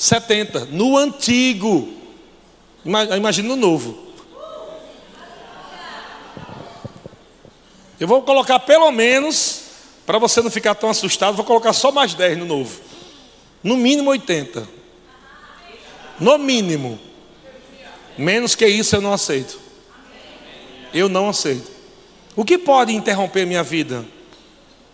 70. 0.00 0.64
No 0.64 0.96
Antigo. 0.96 1.92
Imagina 3.14 3.48
no 3.50 3.56
Novo. 3.56 3.98
Eu 8.00 8.08
vou 8.08 8.22
colocar 8.22 8.58
pelo 8.60 8.90
menos, 8.90 9.60
para 10.06 10.18
você 10.18 10.40
não 10.40 10.50
ficar 10.50 10.74
tão 10.74 10.88
assustado, 10.88 11.36
vou 11.36 11.44
colocar 11.44 11.74
só 11.74 11.92
mais 11.92 12.14
10 12.14 12.38
no 12.38 12.46
novo. 12.46 12.80
No 13.62 13.76
mínimo 13.76 14.08
80. 14.08 14.66
No 16.18 16.38
mínimo. 16.38 16.98
Menos 18.16 18.54
que 18.54 18.66
isso 18.66 18.96
eu 18.96 19.02
não 19.02 19.12
aceito. 19.12 19.60
Eu 20.94 21.10
não 21.10 21.28
aceito. 21.28 21.70
O 22.34 22.42
que 22.42 22.56
pode 22.56 22.94
interromper 22.94 23.44
minha 23.44 23.62
vida? 23.62 24.02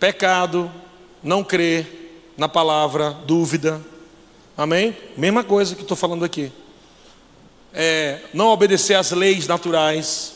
Pecado, 0.01 0.69
não 1.23 1.45
crer 1.45 2.33
na 2.37 2.49
palavra, 2.49 3.13
dúvida, 3.25 3.81
Amém? 4.57 4.97
Mesma 5.17 5.45
coisa 5.45 5.75
que 5.75 5.83
estou 5.83 5.97
falando 5.97 6.25
aqui. 6.25 6.51
É, 7.75 8.21
não 8.33 8.47
obedecer 8.47 8.95
às 8.95 9.11
leis 9.11 9.47
naturais. 9.47 10.33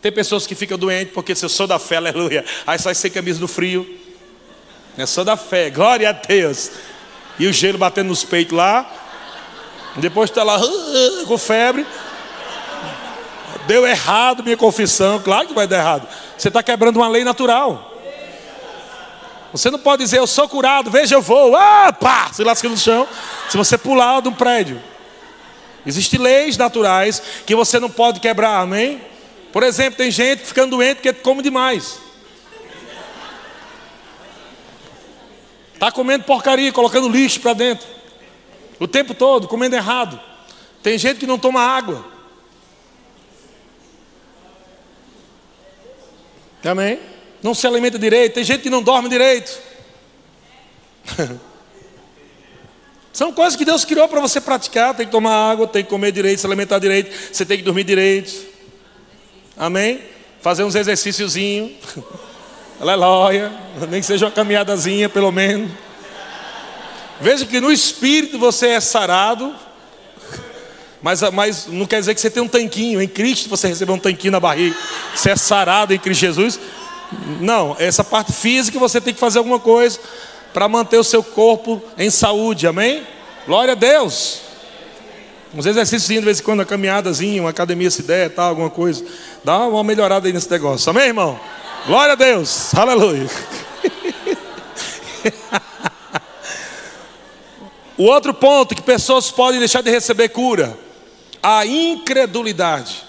Tem 0.00 0.10
pessoas 0.10 0.46
que 0.46 0.54
ficam 0.54 0.78
doentes 0.78 1.12
porque 1.12 1.34
se 1.34 1.44
eu 1.44 1.50
sou 1.50 1.66
da 1.66 1.78
fé, 1.78 1.96
aleluia. 1.96 2.44
Aí 2.66 2.78
sai 2.78 2.94
sem 2.94 3.10
camisa 3.10 3.38
no 3.40 3.48
frio. 3.48 3.86
Eu 4.96 5.06
sou 5.06 5.22
da 5.22 5.36
fé, 5.36 5.68
glória 5.68 6.08
a 6.08 6.12
Deus. 6.12 6.70
E 7.38 7.46
o 7.46 7.52
gelo 7.52 7.76
batendo 7.76 8.08
nos 8.08 8.24
peitos 8.24 8.56
lá. 8.56 8.90
Depois 9.96 10.30
está 10.30 10.42
lá 10.42 10.58
uh, 10.58 11.22
uh, 11.22 11.26
com 11.26 11.36
febre. 11.36 11.86
Deu 13.66 13.86
errado 13.86 14.42
minha 14.42 14.56
confissão. 14.56 15.20
Claro 15.20 15.46
que 15.46 15.54
vai 15.54 15.66
dar 15.66 15.78
errado. 15.78 16.08
Você 16.38 16.48
está 16.48 16.62
quebrando 16.62 16.96
uma 16.96 17.08
lei 17.08 17.22
natural. 17.22 17.87
Você 19.52 19.70
não 19.70 19.78
pode 19.78 20.02
dizer, 20.02 20.18
eu 20.18 20.26
sou 20.26 20.48
curado, 20.48 20.90
veja, 20.90 21.14
eu 21.14 21.22
vou. 21.22 21.56
Ah, 21.56 21.92
pá, 21.92 22.30
se 22.32 22.44
lasca 22.44 22.68
no 22.68 22.76
chão. 22.76 23.08
Se 23.48 23.56
você 23.56 23.78
pular 23.78 24.20
de 24.20 24.28
um 24.28 24.34
prédio. 24.34 24.80
Existem 25.86 26.20
leis 26.20 26.56
naturais 26.56 27.22
que 27.46 27.54
você 27.54 27.80
não 27.80 27.88
pode 27.88 28.20
quebrar, 28.20 28.60
amém? 28.60 29.00
Por 29.52 29.62
exemplo, 29.62 29.96
tem 29.96 30.10
gente 30.10 30.44
ficando 30.44 30.76
doente 30.76 30.96
porque 30.96 31.12
come 31.14 31.42
demais. 31.42 31.98
Está 35.72 35.90
comendo 35.90 36.24
porcaria, 36.24 36.72
colocando 36.72 37.08
lixo 37.08 37.40
para 37.40 37.54
dentro. 37.54 37.86
O 38.78 38.86
tempo 38.86 39.14
todo, 39.14 39.48
comendo 39.48 39.76
errado. 39.76 40.20
Tem 40.82 40.98
gente 40.98 41.20
que 41.20 41.26
não 41.26 41.38
toma 41.38 41.60
água. 41.60 42.04
Amém? 46.64 47.00
Não 47.48 47.54
se 47.54 47.66
alimenta 47.66 47.98
direito. 47.98 48.34
Tem 48.34 48.44
gente 48.44 48.60
que 48.60 48.68
não 48.68 48.82
dorme 48.82 49.08
direito. 49.08 49.58
São 53.10 53.32
coisas 53.32 53.56
que 53.56 53.64
Deus 53.64 53.86
criou 53.86 54.06
para 54.06 54.20
você 54.20 54.38
praticar. 54.38 54.94
Tem 54.94 55.06
que 55.06 55.12
tomar 55.12 55.50
água, 55.50 55.66
tem 55.66 55.82
que 55.82 55.88
comer 55.88 56.12
direito, 56.12 56.40
se 56.40 56.46
alimentar 56.46 56.78
direito. 56.78 57.10
Você 57.32 57.46
tem 57.46 57.56
que 57.56 57.64
dormir 57.64 57.84
direito. 57.84 58.34
Amém? 59.56 60.02
Fazer 60.42 60.62
uns 60.62 60.74
exercíciozinhos. 60.74 61.72
Aleluia. 62.78 63.50
Nem 63.88 64.02
que 64.02 64.06
seja 64.06 64.26
uma 64.26 64.32
caminhadazinha, 64.32 65.08
pelo 65.08 65.32
menos. 65.32 65.70
Veja 67.18 67.46
que 67.46 67.62
no 67.62 67.72
espírito 67.72 68.38
você 68.38 68.66
é 68.66 68.80
sarado. 68.80 69.56
Mas, 71.00 71.22
mas 71.32 71.66
não 71.66 71.86
quer 71.86 72.00
dizer 72.00 72.14
que 72.14 72.20
você 72.20 72.28
tem 72.28 72.42
um 72.42 72.48
tanquinho. 72.48 73.00
Em 73.00 73.08
Cristo 73.08 73.48
você 73.48 73.68
recebeu 73.68 73.94
um 73.94 73.98
tanquinho 73.98 74.32
na 74.32 74.40
barriga. 74.40 74.76
Você 75.14 75.30
é 75.30 75.36
sarado 75.36 75.94
em 75.94 75.98
Cristo 75.98 76.20
Jesus. 76.20 76.60
Não, 77.40 77.74
essa 77.78 78.04
parte 78.04 78.32
física 78.32 78.78
você 78.78 79.00
tem 79.00 79.14
que 79.14 79.20
fazer 79.20 79.38
alguma 79.38 79.58
coisa 79.58 79.98
para 80.52 80.68
manter 80.68 80.98
o 80.98 81.04
seu 81.04 81.22
corpo 81.22 81.82
em 81.96 82.10
saúde, 82.10 82.66
amém? 82.66 83.06
Glória 83.46 83.72
a 83.72 83.76
Deus. 83.76 84.40
Uns 85.54 85.64
exercícios 85.64 86.06
de 86.08 86.20
vez 86.20 86.40
em 86.40 86.42
quando, 86.42 86.58
uma 86.60 86.66
caminhadazinha, 86.66 87.40
uma 87.40 87.50
academia 87.50 87.90
se 87.90 88.02
der, 88.02 88.30
tal, 88.30 88.50
alguma 88.50 88.68
coisa. 88.68 89.04
Dá 89.42 89.66
uma 89.66 89.82
melhorada 89.82 90.26
aí 90.26 90.32
nesse 90.32 90.50
negócio, 90.50 90.90
amém, 90.90 91.06
irmão? 91.06 91.40
Glória 91.86 92.12
a 92.12 92.16
Deus, 92.16 92.74
aleluia. 92.76 93.26
o 97.96 98.04
outro 98.04 98.34
ponto 98.34 98.74
que 98.74 98.82
pessoas 98.82 99.30
podem 99.30 99.58
deixar 99.58 99.82
de 99.82 99.90
receber 99.90 100.28
cura, 100.28 100.76
a 101.42 101.64
incredulidade. 101.64 103.04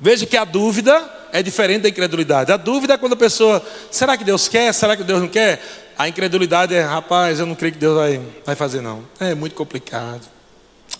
Veja 0.00 0.24
que 0.26 0.36
a 0.36 0.44
dúvida 0.44 1.19
é 1.32 1.42
diferente 1.42 1.82
da 1.82 1.88
incredulidade. 1.88 2.52
A 2.52 2.56
dúvida 2.56 2.94
é 2.94 2.98
quando 2.98 3.12
a 3.14 3.16
pessoa, 3.16 3.64
será 3.90 4.16
que 4.16 4.24
Deus 4.24 4.48
quer? 4.48 4.72
Será 4.72 4.96
que 4.96 5.04
Deus 5.04 5.20
não 5.20 5.28
quer? 5.28 5.62
A 5.96 6.08
incredulidade 6.08 6.74
é, 6.74 6.82
rapaz, 6.82 7.38
eu 7.38 7.46
não 7.46 7.54
creio 7.54 7.72
que 7.72 7.78
Deus 7.78 7.96
vai, 7.96 8.20
vai 8.44 8.54
fazer 8.54 8.80
não. 8.80 9.04
É 9.18 9.34
muito 9.34 9.54
complicado. 9.54 10.26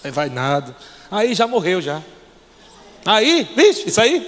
Aí 0.04 0.10
vai 0.10 0.28
nada. 0.28 0.74
Aí 1.10 1.34
já 1.34 1.46
morreu 1.46 1.80
já. 1.80 2.02
Aí, 3.04 3.48
vixe, 3.56 3.88
isso 3.88 4.00
aí? 4.00 4.24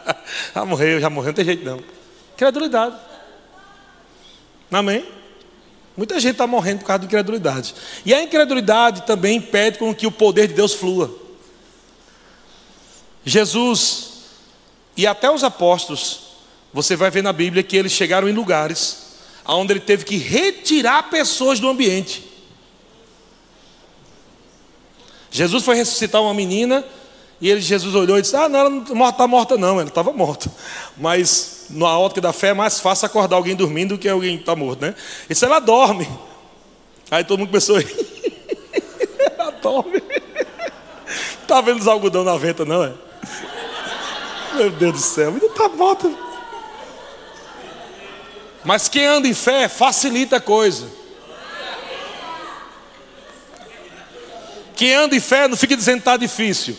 já 0.54 0.64
morreu, 0.64 1.00
já 1.00 1.08
morreu, 1.08 1.28
não 1.28 1.34
tem 1.34 1.44
jeito 1.44 1.64
não. 1.64 1.80
Incredulidade. 2.34 2.96
Amém? 4.70 5.06
Muita 5.96 6.20
gente 6.20 6.32
está 6.32 6.46
morrendo 6.46 6.80
por 6.80 6.86
causa 6.86 7.00
de 7.00 7.06
incredulidade. 7.06 7.74
E 8.04 8.12
a 8.12 8.22
incredulidade 8.22 9.02
também 9.02 9.38
impede 9.38 9.78
com 9.78 9.94
que 9.94 10.06
o 10.06 10.12
poder 10.12 10.48
de 10.48 10.54
Deus 10.54 10.74
flua. 10.74 11.14
Jesus 13.24 14.15
e 14.96 15.06
até 15.06 15.30
os 15.30 15.44
apóstolos, 15.44 16.20
você 16.72 16.96
vai 16.96 17.10
ver 17.10 17.22
na 17.22 17.32
Bíblia 17.32 17.62
que 17.62 17.76
eles 17.76 17.92
chegaram 17.92 18.28
em 18.28 18.32
lugares 18.32 19.06
onde 19.54 19.72
ele 19.72 19.80
teve 19.80 20.04
que 20.04 20.16
retirar 20.16 21.04
pessoas 21.04 21.60
do 21.60 21.68
ambiente. 21.68 22.24
Jesus 25.30 25.64
foi 25.64 25.76
ressuscitar 25.76 26.22
uma 26.22 26.34
menina 26.34 26.84
e 27.40 27.50
ele, 27.50 27.60
Jesus 27.60 27.94
olhou 27.94 28.18
e 28.18 28.22
disse: 28.22 28.34
Ah, 28.36 28.48
não, 28.48 28.58
ela 28.58 29.10
está 29.10 29.26
morta, 29.26 29.56
não, 29.56 29.78
ela 29.78 29.88
estava 29.88 30.12
morta. 30.12 30.50
Mas 30.96 31.66
na 31.70 31.98
ótica 31.98 32.20
da 32.20 32.32
fé 32.32 32.48
é 32.48 32.54
mais 32.54 32.80
fácil 32.80 33.06
acordar 33.06 33.36
alguém 33.36 33.54
dormindo 33.54 33.96
do 33.96 34.00
que 34.00 34.08
alguém 34.08 34.36
que 34.36 34.42
está 34.42 34.56
morto, 34.56 34.80
né? 34.80 34.94
E 35.28 35.34
se 35.34 35.44
ela 35.44 35.58
dorme. 35.58 36.08
Aí 37.10 37.22
todo 37.22 37.38
mundo 37.38 37.48
começou 37.48 37.76
a 37.76 37.80
ela 39.38 39.50
dorme. 39.52 40.02
Está 41.42 41.60
vendo 41.60 41.78
os 41.78 41.86
algodão 41.86 42.24
na 42.24 42.36
venta, 42.36 42.64
não 42.64 42.82
é? 42.82 42.92
Meu 44.56 44.70
Deus 44.70 44.92
do 44.92 44.98
céu, 44.98 45.28
ainda 45.28 45.46
está 45.46 45.68
morta. 45.68 46.10
Mas 48.64 48.88
quem 48.88 49.06
anda 49.06 49.28
em 49.28 49.34
fé 49.34 49.68
facilita 49.68 50.36
a 50.36 50.40
coisa. 50.40 50.90
Quem 54.74 54.94
anda 54.94 55.14
em 55.14 55.20
fé 55.20 55.46
não 55.46 55.56
fica 55.56 55.76
dizendo 55.76 55.96
que 55.96 56.00
está 56.00 56.16
difícil. 56.16 56.76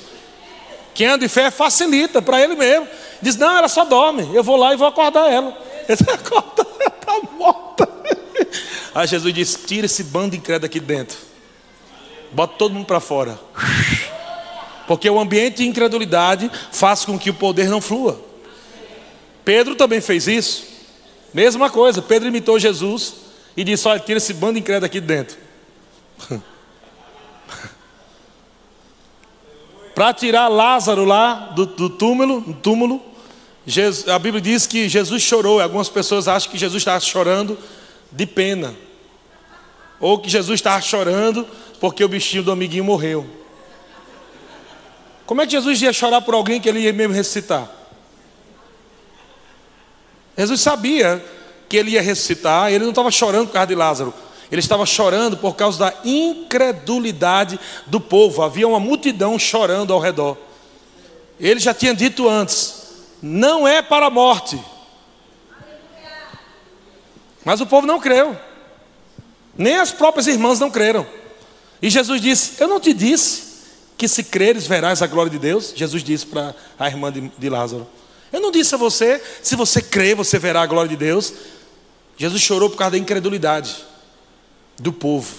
Quem 0.93 1.07
anda 1.07 1.23
em 1.23 1.29
fé 1.29 1.49
facilita 1.49 2.21
para 2.21 2.41
ele 2.41 2.55
mesmo. 2.55 2.87
Diz, 3.21 3.35
não, 3.35 3.57
ela 3.57 3.67
só 3.67 3.85
dorme. 3.85 4.29
Eu 4.33 4.43
vou 4.43 4.57
lá 4.57 4.73
e 4.73 4.77
vou 4.77 4.87
acordar 4.87 5.31
ela. 5.31 5.55
Ele 5.87 6.11
acorda, 6.11 6.67
ela 6.81 6.93
está 6.99 7.31
morta. 7.37 7.89
Aí 8.93 9.07
Jesus 9.07 9.33
disse: 9.33 9.57
tira 9.59 9.85
esse 9.85 10.03
bando 10.03 10.35
incrédulo 10.35 10.65
aqui 10.65 10.81
dentro. 10.81 11.17
Bota 12.31 12.55
todo 12.57 12.73
mundo 12.73 12.85
para 12.85 12.99
fora. 12.99 13.39
Porque 14.87 15.09
o 15.09 15.19
ambiente 15.19 15.57
de 15.57 15.67
incredulidade 15.67 16.49
faz 16.71 17.03
com 17.03 17.19
que 17.19 17.29
o 17.29 17.33
poder 17.33 17.67
não 17.67 17.81
flua. 17.81 18.19
Pedro 19.43 19.75
também 19.75 19.99
fez 20.01 20.27
isso. 20.27 20.65
Mesma 21.33 21.69
coisa, 21.69 22.01
Pedro 22.01 22.29
imitou 22.29 22.57
Jesus 22.57 23.15
e 23.55 23.63
disse: 23.63 23.87
Olha, 23.87 23.99
tira 23.99 24.17
esse 24.17 24.33
bando 24.33 24.57
incrédulo 24.57 24.85
aqui 24.85 24.99
dentro. 24.99 25.37
Para 29.93 30.13
tirar 30.13 30.47
Lázaro 30.47 31.03
lá 31.05 31.51
do, 31.55 31.65
do 31.65 31.89
túmulo, 31.89 32.41
do 32.41 32.53
túmulo 32.53 33.01
Jesus, 33.65 34.07
a 34.07 34.17
Bíblia 34.17 34.41
diz 34.41 34.65
que 34.65 34.87
Jesus 34.87 35.21
chorou. 35.21 35.59
Algumas 35.59 35.89
pessoas 35.89 36.29
acham 36.29 36.49
que 36.49 36.57
Jesus 36.57 36.81
estava 36.81 37.01
chorando 37.01 37.57
de 38.09 38.25
pena. 38.25 38.73
Ou 39.99 40.17
que 40.19 40.29
Jesus 40.29 40.59
estava 40.59 40.81
chorando 40.81 41.45
porque 41.79 42.01
o 42.03 42.07
bichinho 42.07 42.43
do 42.43 42.51
amiguinho 42.51 42.85
morreu. 42.85 43.36
Como 45.27 45.41
é 45.41 45.45
que 45.45 45.51
Jesus 45.51 45.81
ia 45.81 45.91
chorar 45.91 46.21
por 46.21 46.33
alguém 46.33 46.59
que 46.59 46.69
ele 46.69 46.79
ia 46.79 46.93
mesmo 46.93 47.13
ressuscitar? 47.13 47.69
Jesus 50.37 50.61
sabia 50.61 51.23
que 51.67 51.75
ele 51.75 51.91
ia 51.91 52.01
ressuscitar, 52.01 52.71
ele 52.71 52.85
não 52.85 52.91
estava 52.91 53.11
chorando 53.11 53.47
por 53.47 53.53
causa 53.53 53.67
de 53.67 53.75
Lázaro, 53.75 54.13
ele 54.49 54.61
estava 54.61 54.85
chorando 54.85 55.35
por 55.35 55.53
causa 55.53 55.79
da 55.79 55.93
incredulidade 56.05 57.59
do 57.85 57.99
povo. 57.99 58.41
Havia 58.41 58.65
uma 58.65 58.79
multidão 58.79 59.37
chorando 59.37 59.91
ao 59.91 59.99
redor. 59.99 60.37
Ele 61.37 61.59
já 61.59 61.73
tinha 61.73 61.93
dito 61.93 62.29
antes: 62.29 62.85
não 63.21 63.67
é 63.67 63.81
para 63.81 64.05
a 64.05 64.09
morte. 64.09 64.57
Mas 67.43 67.59
o 67.59 67.65
povo 67.65 67.85
não 67.85 67.99
creu. 67.99 68.37
Nem 69.57 69.75
as 69.75 69.91
próprias 69.91 70.27
irmãs 70.27 70.57
não 70.57 70.71
creram. 70.71 71.05
E 71.81 71.89
Jesus 71.89 72.21
disse: 72.21 72.61
Eu 72.61 72.69
não 72.69 72.79
te 72.79 72.93
disse 72.93 73.46
que 73.97 74.07
se 74.07 74.23
creres 74.23 74.67
verás 74.67 75.01
a 75.01 75.07
glória 75.07 75.31
de 75.31 75.39
Deus? 75.39 75.73
Jesus 75.75 76.03
disse 76.03 76.25
para 76.25 76.53
a 76.77 76.87
irmã 76.87 77.11
de, 77.11 77.31
de 77.37 77.49
Lázaro. 77.49 77.87
Eu 78.31 78.39
não 78.39 78.51
disse 78.51 78.75
a 78.75 78.77
você, 78.77 79.21
se 79.41 79.55
você 79.55 79.81
crer, 79.81 80.15
você 80.15 80.37
verá 80.37 80.61
a 80.61 80.67
glória 80.67 80.89
de 80.89 80.95
Deus. 80.95 81.33
Jesus 82.17 82.41
chorou 82.41 82.69
por 82.69 82.77
causa 82.77 82.91
da 82.91 82.97
incredulidade 82.97 83.75
do 84.77 84.93
povo. 84.93 85.33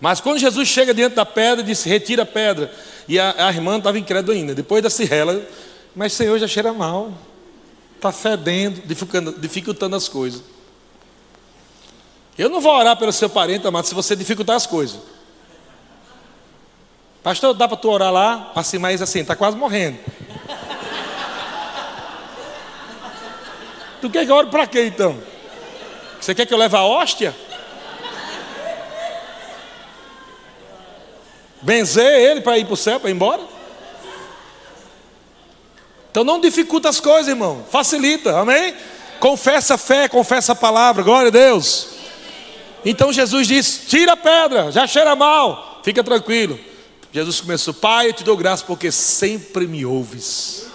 Mas 0.00 0.20
quando 0.20 0.38
Jesus 0.38 0.68
chega 0.68 0.92
diante 0.94 1.16
da 1.16 1.24
pedra, 1.24 1.64
disse: 1.64 1.88
Retira 1.88 2.22
a 2.22 2.26
pedra. 2.26 2.72
E 3.08 3.18
a, 3.18 3.46
a 3.46 3.50
irmã 3.50 3.78
estava 3.78 3.98
incrédula 3.98 4.36
ainda. 4.36 4.54
Depois 4.54 4.82
da 4.82 4.90
cirrela, 4.90 5.42
mas 5.94 6.12
Senhor 6.12 6.38
já 6.38 6.46
cheira 6.46 6.72
mal, 6.72 7.12
está 7.96 8.12
fedendo, 8.12 8.82
dificultando 9.38 9.96
as 9.96 10.08
coisas. 10.08 10.42
Eu 12.36 12.48
não 12.48 12.60
vou 12.60 12.76
orar 12.76 12.96
pelo 12.96 13.12
seu 13.12 13.30
parente, 13.30 13.66
amado, 13.66 13.86
se 13.86 13.94
você 13.94 14.14
dificultar 14.14 14.56
as 14.56 14.66
coisas. 14.66 15.00
Pastor, 17.24 17.54
dá 17.54 17.66
para 17.66 17.78
tu 17.78 17.88
orar 17.88 18.12
lá? 18.12 18.52
Assim, 18.54 18.76
mas 18.76 19.00
assim, 19.00 19.20
está 19.20 19.34
quase 19.34 19.56
morrendo. 19.56 19.98
tu 24.02 24.10
quer 24.10 24.26
que 24.26 24.30
eu 24.30 24.36
ore 24.36 24.48
para 24.48 24.66
quê 24.66 24.84
então? 24.84 25.18
Você 26.20 26.34
quer 26.34 26.44
que 26.44 26.52
eu 26.52 26.58
leve 26.58 26.76
a 26.76 26.82
hóstia? 26.82 27.34
benzer 31.62 32.04
ele 32.04 32.42
para 32.42 32.58
ir 32.58 32.66
para 32.66 32.74
o 32.74 32.76
céu, 32.76 33.00
para 33.00 33.08
ir 33.08 33.14
embora. 33.14 33.40
Então 36.10 36.22
não 36.24 36.38
dificulta 36.38 36.90
as 36.90 37.00
coisas, 37.00 37.28
irmão. 37.28 37.64
Facilita, 37.70 38.38
amém? 38.38 38.74
Confessa 39.18 39.76
a 39.76 39.78
fé, 39.78 40.08
confessa 40.08 40.52
a 40.52 40.54
palavra, 40.54 41.02
glória 41.02 41.28
a 41.28 41.30
Deus. 41.30 41.88
Então 42.84 43.10
Jesus 43.10 43.46
disse: 43.46 43.86
tira 43.86 44.12
a 44.12 44.16
pedra, 44.16 44.70
já 44.70 44.86
cheira 44.86 45.16
mal, 45.16 45.80
fica 45.82 46.04
tranquilo. 46.04 46.73
Jesus 47.14 47.40
começou, 47.40 47.72
Pai, 47.72 48.08
eu 48.08 48.12
te 48.12 48.24
dou 48.24 48.36
graça 48.36 48.64
porque 48.66 48.90
sempre 48.90 49.68
me 49.68 49.86
ouves. 49.86 50.66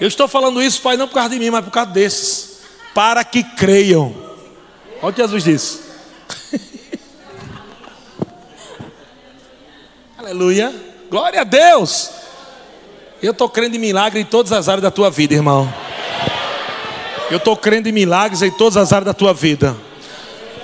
Eu 0.00 0.08
estou 0.08 0.26
falando 0.26 0.60
isso, 0.60 0.82
Pai, 0.82 0.96
não 0.96 1.06
por 1.06 1.14
causa 1.14 1.30
de 1.30 1.38
mim, 1.38 1.50
mas 1.50 1.64
por 1.64 1.70
causa 1.70 1.92
desses, 1.92 2.62
para 2.92 3.22
que 3.22 3.44
creiam. 3.44 4.12
Olha 5.00 5.10
o 5.10 5.12
que 5.12 5.22
Jesus 5.22 5.44
disse. 5.44 5.82
Aleluia. 10.18 10.74
Glória 11.08 11.42
a 11.42 11.44
Deus. 11.44 12.10
Eu 13.22 13.30
estou 13.30 13.48
crendo 13.48 13.76
em 13.76 13.78
milagre 13.78 14.18
em 14.18 14.24
todas 14.24 14.50
as 14.50 14.68
áreas 14.68 14.82
da 14.82 14.90
tua 14.90 15.12
vida, 15.12 15.34
irmão. 15.34 15.72
Eu 17.30 17.36
estou 17.36 17.56
crendo 17.56 17.88
em 17.88 17.92
milagres 17.92 18.42
em 18.42 18.50
todas 18.50 18.76
as 18.76 18.92
áreas 18.92 19.06
da 19.06 19.14
tua 19.14 19.32
vida. 19.32 19.76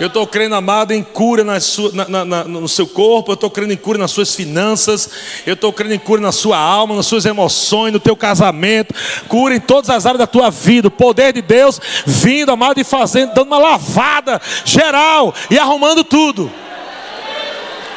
Eu 0.00 0.08
estou 0.08 0.26
crendo, 0.26 0.56
amado, 0.56 0.92
em 0.92 1.02
cura 1.02 1.44
na 1.44 1.60
sua, 1.60 1.92
na, 1.92 2.24
na, 2.24 2.44
no 2.44 2.68
seu 2.68 2.86
corpo. 2.86 3.30
Eu 3.30 3.34
estou 3.34 3.50
crendo 3.50 3.72
em 3.72 3.76
cura 3.76 3.98
nas 3.98 4.10
suas 4.10 4.34
finanças. 4.34 5.08
Eu 5.46 5.54
estou 5.54 5.72
crendo 5.72 5.94
em 5.94 5.98
cura 5.98 6.20
na 6.20 6.32
sua 6.32 6.58
alma, 6.58 6.96
nas 6.96 7.06
suas 7.06 7.24
emoções, 7.24 7.92
no 7.92 8.00
teu 8.00 8.16
casamento. 8.16 8.94
Cura 9.28 9.54
em 9.54 9.60
todas 9.60 9.90
as 9.90 10.04
áreas 10.04 10.18
da 10.18 10.26
tua 10.26 10.50
vida. 10.50 10.88
O 10.88 10.90
poder 10.90 11.32
de 11.32 11.42
Deus 11.42 11.80
vindo, 12.04 12.50
amado, 12.50 12.80
e 12.80 12.84
fazendo, 12.84 13.34
dando 13.34 13.46
uma 13.46 13.58
lavada 13.58 14.40
geral 14.64 15.32
e 15.48 15.58
arrumando 15.58 16.02
tudo. 16.02 16.50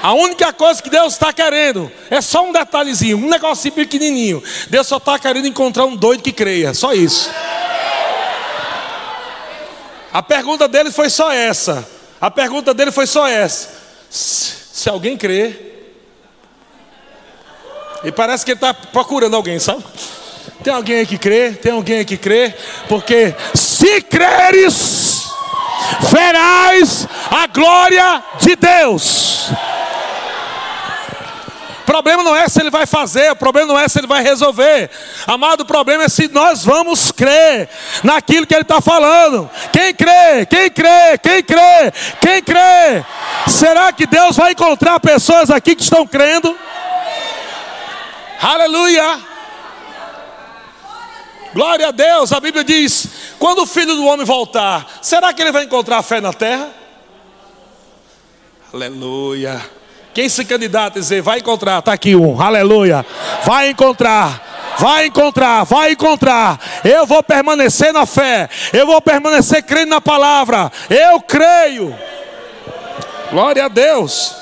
A 0.02 0.14
única 0.14 0.54
coisa 0.54 0.82
que 0.82 0.90
Deus 0.90 1.14
está 1.14 1.34
querendo 1.34 1.92
é 2.10 2.22
só 2.22 2.48
um 2.48 2.52
detalhezinho, 2.52 3.18
um 3.18 3.28
negocinho 3.28 3.74
pequenininho. 3.74 4.44
Deus 4.70 4.86
só 4.86 4.98
está 4.98 5.18
querendo 5.18 5.48
encontrar 5.48 5.86
um 5.86 5.96
doido 5.96 6.22
que 6.22 6.32
creia, 6.32 6.74
só 6.74 6.94
isso. 6.94 7.32
A 10.18 10.24
pergunta 10.24 10.68
dele 10.68 10.92
foi 10.92 11.12
só 11.12 11.32
essa. 11.32 11.88
A 12.20 12.32
pergunta 12.32 12.74
dele 12.74 12.90
foi 12.92 13.06
só 13.06 13.28
essa. 13.28 13.70
Se 14.10 14.90
alguém 14.90 15.16
crê. 15.16 15.56
E 18.04 18.12
parece 18.12 18.44
que 18.44 18.50
ele 18.50 18.58
está 18.58 18.74
procurando 18.74 19.36
alguém, 19.36 19.60
sabe? 19.60 19.84
Tem 20.64 20.74
alguém 20.74 21.06
que 21.06 21.20
crê? 21.20 21.52
Tem 21.52 21.72
alguém 21.72 22.04
que 22.04 22.18
crê? 22.18 22.52
Porque 22.90 23.36
se 23.54 24.02
creres, 24.02 25.28
verás 26.10 27.08
a 27.30 27.46
glória 27.46 28.24
de 28.40 28.56
Deus 28.56 29.52
problema 31.88 32.22
não 32.22 32.36
é 32.36 32.50
se 32.50 32.60
ele 32.60 32.70
vai 32.70 32.86
fazer, 32.86 33.32
o 33.32 33.36
problema 33.36 33.70
não 33.70 33.80
é 33.80 33.88
se 33.88 33.98
ele 33.98 34.08
vai 34.08 34.22
resolver. 34.22 34.90
Amado, 35.26 35.62
o 35.62 35.66
problema 35.66 36.04
é 36.04 36.10
se 36.10 36.28
nós 36.28 36.66
vamos 36.66 37.14
crer 37.14 37.70
naquilo 38.04 38.46
que 38.46 38.54
ele 38.54 38.64
está 38.64 38.82
falando. 38.82 39.50
Quem 39.72 39.94
crê? 39.94 40.46
Quem 40.50 40.70
crê? 40.70 41.18
Quem 41.24 41.42
crê? 41.42 41.94
Quem 42.20 42.44
crê? 42.44 43.06
Será 43.48 43.94
que 43.94 44.06
Deus 44.06 44.36
vai 44.36 44.52
encontrar 44.52 45.00
pessoas 45.00 45.50
aqui 45.50 45.76
que 45.76 45.82
estão 45.82 46.06
crendo? 46.06 46.54
Aleluia! 48.42 49.20
Glória 51.54 51.88
a 51.88 51.92
Deus, 51.92 52.34
a 52.34 52.42
Bíblia 52.42 52.66
diz: 52.66 53.08
quando 53.40 53.60
o 53.60 53.66
filho 53.66 53.96
do 53.96 54.06
homem 54.06 54.26
voltar, 54.26 54.86
será 55.02 55.32
que 55.32 55.42
ele 55.42 55.54
vai 55.54 55.64
encontrar 55.64 56.04
fé 56.04 56.20
na 56.20 56.34
terra? 56.34 56.70
Aleluia. 58.74 59.78
Quem 60.18 60.28
se 60.30 60.44
candidata 60.44 60.98
a 60.98 61.00
dizer, 61.00 61.22
vai 61.22 61.38
encontrar, 61.38 61.78
está 61.78 61.94
aqui 61.94 62.16
um, 62.16 62.42
aleluia. 62.42 63.06
Vai 63.46 63.70
encontrar, 63.70 64.76
vai 64.80 65.06
encontrar, 65.06 65.64
vai 65.64 65.92
encontrar. 65.92 66.60
Eu 66.84 67.06
vou 67.06 67.22
permanecer 67.22 67.94
na 67.94 68.04
fé, 68.04 68.50
eu 68.74 68.88
vou 68.88 69.00
permanecer 69.00 69.62
crendo 69.62 69.92
na 69.92 70.02
palavra. 70.02 70.72
Eu 70.90 71.22
creio. 71.22 71.96
Glória 73.30 73.66
a 73.66 73.68
Deus. 73.68 74.34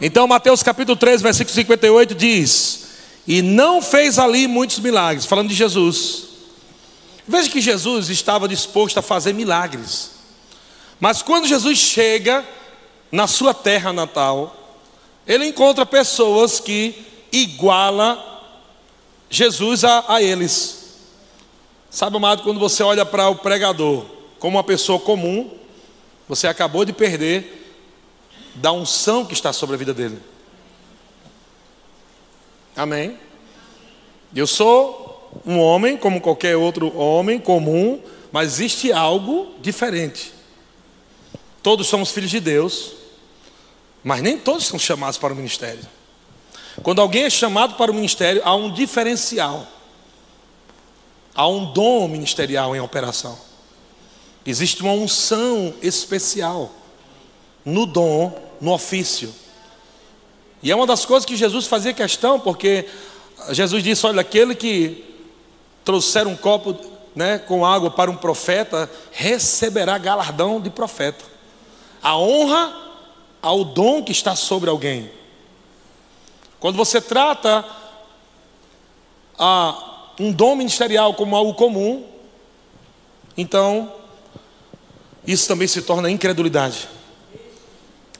Então, 0.00 0.28
Mateus 0.28 0.62
capítulo 0.62 0.96
3, 0.96 1.20
versículo 1.22 1.52
58 1.52 2.14
diz: 2.14 2.86
E 3.26 3.42
não 3.42 3.82
fez 3.82 4.16
ali 4.16 4.46
muitos 4.46 4.78
milagres, 4.78 5.26
falando 5.26 5.48
de 5.48 5.56
Jesus. 5.56 6.26
Veja 7.26 7.50
que 7.50 7.60
Jesus 7.60 8.08
estava 8.08 8.46
disposto 8.46 8.96
a 8.96 9.02
fazer 9.02 9.34
milagres. 9.34 10.12
Mas 11.00 11.20
quando 11.20 11.48
Jesus 11.48 11.78
chega, 11.78 12.44
na 13.10 13.26
sua 13.26 13.52
terra 13.52 13.92
natal, 13.92 14.56
ele 15.26 15.46
encontra 15.46 15.84
pessoas 15.84 16.60
que 16.60 17.06
iguala 17.32 18.26
Jesus 19.28 19.84
a, 19.84 20.04
a 20.08 20.22
eles. 20.22 20.80
Sabe, 21.90 22.16
amado, 22.16 22.42
quando 22.42 22.60
você 22.60 22.82
olha 22.82 23.04
para 23.04 23.28
o 23.28 23.36
pregador 23.36 24.04
como 24.38 24.56
uma 24.56 24.64
pessoa 24.64 24.98
comum, 24.98 25.50
você 26.28 26.46
acabou 26.46 26.84
de 26.84 26.92
perder 26.92 27.74
da 28.54 28.72
unção 28.72 29.24
que 29.24 29.32
está 29.32 29.52
sobre 29.52 29.74
a 29.74 29.78
vida 29.78 29.92
dele. 29.92 30.18
Amém? 32.76 33.18
Eu 34.34 34.46
sou 34.46 35.30
um 35.44 35.58
homem 35.58 35.96
como 35.96 36.20
qualquer 36.20 36.56
outro 36.56 36.96
homem 36.96 37.38
comum, 37.38 38.00
mas 38.32 38.54
existe 38.54 38.92
algo 38.92 39.54
diferente. 39.60 40.32
Todos 41.62 41.88
somos 41.88 42.10
filhos 42.10 42.30
de 42.30 42.40
Deus, 42.40 42.94
mas 44.02 44.22
nem 44.22 44.38
todos 44.38 44.66
são 44.66 44.78
chamados 44.78 45.18
para 45.18 45.32
o 45.32 45.36
ministério. 45.36 45.86
Quando 46.82 47.00
alguém 47.00 47.24
é 47.24 47.30
chamado 47.30 47.74
para 47.74 47.90
o 47.90 47.94
ministério, 47.94 48.40
há 48.44 48.54
um 48.54 48.72
diferencial. 48.72 49.66
Há 51.34 51.46
um 51.48 51.72
dom 51.72 52.08
ministerial 52.08 52.74
em 52.74 52.80
operação. 52.80 53.38
Existe 54.44 54.82
uma 54.82 54.92
unção 54.92 55.74
especial 55.82 56.70
no 57.64 57.86
dom, 57.86 58.36
no 58.60 58.72
ofício. 58.72 59.34
E 60.62 60.70
é 60.70 60.76
uma 60.76 60.86
das 60.86 61.04
coisas 61.04 61.26
que 61.26 61.36
Jesus 61.36 61.66
fazia 61.66 61.92
questão, 61.92 62.40
porque 62.40 62.88
Jesus 63.50 63.82
disse: 63.82 64.06
Olha, 64.06 64.20
aquele 64.20 64.54
que 64.54 65.04
trouxer 65.84 66.26
um 66.26 66.36
copo 66.36 66.76
né, 67.14 67.38
com 67.38 67.64
água 67.64 67.90
para 67.90 68.10
um 68.10 68.16
profeta, 68.16 68.90
receberá 69.10 69.98
galardão 69.98 70.60
de 70.60 70.70
profeta. 70.70 71.24
A 72.02 72.16
honra 72.16 72.89
ao 73.42 73.64
dom 73.64 74.02
que 74.02 74.12
está 74.12 74.34
sobre 74.36 74.68
alguém. 74.68 75.10
Quando 76.58 76.76
você 76.76 77.00
trata 77.00 77.64
a 79.38 80.12
um 80.18 80.30
dom 80.32 80.54
ministerial 80.54 81.14
como 81.14 81.34
algo 81.34 81.54
comum, 81.54 82.04
então 83.36 83.90
isso 85.26 85.48
também 85.48 85.66
se 85.66 85.82
torna 85.82 86.10
incredulidade. 86.10 86.88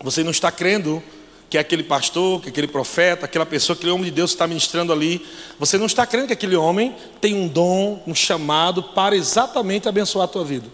Você 0.03 0.25
não 0.25 0.31
está 0.31 0.51
crendo 0.51 1.03
que 1.51 1.59
aquele 1.59 1.83
pastor, 1.83 2.41
que 2.41 2.49
aquele 2.49 2.69
profeta, 2.69 3.27
aquela 3.27 3.45
pessoa, 3.45 3.77
aquele 3.77 3.91
homem 3.91 4.05
de 4.05 4.13
Deus 4.13 4.31
está 4.31 4.47
ministrando 4.47 4.93
ali, 4.93 5.27
você 5.59 5.77
não 5.77 5.87
está 5.87 6.07
crendo 6.07 6.29
que 6.29 6.33
aquele 6.33 6.57
homem 6.57 6.95
tem 7.21 7.35
um 7.35 7.49
dom, 7.49 8.03
um 8.07 8.15
chamado 8.15 8.83
para 8.83 9.17
exatamente 9.17 9.89
abençoar 9.89 10.25
a 10.25 10.29
tua 10.29 10.45
vida. 10.45 10.69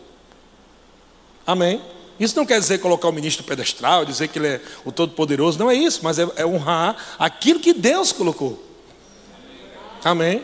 Amém? 1.47 1.81
Isso 2.19 2.37
não 2.37 2.47
quer 2.47 2.59
dizer 2.59 2.79
colocar 2.79 3.09
o 3.09 3.13
ministro 3.13 3.45
pedestral, 3.45 4.05
dizer 4.05 4.29
que 4.29 4.39
ele 4.39 4.49
é 4.49 4.61
o 4.85 4.93
Todo-Poderoso, 4.93 5.59
não 5.59 5.71
é 5.71 5.75
isso, 5.75 6.01
mas 6.03 6.19
é, 6.19 6.27
é 6.37 6.47
honrar 6.47 6.97
aquilo 7.19 7.61
que 7.61 7.75
Deus 7.75 8.13
colocou. 8.13 8.63
Amém? 10.03 10.43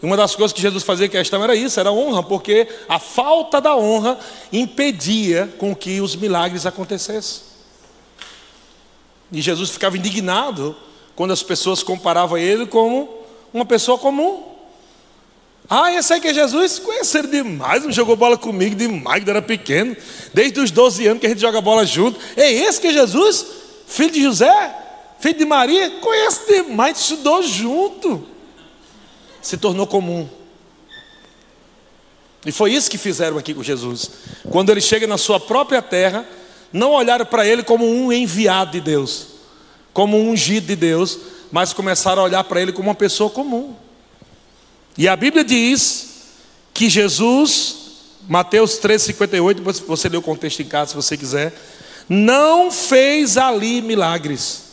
Uma 0.00 0.16
das 0.16 0.34
coisas 0.36 0.52
que 0.52 0.62
Jesus 0.62 0.84
fazia 0.84 1.08
questão 1.08 1.42
era 1.42 1.54
isso, 1.54 1.78
era 1.80 1.90
honra, 1.90 2.22
porque 2.22 2.68
a 2.88 2.98
falta 2.98 3.60
da 3.60 3.76
honra 3.76 4.18
impedia 4.52 5.52
com 5.58 5.74
que 5.74 6.00
os 6.00 6.14
milagres 6.14 6.64
acontecessem. 6.64 7.42
E 9.32 9.42
Jesus 9.42 9.70
ficava 9.70 9.96
indignado 9.96 10.74
quando 11.14 11.32
as 11.32 11.42
pessoas 11.42 11.82
comparavam 11.82 12.38
ele 12.38 12.66
como 12.66 13.08
uma 13.52 13.64
pessoa 13.64 13.98
comum. 13.98 14.44
Ah, 15.70 15.92
esse 15.92 16.14
aí 16.14 16.20
que 16.20 16.28
é 16.28 16.34
Jesus, 16.34 16.78
conheceram 16.78 17.28
demais, 17.28 17.84
jogou 17.94 18.16
bola 18.16 18.38
comigo 18.38 18.74
demais, 18.74 19.22
quando 19.22 19.28
era 19.28 19.42
pequeno, 19.42 19.94
desde 20.32 20.58
os 20.60 20.70
12 20.70 21.06
anos 21.06 21.20
que 21.20 21.26
a 21.26 21.28
gente 21.28 21.42
joga 21.42 21.60
bola 21.60 21.84
junto. 21.84 22.18
É 22.36 22.50
esse 22.50 22.80
que 22.80 22.86
é 22.86 22.92
Jesus? 22.92 23.44
Filho 23.86 24.10
de 24.10 24.22
José? 24.22 24.74
Filho 25.20 25.38
de 25.38 25.44
Maria? 25.44 25.90
Conhece 26.00 26.46
demais, 26.46 26.98
estudou 26.98 27.42
junto. 27.42 28.26
Se 29.42 29.58
tornou 29.58 29.86
comum. 29.86 30.26
E 32.46 32.52
foi 32.52 32.72
isso 32.72 32.90
que 32.90 32.96
fizeram 32.96 33.36
aqui 33.36 33.52
com 33.52 33.62
Jesus. 33.62 34.10
Quando 34.50 34.70
ele 34.70 34.80
chega 34.80 35.06
na 35.06 35.18
sua 35.18 35.38
própria 35.38 35.82
terra, 35.82 36.26
não 36.72 36.92
olharam 36.92 37.26
para 37.26 37.46
ele 37.46 37.62
como 37.62 37.84
um 37.86 38.10
enviado 38.10 38.72
de 38.72 38.80
Deus, 38.80 39.26
como 39.92 40.16
um 40.16 40.30
ungido 40.30 40.66
de 40.66 40.76
Deus, 40.76 41.18
mas 41.52 41.74
começaram 41.74 42.22
a 42.22 42.24
olhar 42.24 42.44
para 42.44 42.62
ele 42.62 42.72
como 42.72 42.88
uma 42.88 42.94
pessoa 42.94 43.28
comum. 43.28 43.74
E 44.98 45.06
a 45.06 45.14
Bíblia 45.14 45.44
diz 45.44 46.08
que 46.74 46.90
Jesus, 46.90 47.76
Mateus 48.28 48.80
3,58, 48.80 49.84
você 49.86 50.08
lê 50.08 50.16
o 50.16 50.22
contexto 50.22 50.60
em 50.60 50.66
casa 50.66 50.90
se 50.90 50.96
você 50.96 51.16
quiser, 51.16 51.54
não 52.08 52.68
fez 52.68 53.36
ali 53.36 53.80
milagres, 53.80 54.64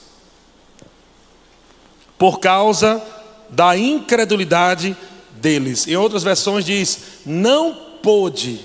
por 2.17 2.39
causa 2.39 3.03
da 3.49 3.77
incredulidade 3.77 4.97
deles. 5.33 5.85
Em 5.87 5.95
outras 5.95 6.23
versões 6.23 6.65
diz: 6.65 6.99
não 7.23 7.75
pôde. 8.01 8.59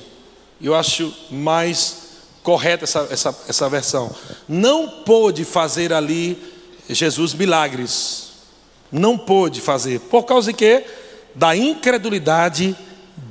Eu 0.62 0.74
acho 0.74 1.14
mais 1.30 1.96
correta 2.42 2.84
essa, 2.84 3.06
essa, 3.11 3.38
essa 3.48 3.68
versão. 3.68 4.14
Não 4.48 4.88
pôde 5.04 5.44
fazer 5.44 5.92
ali 5.92 6.38
Jesus 6.88 7.34
milagres. 7.34 8.30
Não 8.90 9.18
pôde 9.18 9.61
fazer. 9.61 10.00
Por 10.00 10.24
causa 10.24 10.52
de 10.52 10.56
quê? 10.56 10.86
Da 11.34 11.56
incredulidade 11.56 12.76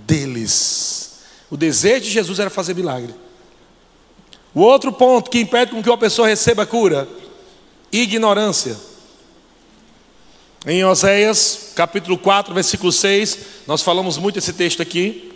deles. 0.05 1.19
O 1.49 1.57
desejo 1.57 2.05
de 2.05 2.11
Jesus 2.11 2.39
era 2.39 2.49
fazer 2.49 2.75
milagre. 2.75 3.13
O 4.53 4.61
outro 4.61 4.91
ponto 4.91 5.29
que 5.29 5.39
impede 5.39 5.71
com 5.71 5.81
que 5.81 5.89
uma 5.89 5.97
pessoa 5.97 6.27
receba 6.27 6.65
cura: 6.65 7.07
ignorância. 7.91 8.75
Em 10.65 10.83
Oséias, 10.83 11.71
capítulo 11.73 12.17
4, 12.17 12.53
versículo 12.53 12.91
6, 12.91 13.39
nós 13.65 13.81
falamos 13.81 14.17
muito 14.17 14.39
esse 14.39 14.51
texto 14.51 14.81
aqui. 14.81 15.31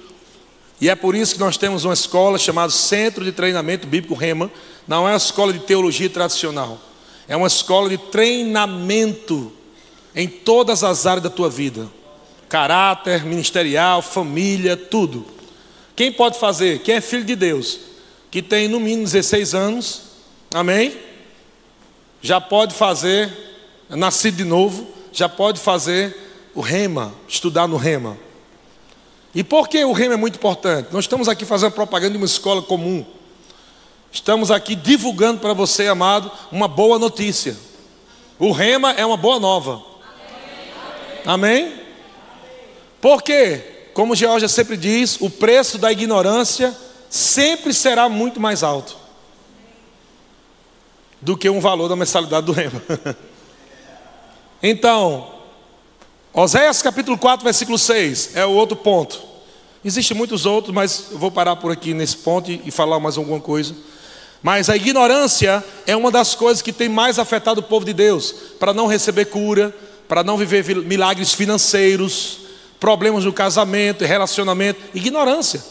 E 0.81 0.89
é 0.89 0.95
por 0.95 1.15
isso 1.15 1.35
que 1.35 1.39
nós 1.39 1.55
temos 1.55 1.85
uma 1.85 1.93
escola 1.93 2.37
chamada 2.37 2.69
Centro 2.69 3.23
de 3.23 3.31
Treinamento 3.31 3.87
Bíblico 3.87 4.15
Rema. 4.15 4.51
Não 4.85 5.07
é 5.07 5.11
uma 5.11 5.17
escola 5.17 5.53
de 5.53 5.59
teologia 5.59 6.09
tradicional. 6.09 6.77
É 7.25 7.37
uma 7.37 7.47
escola 7.47 7.89
de 7.89 7.97
treinamento 7.97 9.51
em 10.13 10.27
todas 10.27 10.83
as 10.83 11.05
áreas 11.05 11.23
da 11.23 11.29
tua 11.29 11.49
vida: 11.49 11.89
caráter, 12.53 13.25
ministerial, 13.25 13.99
família, 14.03 14.77
tudo. 14.77 15.25
Quem 15.95 16.11
pode 16.11 16.37
fazer? 16.37 16.83
Quem 16.83 16.93
é 16.93 17.01
filho 17.01 17.23
de 17.23 17.35
Deus, 17.35 17.79
que 18.29 18.43
tem 18.43 18.67
no 18.67 18.79
mínimo 18.79 19.05
16 19.05 19.55
anos, 19.55 20.01
amém? 20.53 20.95
Já 22.21 22.39
pode 22.39 22.75
fazer, 22.75 23.33
nascido 23.89 24.37
de 24.37 24.43
novo, 24.43 24.87
já 25.11 25.27
pode 25.27 25.59
fazer 25.59 26.15
o 26.53 26.61
rema, 26.61 27.11
estudar 27.27 27.67
no 27.67 27.75
rema. 27.75 28.19
E 29.33 29.43
por 29.43 29.67
que 29.67 29.83
o 29.83 29.91
rema 29.91 30.13
é 30.13 30.17
muito 30.17 30.35
importante? 30.35 30.89
Nós 30.91 31.05
estamos 31.05 31.27
aqui 31.27 31.45
fazendo 31.45 31.71
propaganda 31.71 32.11
de 32.11 32.17
uma 32.17 32.27
escola 32.27 32.61
comum. 32.61 33.03
Estamos 34.11 34.51
aqui 34.51 34.75
divulgando 34.75 35.39
para 35.39 35.53
você, 35.53 35.87
amado, 35.87 36.31
uma 36.51 36.67
boa 36.67 36.99
notícia. 36.99 37.57
O 38.37 38.51
rema 38.51 38.91
é 38.91 39.03
uma 39.03 39.17
boa 39.17 39.39
nova. 39.39 39.81
Amém? 41.25 41.81
Porque, 43.03 43.57
como 43.93 44.15
Georgia 44.15 44.47
sempre 44.47 44.77
diz, 44.77 45.19
o 45.19 45.29
preço 45.29 45.77
da 45.77 45.91
ignorância 45.91 46.73
sempre 47.09 47.73
será 47.73 48.07
muito 48.07 48.39
mais 48.39 48.63
alto 48.63 48.95
do 51.19 51.35
que 51.35 51.49
um 51.49 51.59
valor 51.59 51.89
da 51.89 51.97
mensalidade 51.97 52.45
do 52.45 52.53
rema. 52.53 52.81
então, 54.63 55.33
Oséias 56.31 56.81
capítulo 56.81 57.17
4, 57.17 57.43
versículo 57.43 57.77
6 57.77 58.37
é 58.37 58.45
o 58.45 58.51
outro 58.51 58.77
ponto. 58.77 59.21
Existem 59.83 60.15
muitos 60.15 60.45
outros, 60.45 60.73
mas 60.73 61.07
eu 61.11 61.17
vou 61.17 61.29
parar 61.29 61.57
por 61.57 61.73
aqui 61.73 61.93
nesse 61.93 62.15
ponto 62.15 62.49
e 62.49 62.71
falar 62.71 63.01
mais 63.01 63.17
alguma 63.17 63.41
coisa. 63.41 63.75
Mas 64.41 64.69
a 64.69 64.77
ignorância 64.77 65.61
é 65.85 65.93
uma 65.93 66.09
das 66.09 66.35
coisas 66.35 66.61
que 66.61 66.71
tem 66.71 66.87
mais 66.87 67.19
afetado 67.19 67.59
o 67.59 67.63
povo 67.63 67.85
de 67.85 67.91
Deus 67.91 68.33
para 68.57 68.73
não 68.73 68.87
receber 68.87 69.25
cura, 69.25 69.75
para 70.07 70.23
não 70.23 70.37
viver 70.37 70.73
milagres 70.77 71.33
financeiros, 71.33 72.42
problemas 72.83 73.23
no 73.23 73.31
casamento, 73.31 74.03
relacionamento, 74.03 74.77
ignorância. 74.93 75.63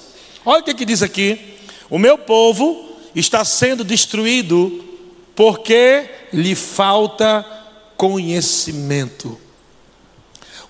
Olha 0.47 0.63
o 0.63 0.65
que, 0.65 0.73
que 0.73 0.87
diz 0.87 1.03
aqui: 1.03 1.59
o 1.91 1.99
meu 1.99 2.17
povo 2.17 2.97
está 3.15 3.45
sendo 3.45 3.85
destruído 3.85 4.83
porque 5.37 6.09
lhe 6.33 6.55
falta 6.55 7.45
conhecimento. 7.99 9.39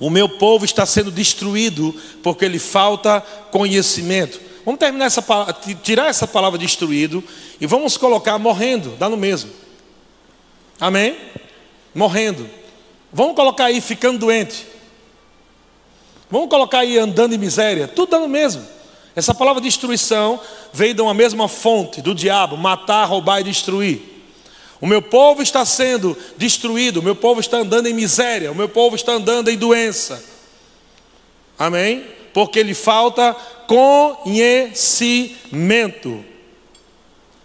O 0.00 0.10
meu 0.10 0.28
povo 0.28 0.64
está 0.64 0.84
sendo 0.84 1.12
destruído 1.12 1.94
porque 2.24 2.48
lhe 2.48 2.58
falta 2.58 3.20
conhecimento. 3.52 4.40
Vamos 4.64 4.80
terminar 4.80 5.04
essa 5.04 5.22
tirar 5.80 6.08
essa 6.08 6.26
palavra 6.26 6.58
destruído 6.58 7.22
e 7.60 7.66
vamos 7.68 7.96
colocar 7.96 8.36
morrendo, 8.40 8.96
dá 8.98 9.08
no 9.08 9.16
mesmo. 9.16 9.52
Amém? 10.80 11.16
Morrendo. 11.94 12.50
Vamos 13.12 13.36
colocar 13.36 13.66
aí 13.66 13.80
ficando 13.80 14.18
doente. 14.18 14.72
Vamos 16.32 16.48
colocar 16.48 16.78
aí 16.78 16.98
andando 16.98 17.34
em 17.34 17.38
miséria, 17.38 17.86
tudo 17.86 18.08
dando 18.08 18.26
mesmo. 18.26 18.66
Essa 19.14 19.34
palavra 19.34 19.60
destruição 19.60 20.40
veio 20.72 20.94
de 20.94 21.02
uma 21.02 21.12
mesma 21.12 21.46
fonte 21.46 22.00
do 22.00 22.14
diabo, 22.14 22.56
matar, 22.56 23.04
roubar 23.04 23.40
e 23.40 23.44
destruir. 23.44 24.00
O 24.80 24.86
meu 24.86 25.02
povo 25.02 25.42
está 25.42 25.62
sendo 25.66 26.16
destruído, 26.38 27.00
o 27.00 27.02
meu 27.02 27.14
povo 27.14 27.38
está 27.38 27.58
andando 27.58 27.86
em 27.86 27.92
miséria, 27.92 28.50
o 28.50 28.54
meu 28.54 28.66
povo 28.66 28.96
está 28.96 29.12
andando 29.12 29.50
em 29.50 29.58
doença. 29.58 30.24
Amém? 31.58 32.06
Porque 32.32 32.62
lhe 32.62 32.72
falta 32.72 33.36
conhecimento. 33.66 36.24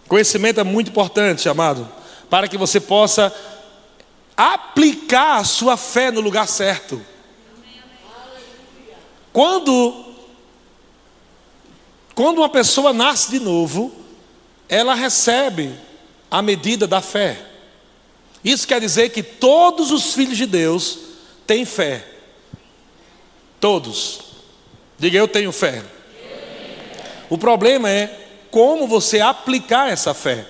Conhecimento 0.08 0.60
é 0.60 0.64
muito 0.64 0.88
importante, 0.88 1.46
amado, 1.46 1.86
para 2.30 2.48
que 2.48 2.56
você 2.56 2.80
possa 2.80 3.30
aplicar 4.34 5.36
a 5.36 5.44
sua 5.44 5.76
fé 5.76 6.10
no 6.10 6.22
lugar 6.22 6.48
certo. 6.48 6.98
Quando 9.32 10.06
quando 12.14 12.38
uma 12.38 12.48
pessoa 12.48 12.92
nasce 12.92 13.30
de 13.30 13.38
novo, 13.38 13.92
ela 14.68 14.92
recebe 14.92 15.72
a 16.28 16.42
medida 16.42 16.84
da 16.84 17.00
fé. 17.00 17.40
Isso 18.44 18.66
quer 18.66 18.80
dizer 18.80 19.10
que 19.10 19.22
todos 19.22 19.92
os 19.92 20.14
filhos 20.14 20.36
de 20.36 20.44
Deus 20.44 20.98
têm 21.46 21.64
fé. 21.64 22.04
Todos. 23.60 24.20
Diga 24.98 25.16
eu 25.16 25.28
tenho 25.28 25.52
fé. 25.52 25.84
O 27.30 27.38
problema 27.38 27.88
é 27.88 28.26
como 28.50 28.88
você 28.88 29.20
aplicar 29.20 29.88
essa 29.88 30.12
fé. 30.12 30.44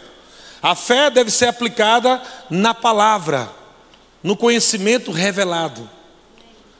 A 0.63 0.75
fé 0.75 1.11
deve 1.11 1.31
ser 1.31 1.49
aplicada 1.49 2.23
na 2.49 2.73
palavra 2.73 3.51
no 4.23 4.37
conhecimento 4.37 5.11
revelado. 5.11 5.98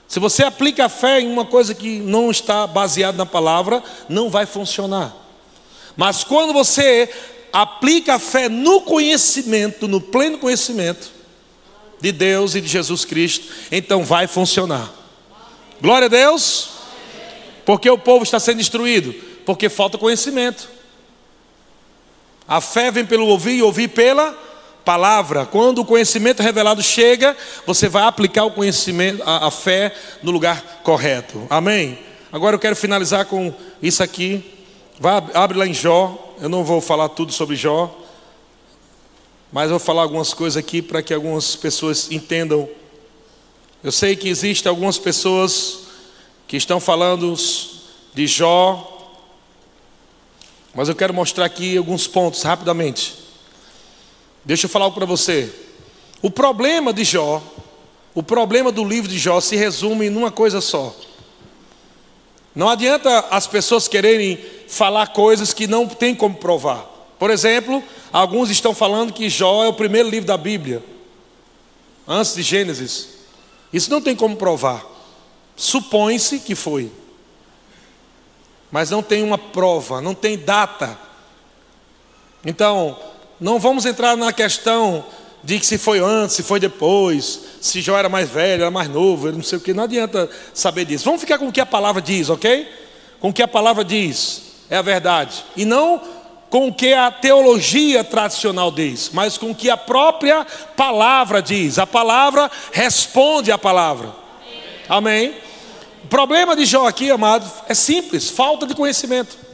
Se 0.09 0.19
você 0.19 0.43
aplica 0.43 0.87
a 0.87 0.89
fé 0.89 1.21
em 1.21 1.31
uma 1.31 1.45
coisa 1.45 1.75
que 1.75 1.99
não 1.99 2.31
está 2.31 2.67
baseada 2.67 3.19
na 3.19 3.27
palavra, 3.27 3.85
não 4.09 4.31
vai 4.31 4.47
funcionar. 4.47 5.15
Mas 5.95 6.25
quando 6.25 6.55
você 6.55 7.11
aplica 7.53 8.15
a 8.15 8.19
fé 8.19 8.49
no 8.49 8.81
conhecimento, 8.81 9.87
no 9.87 10.01
pleno 10.01 10.39
conhecimento 10.39 11.13
de 12.01 12.11
Deus 12.11 12.55
e 12.55 12.61
de 12.63 12.69
Jesus 12.69 13.05
Cristo, 13.05 13.53
então 13.71 14.03
vai 14.03 14.27
funcionar. 14.27 14.91
Glória 15.81 16.07
a 16.07 16.09
Deus. 16.09 16.71
Porque 17.67 17.91
o 17.91 17.99
povo 17.99 18.25
está 18.25 18.41
sendo 18.41 18.59
destruído? 18.59 19.13
Porque 19.45 19.69
falta 19.69 19.99
conhecimento. 19.99 20.71
A 22.47 22.63
fé 22.63 22.91
vem 22.91 23.05
pelo 23.05 23.27
ouvir 23.27 23.59
e 23.59 23.63
ouvir 23.63 23.89
pela 23.89 24.35
palavra. 24.89 25.45
Quando 25.45 25.81
o 25.81 25.85
conhecimento 25.85 26.43
revelado 26.43 26.83
chega, 26.83 27.37
você 27.67 27.91
vai 27.91 28.05
aplicar 28.05 28.47
o 28.47 28.51
conhecimento, 28.51 29.23
a, 29.23 29.49
a 29.49 29.51
fé 29.51 29.95
no 30.23 30.31
lugar 30.31 30.81
correto. 30.83 31.47
Amém? 31.51 31.99
Agora 32.33 32.57
eu 32.57 32.59
quero 32.59 32.75
finalizar 32.75 33.27
com 33.27 33.53
isso 33.83 34.03
aqui. 34.03 34.43
Vai, 34.99 35.23
abre 35.35 35.59
lá 35.59 35.67
em 35.67 35.75
Jó. 35.75 36.35
Eu 36.41 36.49
não 36.49 36.65
vou 36.65 36.81
falar 36.81 37.11
tudo 37.11 37.33
sobre 37.33 37.55
Jó, 37.55 37.95
mas 39.53 39.69
vou 39.69 39.79
falar 39.79 40.01
algumas 40.01 40.33
coisas 40.33 40.57
aqui 40.57 40.81
para 40.81 41.03
que 41.03 41.13
algumas 41.13 41.55
pessoas 41.55 42.11
entendam. 42.11 42.67
Eu 43.85 43.93
sei 43.93 44.17
que 44.17 44.31
existem 44.31 44.71
algumas 44.71 44.97
pessoas 44.97 45.81
que 46.47 46.57
estão 46.57 46.81
falando 46.81 47.35
de 48.15 48.27
Jó, 48.27 49.11
mas 50.75 50.89
eu 50.89 50.95
quero 50.95 51.13
mostrar 51.13 51.45
aqui 51.45 51.77
alguns 51.77 52.07
pontos 52.07 52.43
rapidamente. 52.43 53.28
Deixa 54.49 54.65
eu 54.65 54.71
falar 54.71 54.87
algo 54.87 54.97
para 54.97 55.05
você. 55.05 55.53
O 56.23 56.31
problema 56.31 56.91
de 56.91 57.05
Jó, 57.05 57.43
o 58.15 58.23
problema 58.23 58.73
do 58.73 58.83
livro 58.83 59.07
de 59.07 59.19
Jó 59.19 59.43
se 59.43 59.57
resume 59.57 60.09
numa 60.09 60.31
coisa 60.31 60.63
só. 60.63 60.97
Não 62.55 62.67
adianta 62.67 63.27
as 63.31 63.47
pessoas 63.47 63.87
quererem 63.87 64.43
falar 64.67 65.09
coisas 65.09 65.53
que 65.53 65.67
não 65.67 65.87
tem 65.87 66.15
como 66.15 66.35
provar. 66.35 66.79
Por 67.19 67.31
exemplo, 67.31 67.85
alguns 68.11 68.49
estão 68.49 68.75
falando 68.75 69.13
que 69.13 69.29
Jó 69.29 69.65
é 69.65 69.69
o 69.69 69.75
primeiro 69.75 70.09
livro 70.09 70.27
da 70.27 70.39
Bíblia, 70.39 70.83
antes 72.07 72.35
de 72.35 72.41
Gênesis. 72.41 73.19
Isso 73.71 73.91
não 73.91 74.01
tem 74.01 74.17
como 74.17 74.35
provar. 74.35 74.83
Supõe-se 75.57 76.39
que 76.39 76.55
foi. 76.55 76.91
Mas 78.71 78.89
não 78.89 79.03
tem 79.03 79.23
uma 79.23 79.37
prova, 79.37 80.01
não 80.01 80.15
tem 80.15 80.39
data. 80.39 80.99
Então, 82.43 82.99
não 83.41 83.59
vamos 83.59 83.87
entrar 83.87 84.17
na 84.17 84.33
questão 84.33 85.05
de 85.43 85.59
que 85.59 85.67
se 85.67 85.79
foi 85.79 85.99
antes, 86.01 86.37
se 86.37 86.43
foi 86.43 86.59
depois, 86.59 87.41
se 87.61 87.81
Jó 87.81 87.97
era 87.97 88.09
mais 88.09 88.29
velho, 88.29 88.63
era 88.63 88.71
mais 88.71 88.89
novo, 88.89 89.31
não 89.31 89.43
sei 89.43 89.59
o 89.59 89.61
que, 89.61 89.73
não 89.73 89.85
adianta 89.85 90.29
saber 90.53 90.85
disso. 90.85 91.05
Vamos 91.05 91.21
ficar 91.21 91.39
com 91.39 91.49
o 91.49 91.53
que 91.53 91.61
a 91.61 91.67
palavra 91.67 92.03
diz, 92.03 92.29
ok? 92.29 92.69
Com 93.21 93.29
o 93.29 93.33
que 93.33 93.43
a 93.43 93.49
palavra 93.49 93.85
diz, 93.85 94.43
é 94.69 94.77
a 94.77 94.83
verdade. 94.83 95.45
E 95.57 95.65
não 95.65 96.01
com 96.51 96.69
o 96.69 96.75
que 96.75 96.93
a 96.93 97.11
teologia 97.11 98.03
tradicional 98.03 98.71
diz, 98.71 99.11
mas 99.13 99.37
com 99.37 99.51
o 99.51 99.55
que 99.55 99.71
a 99.71 99.77
própria 99.77 100.47
palavra 100.77 101.43
diz. 101.43 101.79
A 101.79 101.87
palavra 101.87 102.51
responde 102.73 103.53
à 103.53 103.59
palavra. 103.59 104.15
Amém? 104.89 105.35
O 106.05 106.09
problema 106.09 106.57
de 106.57 106.65
Jó 106.65 106.87
aqui, 106.87 107.11
amado, 107.11 107.51
é 107.69 107.75
simples: 107.75 108.31
falta 108.31 108.67
de 108.67 108.75
conhecimento. 108.75 109.48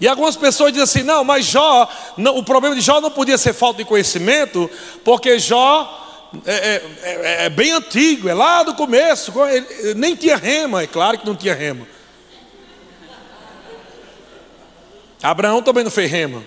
E 0.00 0.06
algumas 0.06 0.36
pessoas 0.36 0.72
dizem 0.72 0.84
assim: 0.84 1.02
não, 1.02 1.24
mas 1.24 1.44
Jó, 1.44 1.88
não, 2.16 2.36
o 2.36 2.42
problema 2.42 2.74
de 2.74 2.80
Jó 2.80 3.00
não 3.00 3.10
podia 3.10 3.36
ser 3.36 3.52
falta 3.52 3.78
de 3.78 3.84
conhecimento, 3.84 4.70
porque 5.04 5.38
Jó 5.38 6.06
é, 6.44 6.54
é, 6.54 6.82
é, 7.02 7.44
é 7.46 7.48
bem 7.48 7.72
antigo, 7.72 8.28
é 8.28 8.34
lá 8.34 8.62
do 8.62 8.74
começo, 8.74 9.32
ele, 9.44 9.94
nem 9.94 10.14
tinha 10.14 10.36
rema, 10.36 10.82
é 10.82 10.86
claro 10.86 11.18
que 11.18 11.26
não 11.26 11.34
tinha 11.34 11.54
rema. 11.54 11.86
Abraão 15.22 15.62
também 15.62 15.82
não 15.82 15.90
fez 15.90 16.10
rema, 16.10 16.44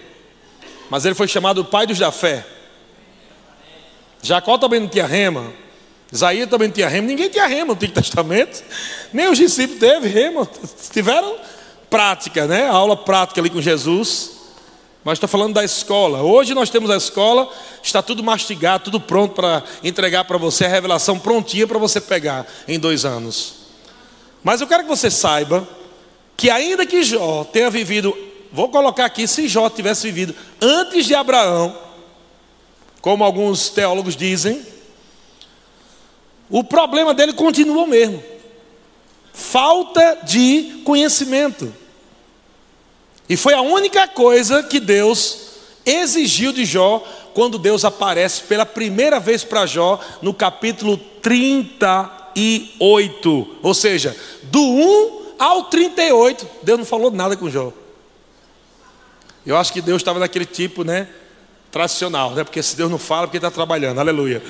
mas 0.89 1.03
ele 1.03 1.15
foi 1.15 1.27
chamado 1.27 1.65
pai 1.65 1.85
dos 1.85 1.99
da 1.99 2.11
fé. 2.11 2.45
Jacó 4.21 4.57
também 4.57 4.79
não 4.79 4.87
tinha 4.87 5.05
rema, 5.05 5.51
Isaías 6.11 6.49
também 6.49 6.67
não 6.67 6.75
tinha 6.75 6.87
rema, 6.87 7.07
ninguém 7.07 7.29
tinha 7.29 7.47
rema 7.47 7.67
no 7.67 7.73
Antigo 7.73 7.93
Testamento, 7.93 8.63
nem 9.11 9.29
os 9.29 9.37
discípulos 9.37 9.79
teve 9.79 10.07
rema, 10.07 10.47
tiveram 10.91 11.37
prática, 11.91 12.47
né? 12.47 12.67
A 12.67 12.71
aula 12.71 12.95
prática 12.95 13.41
ali 13.41 13.49
com 13.49 13.61
Jesus. 13.61 14.31
Mas 15.03 15.17
estou 15.17 15.27
falando 15.27 15.53
da 15.53 15.63
escola. 15.63 16.21
Hoje 16.21 16.53
nós 16.53 16.69
temos 16.69 16.89
a 16.89 16.95
escola, 16.95 17.51
está 17.83 18.01
tudo 18.01 18.23
mastigado, 18.23 18.85
tudo 18.85 18.99
pronto 18.99 19.35
para 19.35 19.63
entregar 19.83 20.23
para 20.23 20.37
você 20.37 20.65
a 20.65 20.69
revelação 20.69 21.19
prontinha 21.19 21.67
para 21.67 21.77
você 21.77 21.99
pegar 21.99 22.47
em 22.67 22.79
dois 22.79 23.03
anos. 23.03 23.55
Mas 24.43 24.61
eu 24.61 24.67
quero 24.67 24.83
que 24.83 24.89
você 24.89 25.11
saiba 25.11 25.67
que 26.37 26.49
ainda 26.49 26.85
que 26.85 27.03
Jó 27.03 27.43
tenha 27.43 27.69
vivido, 27.69 28.15
vou 28.51 28.69
colocar 28.69 29.05
aqui, 29.05 29.27
se 29.27 29.47
Jó 29.47 29.69
tivesse 29.69 30.09
vivido 30.09 30.35
antes 30.61 31.05
de 31.05 31.13
Abraão, 31.13 31.75
como 33.01 33.23
alguns 33.23 33.69
teólogos 33.69 34.15
dizem, 34.15 34.63
o 36.49 36.63
problema 36.63 37.13
dele 37.13 37.33
continua 37.33 37.83
o 37.83 37.87
mesmo. 37.87 38.23
Falta 39.33 40.19
de 40.23 40.81
conhecimento. 40.83 41.80
E 43.31 43.37
foi 43.37 43.53
a 43.53 43.61
única 43.61 44.09
coisa 44.09 44.61
que 44.61 44.77
Deus 44.77 45.37
exigiu 45.85 46.51
de 46.51 46.65
Jó 46.65 47.01
quando 47.33 47.57
Deus 47.57 47.85
aparece 47.85 48.43
pela 48.43 48.65
primeira 48.65 49.21
vez 49.21 49.41
para 49.41 49.65
Jó 49.65 50.01
no 50.21 50.33
capítulo 50.33 50.97
38. 50.97 53.57
Ou 53.63 53.73
seja, 53.73 54.13
do 54.43 54.61
1 54.61 55.35
ao 55.39 55.63
38, 55.63 56.45
Deus 56.61 56.79
não 56.79 56.85
falou 56.85 57.09
nada 57.09 57.37
com 57.37 57.49
Jó. 57.49 57.71
Eu 59.45 59.55
acho 59.55 59.71
que 59.71 59.81
Deus 59.81 60.01
estava 60.01 60.19
naquele 60.19 60.45
tipo, 60.45 60.83
né? 60.83 61.07
Tradicional, 61.71 62.31
né? 62.31 62.43
Porque 62.43 62.61
se 62.61 62.75
Deus 62.75 62.91
não 62.91 62.99
fala, 62.99 63.27
porque 63.27 63.37
está 63.37 63.49
trabalhando, 63.49 63.99
aleluia. 63.99 64.43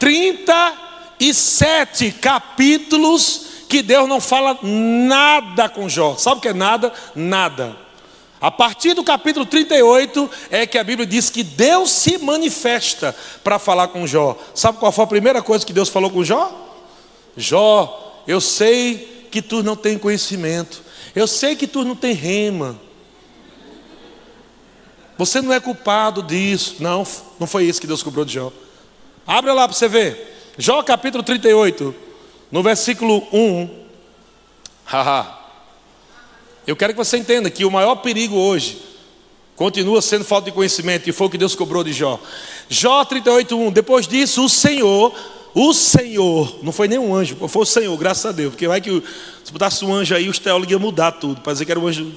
37 0.00 2.10
capítulos 2.10 3.47
que 3.68 3.82
Deus 3.82 4.08
não 4.08 4.20
fala 4.20 4.58
nada 4.62 5.68
com 5.68 5.88
Jó. 5.88 6.16
Sabe 6.16 6.38
o 6.38 6.40
que 6.40 6.48
é 6.48 6.54
nada? 6.54 6.92
Nada. 7.14 7.76
A 8.40 8.50
partir 8.50 8.94
do 8.94 9.02
capítulo 9.02 9.44
38 9.44 10.30
é 10.50 10.66
que 10.66 10.78
a 10.78 10.84
Bíblia 10.84 11.06
diz 11.06 11.28
que 11.28 11.42
Deus 11.42 11.90
se 11.90 12.18
manifesta 12.18 13.14
para 13.42 13.58
falar 13.58 13.88
com 13.88 14.06
Jó. 14.06 14.38
Sabe 14.54 14.78
qual 14.78 14.92
foi 14.92 15.04
a 15.04 15.08
primeira 15.08 15.42
coisa 15.42 15.66
que 15.66 15.72
Deus 15.72 15.88
falou 15.88 16.10
com 16.10 16.24
Jó? 16.24 16.66
Jó, 17.36 18.22
eu 18.26 18.40
sei 18.40 19.26
que 19.30 19.42
tu 19.42 19.62
não 19.62 19.76
tem 19.76 19.98
conhecimento. 19.98 20.82
Eu 21.14 21.26
sei 21.26 21.56
que 21.56 21.66
tu 21.66 21.84
não 21.84 21.96
tem 21.96 22.14
rema. 22.14 22.78
Você 25.16 25.42
não 25.42 25.52
é 25.52 25.58
culpado 25.58 26.22
disso. 26.22 26.76
Não, 26.78 27.04
não 27.40 27.46
foi 27.46 27.64
isso 27.64 27.80
que 27.80 27.88
Deus 27.88 28.04
cobrou 28.04 28.24
de 28.24 28.34
Jó. 28.34 28.52
Abra 29.26 29.52
lá 29.52 29.66
para 29.66 29.76
você 29.76 29.88
ver. 29.88 30.54
Jó 30.56 30.80
capítulo 30.82 31.24
38. 31.24 32.07
No 32.50 32.62
versículo 32.62 33.26
1, 33.32 33.68
haha, 34.86 35.38
eu 36.66 36.74
quero 36.74 36.92
que 36.92 36.98
você 36.98 37.18
entenda 37.18 37.50
que 37.50 37.64
o 37.64 37.70
maior 37.70 37.96
perigo 37.96 38.36
hoje 38.36 38.80
continua 39.54 40.00
sendo 40.00 40.24
falta 40.24 40.46
de 40.46 40.54
conhecimento, 40.54 41.08
e 41.08 41.12
foi 41.12 41.26
o 41.26 41.30
que 41.30 41.36
Deus 41.36 41.54
cobrou 41.54 41.82
de 41.82 41.92
Jó. 41.92 42.18
Jó 42.68 43.04
38:1. 43.04 43.72
Depois 43.72 44.06
disso, 44.06 44.44
o 44.44 44.48
Senhor, 44.48 45.12
o 45.54 45.74
Senhor, 45.74 46.58
não 46.62 46.72
foi 46.72 46.88
nem 46.88 46.98
um 46.98 47.14
anjo, 47.14 47.36
foi 47.48 47.62
o 47.62 47.66
Senhor, 47.66 47.96
graças 47.96 48.26
a 48.26 48.32
Deus, 48.32 48.52
porque 48.52 48.68
vai 48.68 48.80
que 48.80 49.02
se 49.44 49.52
botasse 49.52 49.84
um 49.84 49.92
anjo 49.92 50.14
aí, 50.14 50.28
os 50.28 50.38
teólogos 50.38 50.70
iam 50.70 50.80
mudar 50.80 51.12
tudo, 51.12 51.40
para 51.40 51.52
dizer 51.52 51.64
que 51.64 51.72
era 51.72 51.80
o 51.80 51.86
anjo 51.86 52.12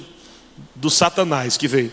do 0.74 0.88
Satanás 0.88 1.56
que 1.56 1.66
veio. 1.66 1.92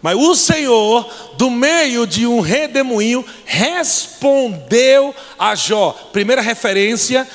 Mas 0.00 0.16
o 0.16 0.34
Senhor, 0.34 1.08
do 1.36 1.50
meio 1.50 2.06
de 2.06 2.26
um 2.26 2.40
redemoinho, 2.40 3.24
respondeu 3.44 5.14
a 5.38 5.54
Jó. 5.54 5.90
Primeira 6.12 6.40
referência 6.40 7.26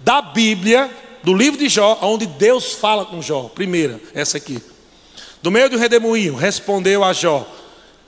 da 0.00 0.20
Bíblia, 0.20 0.90
do 1.22 1.32
livro 1.32 1.58
de 1.58 1.68
Jó, 1.68 1.98
onde 2.02 2.26
Deus 2.26 2.72
fala 2.72 3.04
com 3.04 3.22
Jó. 3.22 3.44
Primeira, 3.54 4.00
essa 4.14 4.36
aqui. 4.36 4.60
Do 5.42 5.50
meio 5.50 5.68
de 5.68 5.76
um 5.76 5.78
redemoinho, 5.78 6.34
respondeu 6.34 7.04
a 7.04 7.12
Jó: 7.12 7.46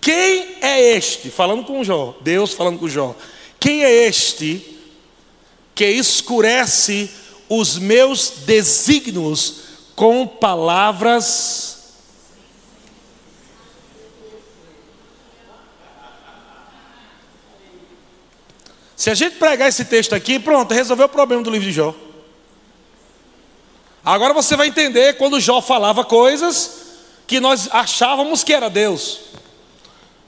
Quem 0.00 0.56
é 0.60 0.96
este? 0.96 1.30
Falando 1.30 1.64
com 1.64 1.84
Jó, 1.84 2.16
Deus 2.20 2.52
falando 2.52 2.80
com 2.80 2.88
Jó. 2.88 3.14
Quem 3.60 3.84
é 3.84 4.06
este 4.06 4.76
que 5.72 5.86
escurece 5.86 7.08
os 7.48 7.78
meus 7.78 8.32
desígnios 8.44 9.60
com 9.94 10.26
palavras 10.26 11.79
Se 19.00 19.08
a 19.08 19.14
gente 19.14 19.36
pregar 19.36 19.66
esse 19.66 19.86
texto 19.86 20.14
aqui, 20.14 20.38
pronto, 20.38 20.74
resolveu 20.74 21.06
o 21.06 21.08
problema 21.08 21.42
do 21.42 21.50
livro 21.50 21.66
de 21.66 21.72
Jó. 21.72 21.94
Agora 24.04 24.34
você 24.34 24.54
vai 24.56 24.66
entender 24.66 25.16
quando 25.16 25.40
Jó 25.40 25.62
falava 25.62 26.04
coisas 26.04 26.98
que 27.26 27.40
nós 27.40 27.66
achávamos 27.72 28.44
que 28.44 28.52
era 28.52 28.68
Deus. 28.68 29.20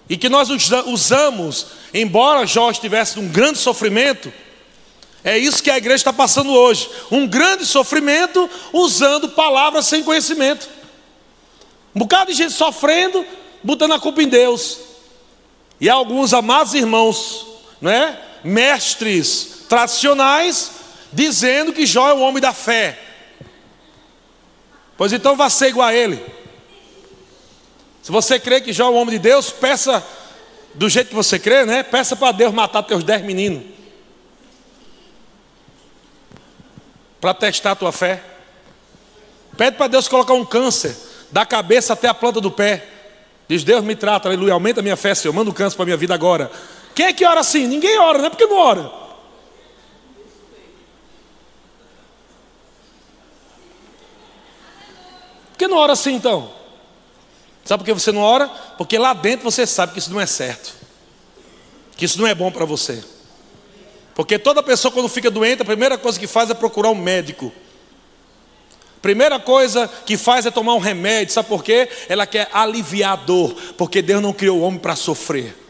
E 0.09 0.17
que 0.17 0.31
nós 0.31 0.49
usamos, 0.87 1.67
embora 1.93 2.47
Jó 2.47 2.71
estivesse 2.71 3.21
num 3.21 3.29
grande 3.29 3.59
sofrimento, 3.59 4.33
é 5.23 5.37
isso 5.37 5.63
que 5.63 5.71
a 5.71 5.77
igreja 5.77 5.97
está 5.97 6.13
passando 6.15 6.51
hoje. 6.51 6.89
Um 7.11 7.27
grande 7.27 7.67
sofrimento 7.67 8.49
usando 8.73 9.29
palavras 9.29 9.85
sem 9.85 10.03
conhecimento. 10.03 10.67
Um 11.95 11.99
bocado 11.99 12.33
de 12.33 12.39
gente 12.39 12.55
sofrendo, 12.55 13.23
botando 13.63 13.93
a 13.93 14.01
culpa 14.01 14.23
em 14.23 14.29
Deus. 14.29 14.79
E 15.79 15.91
alguns 15.91 16.33
amados 16.33 16.73
irmãos, 16.73 17.47
não 17.79 17.91
é? 17.91 18.32
Mestres 18.45 19.65
tradicionais 19.69 20.73
dizendo 21.13 21.73
que 21.73 21.87
Jó 21.87 22.09
é 22.09 22.15
o 22.15 22.21
homem 22.21 22.41
da 22.41 22.53
fé. 22.53 22.99
Pois 24.97 25.13
então 25.13 25.37
vá 25.37 25.51
ser 25.51 25.69
igual 25.69 25.89
a 25.89 25.95
ele. 25.95 26.25
Se 28.03 28.11
você 28.11 28.39
crê 28.39 28.61
que 28.61 28.73
Jó 28.73 28.87
é 28.87 28.91
o 28.91 28.95
homem 28.95 29.15
de 29.15 29.19
Deus, 29.19 29.51
peça 29.51 30.05
do 30.75 30.89
jeito 30.89 31.09
que 31.09 31.15
você 31.15 31.39
crê, 31.39 31.65
né? 31.65 31.83
Peça 31.83 32.17
para 32.17 32.33
Deus 32.33 32.53
matar 32.53 32.83
teus 32.83 33.05
dez 33.05 33.23
meninos. 33.23 33.65
Para 37.21 37.35
testar 37.35 37.73
a 37.73 37.77
tua 37.77 37.93
fé. 37.93 38.23
Pede 39.57 39.77
para 39.77 39.87
Deus 39.87 40.09
colocar 40.09 40.33
um 40.33 40.45
câncer 40.45 40.97
da 41.31 41.47
cabeça 41.47 41.93
até 41.93 42.09
a 42.09 42.15
planta 42.15 42.41
do 42.41 42.51
pé. 42.51 42.87
Diz, 43.49 43.65
Deus 43.65 43.85
me 43.85 43.95
trata, 43.95 44.29
aleluia, 44.29 44.55
aumenta 44.55 44.81
a 44.81 44.83
minha 44.83 44.97
fé, 44.97 45.15
Senhor, 45.15 45.33
manda 45.33 45.51
um 45.51 45.53
câncer 45.53 45.77
para 45.77 45.85
a 45.85 45.87
minha 45.87 45.97
vida 45.97 46.15
agora. 46.15 46.51
Quem 46.95 47.07
é 47.07 47.13
que 47.13 47.25
ora 47.25 47.41
assim? 47.41 47.67
Ninguém 47.67 47.99
ora, 47.99 48.19
não 48.19 48.27
é 48.27 48.31
porque 48.31 48.47
não 48.47 48.57
ora. 48.57 48.85
Por 55.51 55.59
que 55.59 55.69
não 55.69 55.77
ora 55.77 55.93
assim 55.93 56.15
então? 56.15 56.53
Sabe 57.65 57.83
por 57.83 57.87
que 57.87 58.01
você 58.01 58.11
não 58.11 58.21
ora? 58.21 58.49
Porque 58.77 58.99
lá 58.99 59.13
dentro 59.15 59.51
você 59.51 59.67
sabe 59.67 59.93
que 59.93 59.99
isso 59.99 60.13
não 60.13 60.21
é 60.21 60.27
certo, 60.27 60.75
que 61.97 62.05
isso 62.05 62.19
não 62.19 62.27
é 62.27 62.35
bom 62.35 62.51
para 62.51 62.65
você. 62.65 63.03
Porque 64.15 64.39
toda 64.39 64.63
pessoa, 64.63 64.93
quando 64.93 65.09
fica 65.09 65.31
doente, 65.31 65.63
a 65.63 65.65
primeira 65.65 65.97
coisa 65.97 66.19
que 66.19 66.27
faz 66.27 66.51
é 66.51 66.55
procurar 66.55 66.91
um 66.91 66.95
médico. 66.95 67.53
Primeira 69.01 69.41
coisa 69.41 69.89
que 70.05 70.17
faz 70.17 70.47
é 70.47 70.51
tomar 70.51 70.75
um 70.75 70.79
remédio, 70.79 71.33
sabe 71.33 71.49
por 71.49 71.65
quê? 71.65 71.89
Ela 72.09 72.27
quer 72.27 72.49
aliviar 72.53 73.13
a 73.15 73.17
dor, 73.17 73.55
porque 73.77 74.03
Deus 74.03 74.23
não 74.23 74.33
criou 74.33 74.59
o 74.59 74.63
homem 74.63 74.79
para 74.79 74.95
sofrer. 74.95 75.62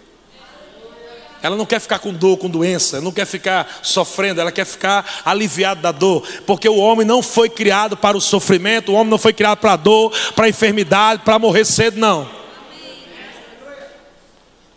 Ela 1.42 1.56
não 1.56 1.66
quer 1.66 1.80
ficar 1.80 1.98
com 1.98 2.12
dor, 2.12 2.36
com 2.36 2.48
doença, 2.48 3.00
não 3.00 3.10
quer 3.10 3.26
ficar 3.26 3.80
sofrendo, 3.82 4.40
ela 4.40 4.52
quer 4.52 4.64
ficar 4.64 5.22
aliviada 5.24 5.80
da 5.80 5.92
dor, 5.92 6.26
porque 6.46 6.68
o 6.68 6.76
homem 6.76 7.06
não 7.06 7.20
foi 7.20 7.50
criado 7.50 7.96
para 7.96 8.16
o 8.16 8.20
sofrimento, 8.20 8.92
o 8.92 8.94
homem 8.94 9.10
não 9.10 9.18
foi 9.18 9.32
criado 9.32 9.58
para 9.58 9.72
a 9.72 9.76
dor, 9.76 10.12
para 10.36 10.46
a 10.46 10.48
enfermidade, 10.48 11.22
para 11.24 11.38
morrer 11.38 11.64
cedo, 11.64 11.98
não. 11.98 12.28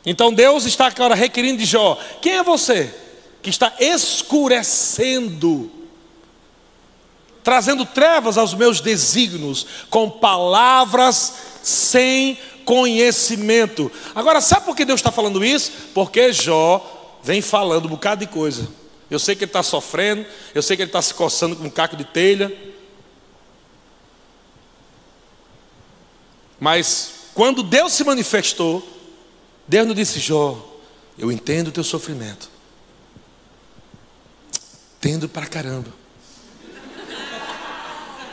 Então 0.04 0.34
Deus 0.34 0.66
está 0.66 0.88
agora 0.88 1.14
requerindo 1.14 1.60
de 1.60 1.66
Jó: 1.66 2.00
quem 2.22 2.34
é 2.34 2.44
você 2.44 2.94
que 3.42 3.50
está 3.50 3.74
escurecendo 3.80 5.72
trazendo 7.46 7.86
trevas 7.86 8.40
aos 8.40 8.56
meus 8.56 8.82
desígnios, 8.82 9.68
com 9.92 10.10
palavras 10.10 11.32
sem 11.62 12.40
conhecimento. 12.66 13.92
Agora, 14.14 14.42
sabe 14.42 14.66
por 14.66 14.76
que 14.76 14.84
Deus 14.84 15.00
está 15.00 15.12
falando 15.12 15.46
isso? 15.46 15.72
Porque 15.94 16.34
Jó 16.34 17.20
vem 17.24 17.42
falando 17.42 17.86
um 17.86 17.90
bocado 17.90 18.26
de 18.26 18.32
coisa. 18.32 18.68
Eu 19.10 19.20
sei 19.20 19.36
que 19.36 19.44
ele 19.44 19.50
está 19.50 19.64
sofrendo, 19.64 20.26
eu 20.54 20.62
sei 20.62 20.76
que 20.76 20.84
ele 20.84 20.90
está 20.90 21.02
se 21.02 21.14
coçando 21.14 21.56
com 21.56 21.66
um 21.66 21.70
caco 21.70 21.96
de 21.96 22.04
telha. 22.04 22.52
Mas 26.60 27.14
quando 27.34 27.62
Deus 27.62 27.94
se 27.94 28.04
manifestou, 28.04 28.86
Deus 29.68 29.88
não 29.88 29.94
disse: 29.94 30.20
Jó, 30.20 30.58
eu 31.18 31.32
entendo 31.32 31.68
o 31.68 31.72
teu 31.72 31.84
sofrimento. 31.84 32.50
Entendo 34.98 35.30
pra 35.30 35.46
caramba. 35.46 35.94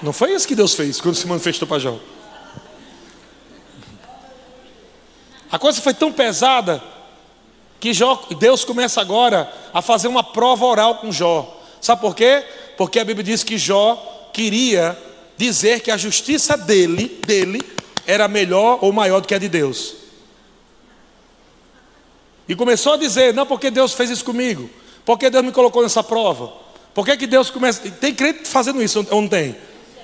Não 0.02 0.12
foi 0.12 0.32
isso 0.32 0.48
que 0.48 0.54
Deus 0.54 0.74
fez 0.74 1.00
quando 1.00 1.14
se 1.14 1.26
manifestou 1.26 1.68
para 1.68 1.78
Jó. 1.78 2.00
A 5.52 5.58
coisa 5.58 5.82
foi 5.82 5.92
tão 5.92 6.10
pesada 6.10 6.82
que 7.78 7.92
Jó, 7.92 8.26
Deus 8.38 8.64
começa 8.64 9.02
agora 9.02 9.52
a 9.74 9.82
fazer 9.82 10.08
uma 10.08 10.24
prova 10.24 10.64
oral 10.64 10.94
com 10.96 11.12
Jó. 11.12 11.60
Sabe 11.78 12.00
por 12.00 12.16
quê? 12.16 12.42
Porque 12.78 12.98
a 12.98 13.04
Bíblia 13.04 13.22
diz 13.22 13.44
que 13.44 13.58
Jó 13.58 14.30
queria 14.32 14.98
dizer 15.36 15.80
que 15.80 15.90
a 15.90 15.96
justiça 15.98 16.56
dele, 16.56 17.20
dele, 17.26 17.60
era 18.06 18.26
melhor 18.28 18.78
ou 18.80 18.92
maior 18.92 19.20
do 19.20 19.28
que 19.28 19.34
a 19.34 19.38
de 19.38 19.48
Deus. 19.48 19.94
E 22.48 22.56
começou 22.56 22.94
a 22.94 22.96
dizer: 22.96 23.34
não, 23.34 23.44
porque 23.44 23.70
Deus 23.70 23.92
fez 23.92 24.08
isso 24.08 24.24
comigo? 24.24 24.70
Porque 25.04 25.28
Deus 25.28 25.44
me 25.44 25.52
colocou 25.52 25.82
nessa 25.82 26.02
prova? 26.02 26.50
Por 26.94 27.04
que, 27.04 27.16
que 27.16 27.26
Deus 27.26 27.50
começa. 27.50 27.90
Tem 27.90 28.14
crente 28.14 28.48
fazendo 28.48 28.82
isso 28.82 29.06
ou 29.10 29.20
não 29.20 29.28
tem? 29.28 29.54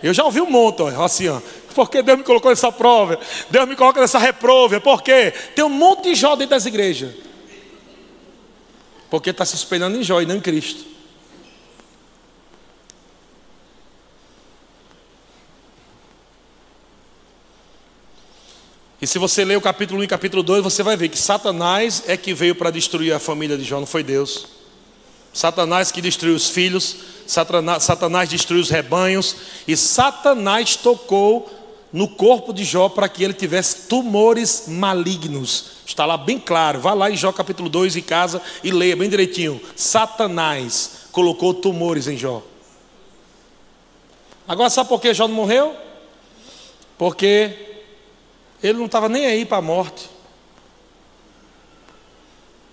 Eu 0.03 0.13
já 0.13 0.25
ouvi 0.25 0.41
um 0.41 0.51
monte, 0.51 0.83
ó, 0.83 1.03
assim, 1.03 1.29
ó. 1.29 1.41
Porque 1.79 2.03
Deus 2.03 2.19
me 2.19 2.25
colocou 2.25 2.51
nessa 2.51 2.73
prova, 2.73 3.21
Deus 3.49 3.69
me 3.69 3.77
coloca 3.77 4.01
nessa 4.01 4.19
reprova, 4.19 4.81
por 4.81 5.01
quê? 5.01 5.33
Tem 5.55 5.65
um 5.65 5.69
monte 5.69 6.09
de 6.09 6.17
Jó 6.17 6.35
dentro 6.35 6.51
das 6.51 6.67
igrejas. 6.67 7.15
Porque 9.09 9.31
está 9.31 9.45
se 9.45 9.55
espelhando 9.55 9.97
em 9.97 10.03
Jó 10.03 10.21
e 10.21 10.27
não 10.27 10.35
em 10.35 10.41
Cristo. 10.41 10.85
E 19.01 19.07
se 19.07 19.17
você 19.21 19.45
ler 19.45 19.57
o 19.57 19.61
capítulo 19.61 20.01
1 20.01 20.03
e 20.03 20.09
capítulo 20.09 20.43
2, 20.43 20.65
você 20.65 20.83
vai 20.83 20.97
ver 20.97 21.09
que 21.09 21.17
Satanás 21.17 22.03
é 22.09 22.17
que 22.17 22.35
veio 22.35 22.57
para 22.57 22.73
destruir 22.73 23.13
a 23.13 23.21
família 23.21 23.57
de 23.57 23.63
Jó, 23.63 23.79
não 23.79 23.87
foi 23.87 24.03
Deus. 24.03 24.49
Satanás 25.33 25.93
que 25.93 26.01
destruiu 26.01 26.35
os 26.35 26.51
filhos, 26.51 26.97
Satanás, 27.25 27.85
Satanás 27.85 28.29
destruiu 28.29 28.63
os 28.63 28.69
rebanhos, 28.69 29.37
e 29.69 29.77
Satanás 29.77 30.75
tocou 30.75 31.58
no 31.93 32.09
corpo 32.09 32.53
de 32.53 32.65
Jó 32.65 32.89
para 32.89 33.09
que 33.09 33.25
ele 33.25 33.33
tivesse 33.33 33.89
tumores 33.89 34.65
malignos. 34.67 35.79
Está 35.87 36.05
lá 36.05 36.17
bem 36.17 36.39
claro. 36.39 36.81
Vá 36.81 36.93
lá 36.95 37.11
em 37.11 37.17
Jó 37.17 37.33
capítulo 37.33 37.69
2 37.69 37.97
em 37.97 38.03
casa 38.03 38.43
e 38.63 38.71
leia 38.71 38.97
bem 38.97 39.09
direitinho. 39.09 39.61
Satanás 39.75 41.09
colocou 41.13 41.55
tumores 41.55 42.07
em 42.07 42.17
Jó. 42.17 42.43
Agora 44.47 44.71
sabe 44.71 44.89
por 44.89 45.01
que 45.01 45.15
Jó 45.15 45.27
não 45.27 45.35
morreu? 45.35 45.75
Porque 46.97 47.83
ele 48.63 48.79
não 48.79 48.87
estava 48.87 49.09
nem 49.09 49.27
aí 49.27 49.45
para 49.45 49.59
a 49.59 49.63
morte. 49.63 50.09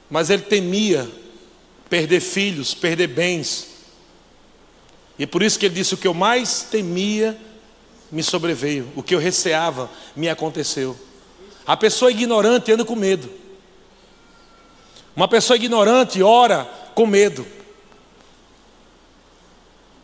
Mas 0.09 0.29
ele 0.29 0.43
temia 0.43 1.09
perder 1.89 2.19
filhos, 2.19 2.73
perder 2.73 3.07
bens. 3.07 3.67
E 5.17 5.25
por 5.25 5.41
isso 5.41 5.57
que 5.57 5.65
ele 5.65 5.75
disse: 5.75 5.93
O 5.93 5.97
que 5.97 6.07
eu 6.07 6.13
mais 6.13 6.63
temia 6.63 7.37
me 8.15 8.23
sobreveio, 8.23 8.87
o 8.95 9.03
que 9.03 9.13
eu 9.13 9.19
receava 9.19 9.91
me 10.15 10.29
aconteceu. 10.29 10.97
A 11.67 11.75
pessoa 11.75 12.09
ignorante 12.09 12.71
anda 12.71 12.85
com 12.85 12.95
medo. 12.95 13.29
Uma 15.13 15.27
pessoa 15.27 15.57
ignorante 15.57 16.23
ora 16.23 16.63
com 16.95 17.05
medo. 17.05 17.45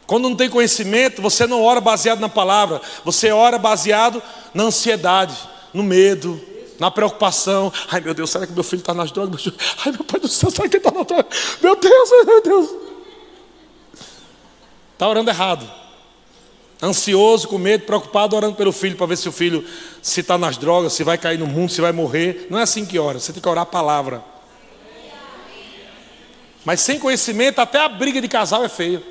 Quando 0.06 0.28
não 0.28 0.36
tem 0.36 0.50
conhecimento, 0.50 1.22
você 1.22 1.48
não 1.48 1.64
ora 1.64 1.80
baseado 1.80 2.20
na 2.20 2.28
palavra, 2.28 2.82
você 3.06 3.32
ora 3.32 3.58
baseado 3.58 4.22
na 4.54 4.64
ansiedade 4.64 5.38
no 5.74 5.82
medo, 5.82 6.40
na 6.78 6.92
preocupação. 6.92 7.72
Ai 7.90 8.02
meu 8.02 8.14
Deus, 8.14 8.30
será 8.30 8.46
que 8.46 8.52
meu 8.52 8.64
filho 8.64 8.82
está 8.82 8.94
nas 8.94 9.10
drogas? 9.10 9.48
Ai 9.86 9.94
meu 9.94 10.04
pai 10.04 10.20
do 10.20 10.28
céu, 10.28 10.52
será 10.52 10.68
que 10.68 10.76
ele 10.76 10.86
está 10.86 10.92
nas 10.92 11.08
drogas? 11.08 11.58
Meu 11.62 11.78
Deus, 11.78 12.10
meu 12.26 12.42
Deus. 12.42 12.70
Está 14.92 15.08
orando 15.08 15.32
errado. 15.32 15.81
Ansioso, 16.82 17.48
com 17.48 17.58
medo, 17.58 17.86
preocupado, 17.86 18.36
orando 18.36 18.56
pelo 18.56 18.72
filho 18.72 18.96
para 18.96 19.06
ver 19.06 19.18
se 19.18 19.30
o 19.30 19.32
filho 19.32 19.64
se 20.02 20.22
está 20.22 20.38
nas 20.38 20.58
drogas, 20.58 20.94
se 20.94 21.04
vai 21.04 21.18
cair 21.18 21.38
no 21.38 21.46
mundo, 21.46 21.72
se 21.72 21.80
vai 21.80 21.92
morrer. 21.92 22.48
Não 22.50 22.58
é 22.58 22.64
assim 22.64 22.86
que 22.86 22.98
ora, 22.98 23.20
você 23.20 23.32
tem 23.32 23.42
que 23.42 23.48
orar 23.48 23.64
a 23.64 23.68
palavra. 23.68 24.24
Mas 26.66 26.82
sem 26.82 27.00
conhecimento, 27.00 27.60
até 27.60 27.80
a 27.80 27.90
briga 27.90 28.20
de 28.22 28.28
casal 28.28 28.64
é 28.64 28.70
feia. 28.70 29.02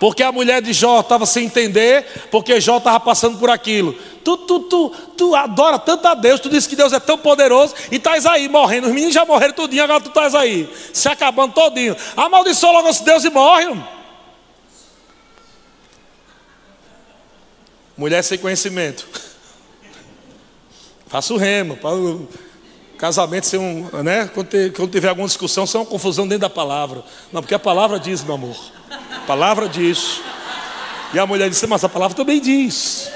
Porque 0.00 0.22
a 0.22 0.32
mulher 0.32 0.62
de 0.62 0.72
Jó 0.72 1.00
estava 1.00 1.26
sem 1.26 1.44
entender, 1.44 2.06
porque 2.30 2.58
Jó 2.58 2.78
estava 2.78 2.98
passando 2.98 3.36
por 3.36 3.50
aquilo. 3.50 3.92
Tu, 4.24 4.34
tu, 4.38 4.60
tu, 4.60 4.88
tu 5.14 5.34
adora 5.36 5.78
tanto 5.78 6.08
a 6.08 6.14
Deus, 6.14 6.40
tu 6.40 6.48
disse 6.48 6.66
que 6.66 6.74
Deus 6.74 6.94
é 6.94 6.98
tão 6.98 7.18
poderoso 7.18 7.74
e 7.92 7.96
estás 7.96 8.24
aí 8.24 8.48
morrendo. 8.48 8.86
Os 8.86 8.94
meninos 8.94 9.12
já 9.12 9.26
morreram 9.26 9.52
tudinho, 9.52 9.84
agora 9.84 10.00
tu 10.00 10.08
estás 10.08 10.34
aí, 10.34 10.72
se 10.94 11.06
acabando 11.06 11.52
todinho. 11.52 11.94
Amaldiçoa 12.16 12.72
logo 12.72 12.88
esse 12.88 13.04
Deus 13.04 13.24
e 13.24 13.30
morre. 13.30 13.78
Mulher 17.94 18.24
sem 18.24 18.38
conhecimento. 18.38 19.06
Faça 21.08 21.34
o 21.34 21.36
remo, 21.36 21.76
para 21.76 21.94
o 21.94 22.26
casamento 22.96 23.46
ser 23.46 23.58
um, 23.58 23.86
né? 24.02 24.30
Quando, 24.32 24.88
tiver 24.90 25.10
alguma 25.10 25.28
discussão, 25.28 25.66
ser 25.66 25.76
uma 25.76 25.84
confusão 25.84 26.26
dentro 26.26 26.40
da 26.40 26.50
palavra. 26.50 27.04
Não, 27.30 27.42
porque 27.42 27.54
a 27.54 27.58
palavra 27.58 28.00
diz, 28.00 28.24
meu 28.24 28.36
amor. 28.36 28.56
A 29.22 29.26
palavra 29.26 29.68
diz. 29.68 30.20
E 31.12 31.18
a 31.18 31.26
mulher 31.26 31.48
disse, 31.48 31.66
mas 31.66 31.82
a 31.84 31.88
palavra 31.88 32.16
também 32.16 32.40
diz. 32.40 33.10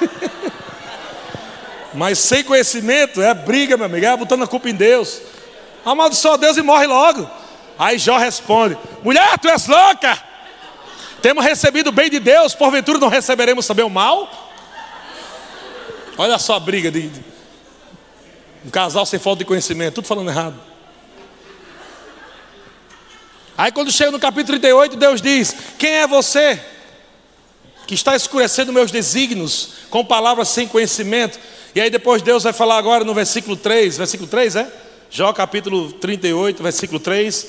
mas 1.94 2.18
sem 2.18 2.42
conhecimento 2.44 3.22
é 3.22 3.32
briga, 3.34 3.76
meu 3.76 3.86
amigo, 3.86 4.04
é 4.04 4.16
botando 4.16 4.42
a 4.42 4.46
culpa 4.46 4.68
em 4.68 4.74
Deus. 4.74 5.20
Amaldiçoa 5.84 6.38
Deus 6.38 6.56
e 6.56 6.62
morre 6.62 6.86
logo. 6.86 7.28
Aí 7.78 7.98
Jó 7.98 8.18
responde: 8.18 8.76
Mulher, 9.02 9.38
tu 9.38 9.48
és 9.48 9.66
louca. 9.66 10.18
Temos 11.22 11.44
recebido 11.44 11.88
o 11.88 11.92
bem 11.92 12.10
de 12.10 12.20
Deus, 12.20 12.54
porventura 12.54 12.98
não 12.98 13.08
receberemos 13.08 13.66
também 13.66 13.84
o 13.84 13.90
mal? 13.90 14.52
Olha 16.16 16.38
só 16.38 16.56
a 16.56 16.60
briga 16.60 16.90
de, 16.90 17.08
de 17.08 17.24
um 18.64 18.70
casal 18.70 19.06
sem 19.06 19.18
falta 19.18 19.38
de 19.40 19.44
conhecimento, 19.44 19.94
tudo 19.94 20.06
falando 20.06 20.30
errado. 20.30 20.67
Aí 23.58 23.72
quando 23.72 23.90
chega 23.90 24.12
no 24.12 24.20
capítulo 24.20 24.56
38, 24.56 24.96
Deus 24.96 25.20
diz: 25.20 25.52
Quem 25.76 25.90
é 25.90 26.06
você 26.06 26.60
que 27.88 27.94
está 27.94 28.14
escurecendo 28.14 28.72
meus 28.72 28.92
desígnios 28.92 29.70
com 29.90 30.04
palavras 30.04 30.46
sem 30.46 30.68
conhecimento? 30.68 31.40
E 31.74 31.80
aí 31.80 31.90
depois 31.90 32.22
Deus 32.22 32.44
vai 32.44 32.52
falar 32.52 32.78
agora 32.78 33.02
no 33.02 33.12
versículo 33.12 33.56
3, 33.56 33.98
versículo 33.98 34.30
3 34.30 34.54
é? 34.54 34.72
Jó 35.10 35.32
capítulo 35.32 35.92
38, 35.92 36.62
versículo 36.62 37.00
3. 37.00 37.46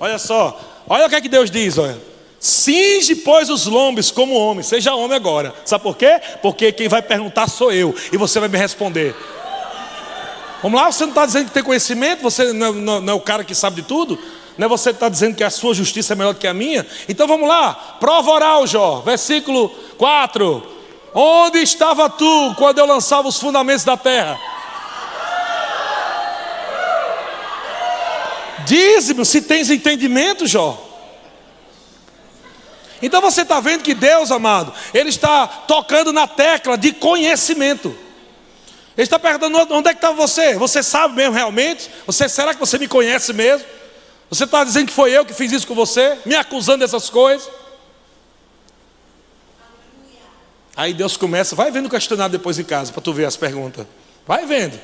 Olha 0.00 0.18
só, 0.18 0.82
olha 0.88 1.06
o 1.06 1.08
que 1.08 1.14
é 1.14 1.20
que 1.20 1.28
Deus 1.28 1.48
diz, 1.48 1.78
olha. 1.78 1.96
Cinge, 2.40 3.14
pois, 3.14 3.48
os 3.48 3.66
lombos 3.66 4.10
como 4.10 4.34
homem, 4.34 4.64
seja 4.64 4.96
homem 4.96 5.16
agora. 5.16 5.54
Sabe 5.64 5.84
por 5.84 5.96
quê? 5.96 6.20
Porque 6.42 6.72
quem 6.72 6.88
vai 6.88 7.02
perguntar 7.02 7.48
sou 7.48 7.72
eu, 7.72 7.94
e 8.10 8.16
você 8.16 8.40
vai 8.40 8.48
me 8.48 8.58
responder. 8.58 9.14
Vamos 10.60 10.80
lá, 10.80 10.90
você 10.90 11.04
não 11.04 11.10
está 11.10 11.24
dizendo 11.24 11.46
que 11.46 11.52
tem 11.52 11.62
conhecimento, 11.62 12.20
você 12.20 12.50
é, 12.50 12.52
não, 12.52 13.00
não 13.00 13.12
é 13.12 13.14
o 13.14 13.20
cara 13.20 13.44
que 13.44 13.54
sabe 13.54 13.82
de 13.82 13.86
tudo? 13.86 14.18
Não 14.58 14.66
é 14.66 14.68
você 14.68 14.90
que 14.90 14.96
está 14.96 15.08
dizendo 15.08 15.34
que 15.34 15.44
a 15.44 15.50
sua 15.50 15.74
justiça 15.74 16.12
é 16.12 16.16
melhor 16.16 16.34
do 16.34 16.40
que 16.40 16.46
a 16.46 16.54
minha? 16.54 16.86
Então 17.08 17.26
vamos 17.26 17.48
lá, 17.48 17.96
prova 17.98 18.30
oral, 18.30 18.66
Jó, 18.66 19.00
versículo 19.00 19.68
4. 19.96 20.62
Onde 21.14 21.58
estava 21.58 22.08
tu 22.08 22.54
quando 22.56 22.78
eu 22.78 22.86
lançava 22.86 23.28
os 23.28 23.38
fundamentos 23.38 23.84
da 23.84 23.96
terra? 23.96 24.38
Diz-me 28.64 29.24
se 29.24 29.42
tens 29.42 29.70
entendimento, 29.70 30.46
Jó. 30.46 30.88
Então 33.02 33.20
você 33.20 33.42
está 33.42 33.58
vendo 33.58 33.82
que 33.82 33.94
Deus, 33.94 34.30
amado, 34.30 34.72
Ele 34.94 35.08
está 35.08 35.46
tocando 35.46 36.12
na 36.12 36.28
tecla 36.28 36.78
de 36.78 36.92
conhecimento. 36.92 37.88
Ele 38.96 39.04
está 39.04 39.18
perguntando 39.18 39.74
onde 39.74 39.88
é 39.88 39.92
que 39.92 39.98
está 39.98 40.12
você? 40.12 40.54
Você 40.54 40.82
sabe 40.82 41.16
mesmo 41.16 41.34
realmente? 41.34 41.90
Você 42.06 42.28
será 42.28 42.54
que 42.54 42.60
você 42.60 42.78
me 42.78 42.86
conhece 42.86 43.32
mesmo? 43.32 43.66
Você 44.32 44.44
está 44.44 44.64
dizendo 44.64 44.86
que 44.86 44.94
foi 44.94 45.10
eu 45.10 45.26
que 45.26 45.34
fiz 45.34 45.52
isso 45.52 45.66
com 45.66 45.74
você, 45.74 46.16
me 46.24 46.34
acusando 46.34 46.78
dessas 46.78 47.10
coisas. 47.10 47.50
Aí 50.74 50.94
Deus 50.94 51.18
começa, 51.18 51.54
vai 51.54 51.70
vendo 51.70 51.84
o 51.84 51.90
questionário 51.90 52.32
depois 52.32 52.58
em 52.58 52.64
casa, 52.64 52.90
para 52.90 53.02
tu 53.02 53.12
ver 53.12 53.26
as 53.26 53.36
perguntas. 53.36 53.86
Vai 54.26 54.46
vendo. 54.46 54.80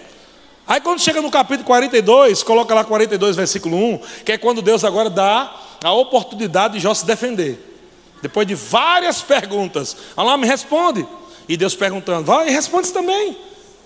Aí 0.66 0.82
quando 0.82 1.00
chega 1.00 1.22
no 1.22 1.30
capítulo 1.30 1.64
42, 1.64 2.42
coloca 2.42 2.74
lá 2.74 2.84
42, 2.84 3.36
versículo 3.36 3.74
1, 3.74 3.98
que 4.22 4.32
é 4.32 4.36
quando 4.36 4.60
Deus 4.60 4.84
agora 4.84 5.08
dá 5.08 5.50
a 5.82 5.92
oportunidade 5.94 6.74
de 6.74 6.80
Jó 6.80 6.92
se 6.92 7.06
defender. 7.06 7.58
Depois 8.20 8.46
de 8.46 8.54
várias 8.54 9.22
perguntas, 9.22 9.96
Allah 10.14 10.36
me 10.36 10.46
responde. 10.46 11.08
E 11.48 11.56
Deus 11.56 11.74
perguntando, 11.74 12.26
vai, 12.26 12.50
responde 12.50 12.92
também. 12.92 13.34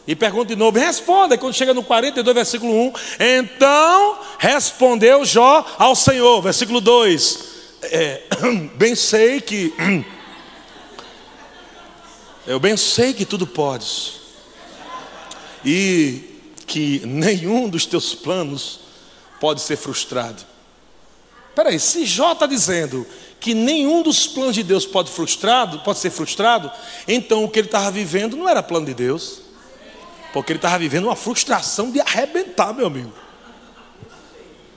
E 0.07 0.17
pergunta 0.17 0.49
de 0.49 0.57
novo, 0.57 0.79
responda. 0.79 1.39
Quando 1.39 1.55
chega 1.55 1.73
no 1.73 1.85
42, 1.85 2.35
versículo 2.35 2.73
1, 2.89 2.93
então 3.21 4.19
respondeu 4.39 5.25
Jó 5.25 5.65
ao 5.79 5.95
Senhor, 5.95 6.43
versículo 6.43 6.81
2: 6.81 7.39
é, 7.83 8.23
Bem 8.75 8.95
sei 8.97 9.41
que, 9.41 9.73
eu 12.47 12.59
bem 12.59 12.77
sei 12.77 13.13
que 13.13 13.25
tudo 13.25 13.47
podes, 13.47 14.15
e 15.65 16.41
que 16.67 17.01
nenhum 17.05 17.69
dos 17.69 17.87
teus 17.87 18.15
planos 18.15 18.81
pode 19.41 19.61
ser 19.61 19.77
frustrado. 19.77 20.43
Peraí, 21.55 21.79
se 21.79 22.07
Jó 22.07 22.33
está 22.33 22.47
dizendo 22.47 23.07
que 23.39 23.55
nenhum 23.55 24.03
dos 24.03 24.27
planos 24.27 24.55
de 24.55 24.63
Deus 24.63 24.87
pode, 24.87 25.11
frustrado, 25.11 25.81
pode 25.81 25.99
ser 25.99 26.11
frustrado, 26.11 26.71
então 27.07 27.45
o 27.45 27.49
que 27.49 27.59
ele 27.59 27.69
estava 27.69 27.91
vivendo 27.91 28.37
não 28.37 28.49
era 28.49 28.63
plano 28.63 28.87
de 28.87 28.95
Deus, 28.95 29.43
porque 30.33 30.53
ele 30.53 30.59
estava 30.59 30.79
vivendo 30.79 31.05
uma 31.05 31.17
frustração 31.17 31.91
de 31.91 32.01
arrebentar, 32.01 32.73
meu 32.73 32.87
amigo. 32.87 33.13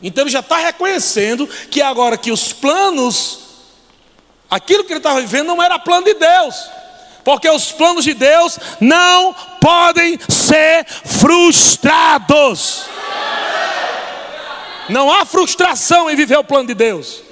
Então 0.02 0.24
ele 0.24 0.32
já 0.32 0.42
está 0.42 0.58
reconhecendo 0.58 1.48
que 1.72 1.82
agora 1.82 2.18
que 2.18 2.32
os 2.32 2.52
planos, 2.52 3.40
aquilo 4.50 4.84
que 4.84 4.92
ele 4.92 5.00
estava 5.00 5.22
vivendo 5.22 5.48
não 5.48 5.64
era 5.64 5.80
plano 5.80 6.06
de 6.06 6.14
Deus, 6.14 6.70
porque 7.24 7.50
os 7.50 7.72
planos 7.72 8.04
de 8.04 8.14
Deus 8.14 8.60
não 8.80 9.34
podem 9.60 10.20
ser 10.30 10.86
frustrados. 10.86 12.86
Não 14.90 15.12
há 15.12 15.26
frustração 15.26 16.10
em 16.10 16.16
viver 16.16 16.38
o 16.38 16.44
plano 16.44 16.68
de 16.68 16.76
Deus. 16.76 17.24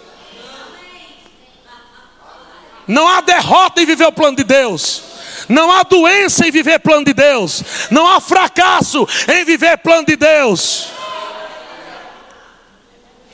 Não 2.87 3.07
há 3.07 3.21
derrota 3.21 3.81
em 3.81 3.85
viver 3.85 4.05
o 4.05 4.11
plano 4.11 4.35
de 4.35 4.43
Deus. 4.43 5.12
Não 5.49 5.71
há 5.71 5.83
doença 5.83 6.47
em 6.47 6.51
viver 6.51 6.79
plano 6.79 7.05
de 7.05 7.13
Deus. 7.13 7.63
Não 7.91 8.07
há 8.07 8.19
fracasso 8.19 9.07
em 9.27 9.45
viver 9.45 9.77
plano 9.77 10.05
de 10.05 10.15
Deus. 10.15 10.87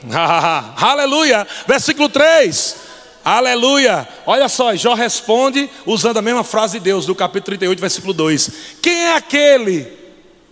aleluia. 0.76 1.46
Versículo 1.66 2.08
3. 2.08 2.76
Aleluia. 3.24 4.08
Olha 4.26 4.48
só, 4.48 4.74
Jó 4.74 4.94
responde 4.94 5.68
usando 5.84 6.18
a 6.18 6.22
mesma 6.22 6.42
frase 6.42 6.78
de 6.78 6.84
Deus 6.84 7.06
do 7.06 7.14
capítulo 7.14 7.56
38, 7.58 7.80
versículo 7.80 8.12
2. 8.12 8.50
Quem 8.82 9.04
é 9.04 9.14
aquele? 9.14 9.86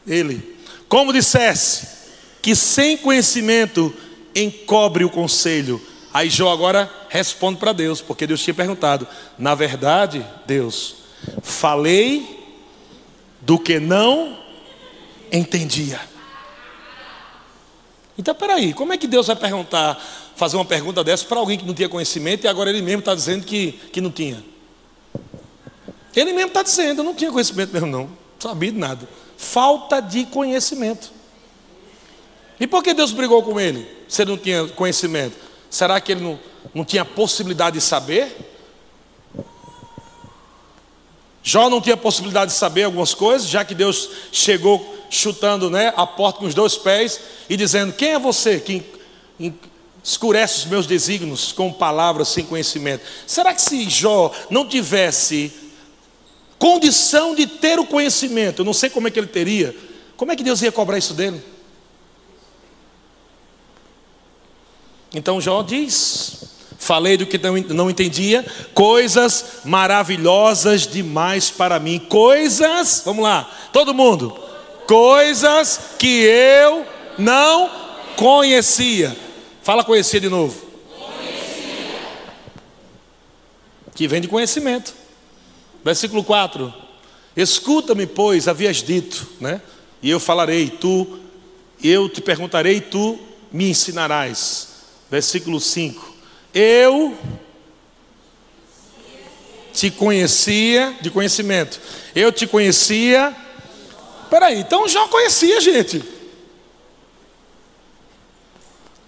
Ele. 0.06 0.58
Como 0.88 1.12
dissesse, 1.12 1.88
que 2.40 2.54
sem 2.54 2.96
conhecimento 2.96 3.94
encobre 4.34 5.04
o 5.04 5.10
conselho 5.10 5.82
Aí 6.12 6.30
Jó 6.30 6.52
agora 6.52 6.90
responde 7.08 7.58
para 7.58 7.72
Deus, 7.72 8.00
porque 8.00 8.26
Deus 8.26 8.42
tinha 8.42 8.54
perguntado: 8.54 9.06
Na 9.38 9.54
verdade, 9.54 10.24
Deus, 10.46 10.96
falei 11.42 12.38
do 13.40 13.58
que 13.58 13.78
não 13.78 14.38
entendia. 15.32 16.00
Então, 18.16 18.34
peraí, 18.34 18.74
como 18.74 18.92
é 18.92 18.98
que 18.98 19.06
Deus 19.06 19.28
vai 19.28 19.36
perguntar, 19.36 19.96
fazer 20.34 20.56
uma 20.56 20.64
pergunta 20.64 21.04
dessa 21.04 21.24
para 21.24 21.38
alguém 21.38 21.56
que 21.56 21.64
não 21.64 21.74
tinha 21.74 21.88
conhecimento 21.88 22.44
e 22.44 22.48
agora 22.48 22.68
ele 22.68 22.82
mesmo 22.82 22.98
está 22.98 23.14
dizendo 23.14 23.46
que, 23.46 23.72
que 23.92 24.00
não 24.00 24.10
tinha? 24.10 24.44
Ele 26.16 26.32
mesmo 26.32 26.48
está 26.48 26.62
dizendo, 26.62 27.00
eu 27.00 27.04
não 27.04 27.14
tinha 27.14 27.30
conhecimento 27.30 27.72
mesmo, 27.72 27.86
não, 27.86 28.10
sabia 28.40 28.72
de 28.72 28.78
nada. 28.78 29.08
Falta 29.36 30.00
de 30.00 30.24
conhecimento. 30.26 31.12
E 32.58 32.66
por 32.66 32.82
que 32.82 32.92
Deus 32.92 33.12
brigou 33.12 33.40
com 33.42 33.60
ele, 33.60 33.88
se 34.08 34.22
ele 34.22 34.32
não 34.32 34.38
tinha 34.38 34.66
conhecimento? 34.66 35.36
Será 35.70 36.00
que 36.00 36.10
ele 36.10 36.22
não, 36.22 36.40
não 36.74 36.84
tinha 36.84 37.04
possibilidade 37.04 37.78
de 37.78 37.80
saber? 37.80 38.57
Jó 41.42 41.70
não 41.70 41.80
tinha 41.80 41.96
possibilidade 41.96 42.52
de 42.52 42.56
saber 42.56 42.84
algumas 42.84 43.14
coisas, 43.14 43.48
já 43.48 43.64
que 43.64 43.74
Deus 43.74 44.10
chegou 44.32 44.96
chutando 45.10 45.70
né, 45.70 45.92
a 45.96 46.06
porta 46.06 46.40
com 46.40 46.46
os 46.46 46.54
dois 46.54 46.76
pés 46.76 47.20
e 47.48 47.56
dizendo: 47.56 47.92
Quem 47.92 48.12
é 48.12 48.18
você 48.18 48.60
que 48.60 48.84
escurece 50.02 50.58
os 50.58 50.64
meus 50.66 50.86
desígnios 50.86 51.52
com 51.52 51.72
palavras 51.72 52.28
sem 52.28 52.44
conhecimento? 52.44 53.04
Será 53.26 53.54
que 53.54 53.62
se 53.62 53.88
Jó 53.88 54.32
não 54.50 54.66
tivesse 54.66 55.52
condição 56.58 57.34
de 57.34 57.46
ter 57.46 57.78
o 57.78 57.86
conhecimento, 57.86 58.62
eu 58.62 58.64
não 58.64 58.74
sei 58.74 58.90
como 58.90 59.06
é 59.06 59.10
que 59.10 59.18
ele 59.18 59.28
teria, 59.28 59.74
como 60.16 60.32
é 60.32 60.36
que 60.36 60.42
Deus 60.42 60.60
ia 60.60 60.72
cobrar 60.72 60.98
isso 60.98 61.14
dele? 61.14 61.42
Então 65.14 65.40
Jó 65.40 65.62
diz: 65.62 66.57
Falei 66.78 67.16
do 67.16 67.26
que 67.26 67.38
não 67.38 67.90
entendia, 67.90 68.46
coisas 68.72 69.60
maravilhosas 69.64 70.86
demais 70.86 71.50
para 71.50 71.80
mim, 71.80 71.98
coisas, 71.98 73.02
vamos 73.04 73.24
lá, 73.24 73.50
todo 73.72 73.92
mundo, 73.92 74.38
coisas 74.86 75.80
que 75.98 76.22
eu 76.22 76.86
não 77.18 77.68
conhecia. 78.16 79.14
Fala 79.60 79.82
conhecia 79.82 80.20
de 80.20 80.28
novo. 80.28 80.54
Conhecia. 80.96 82.00
Que 83.94 84.06
vem 84.06 84.20
de 84.20 84.28
conhecimento. 84.28 84.94
Versículo 85.84 86.22
4: 86.22 86.72
Escuta-me, 87.36 88.06
pois, 88.06 88.46
havias 88.46 88.82
dito, 88.82 89.28
né? 89.40 89.60
E 90.00 90.08
eu 90.08 90.20
falarei, 90.20 90.70
tu, 90.70 91.18
eu 91.82 92.08
te 92.08 92.20
perguntarei, 92.20 92.80
tu 92.80 93.18
me 93.52 93.68
ensinarás 93.68 94.68
versículo 95.10 95.60
5. 95.60 96.17
Eu 96.54 97.16
te 99.72 99.90
conhecia, 99.90 100.96
de 101.00 101.10
conhecimento, 101.10 101.80
eu 102.14 102.32
te 102.32 102.46
conhecia. 102.46 103.34
Peraí, 104.28 104.58
então 104.58 104.88
já 104.88 105.06
conhecia, 105.08 105.60
gente. 105.60 106.02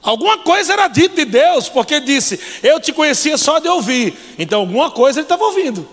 Alguma 0.03 0.39
coisa 0.39 0.73
era 0.73 0.89
dita 0.89 1.17
de 1.17 1.25
Deus, 1.25 1.69
porque 1.69 2.01
disse, 2.01 2.41
eu 2.63 2.81
te 2.81 2.93
conhecia 2.93 3.37
só 3.37 3.59
de 3.59 3.69
ouvir. 3.69 4.17
Então 4.39 4.61
alguma 4.61 4.91
coisa 4.91 5.19
ele 5.19 5.25
estava 5.25 5.45
ouvindo. 5.45 5.87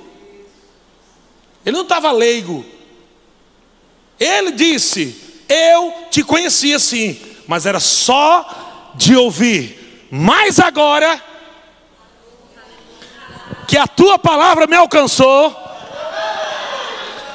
Ele 1.66 1.76
não 1.76 1.84
estava 1.84 2.12
leigo. 2.12 2.65
Ele 4.19 4.52
disse, 4.52 5.22
eu 5.49 5.94
te 6.10 6.24
conhecia 6.24 6.80
sim, 6.80 7.19
mas 7.48 7.65
era 7.65 7.80
só 7.80 8.94
de 8.95 9.15
ouvir. 9.15 10.07
Mas 10.10 10.60
agora 10.60 11.22
que 13.68 13.77
a 13.77 13.85
tua 13.85 14.18
palavra 14.18 14.65
me 14.65 14.76
alcançou, 14.76 15.56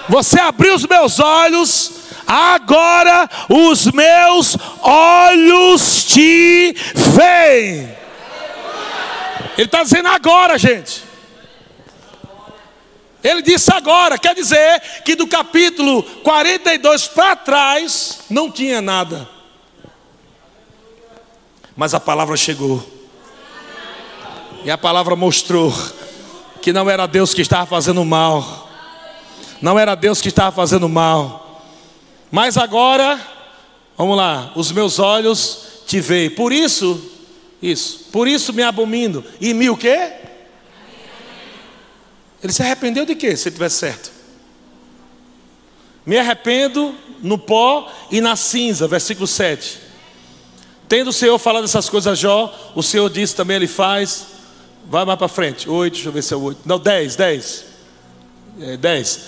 você 0.08 0.40
abriu 0.40 0.74
os 0.74 0.86
meus 0.86 1.20
olhos, 1.20 1.92
agora 2.26 3.28
os 3.48 3.86
meus 3.86 4.56
olhos 4.82 6.04
te 6.04 6.74
veem. 6.94 7.96
Ele 9.56 9.66
está 9.66 9.82
dizendo 9.82 10.08
agora, 10.08 10.58
gente. 10.58 11.04
Ele 13.22 13.42
disse 13.42 13.72
agora, 13.72 14.18
quer 14.18 14.34
dizer 14.34 14.80
que 15.04 15.14
do 15.14 15.28
capítulo 15.28 16.02
42 16.02 17.06
para 17.08 17.36
trás 17.36 18.22
não 18.28 18.50
tinha 18.50 18.80
nada. 18.80 19.28
Mas 21.76 21.94
a 21.94 22.00
palavra 22.00 22.36
chegou. 22.36 22.84
E 24.64 24.70
a 24.70 24.78
palavra 24.78 25.14
mostrou 25.14 25.72
que 26.62 26.72
não 26.72 26.88
era 26.88 27.06
Deus 27.06 27.34
que 27.34 27.42
estava 27.42 27.66
fazendo 27.66 28.04
mal. 28.04 28.70
Não 29.60 29.78
era 29.78 29.94
Deus 29.94 30.20
que 30.20 30.28
estava 30.28 30.54
fazendo 30.54 30.88
mal. 30.88 31.62
Mas 32.30 32.56
agora, 32.56 33.20
vamos 33.98 34.16
lá, 34.16 34.52
os 34.54 34.72
meus 34.72 34.98
olhos 34.98 35.82
te 35.86 36.00
veem. 36.00 36.30
Por 36.30 36.52
isso, 36.52 36.98
isso, 37.60 38.06
por 38.10 38.26
isso 38.26 38.52
me 38.52 38.62
abomino. 38.62 39.24
E 39.40 39.52
me 39.52 39.68
o 39.68 39.76
quê? 39.76 40.12
Ele 42.42 42.52
se 42.52 42.62
arrependeu 42.62 43.04
de 43.04 43.14
quê, 43.14 43.36
se 43.36 43.48
ele 43.48 43.54
tivesse 43.54 43.76
certo? 43.76 44.10
Me 46.04 46.18
arrependo 46.18 46.94
no 47.22 47.38
pó 47.38 47.90
e 48.10 48.20
na 48.20 48.34
cinza, 48.34 48.88
versículo 48.88 49.26
7. 49.26 49.78
Tendo 50.88 51.08
o 51.08 51.12
Senhor 51.12 51.38
falado 51.38 51.64
essas 51.64 51.88
coisas 51.88 52.12
a 52.12 52.14
Jó, 52.14 52.72
o 52.74 52.82
Senhor 52.82 53.08
disse 53.08 53.34
também, 53.34 53.56
ele 53.56 53.68
faz. 53.68 54.26
Vai 54.88 55.04
mais 55.04 55.18
para 55.18 55.28
frente. 55.28 55.68
Oito, 55.68 55.94
deixa 55.94 56.08
eu 56.08 56.12
ver 56.12 56.22
se 56.22 56.34
é 56.34 56.36
oito. 56.36 56.60
Não, 56.64 56.78
dez, 56.78 57.16
dez. 57.16 57.64
É, 58.60 58.76
dez. 58.76 59.20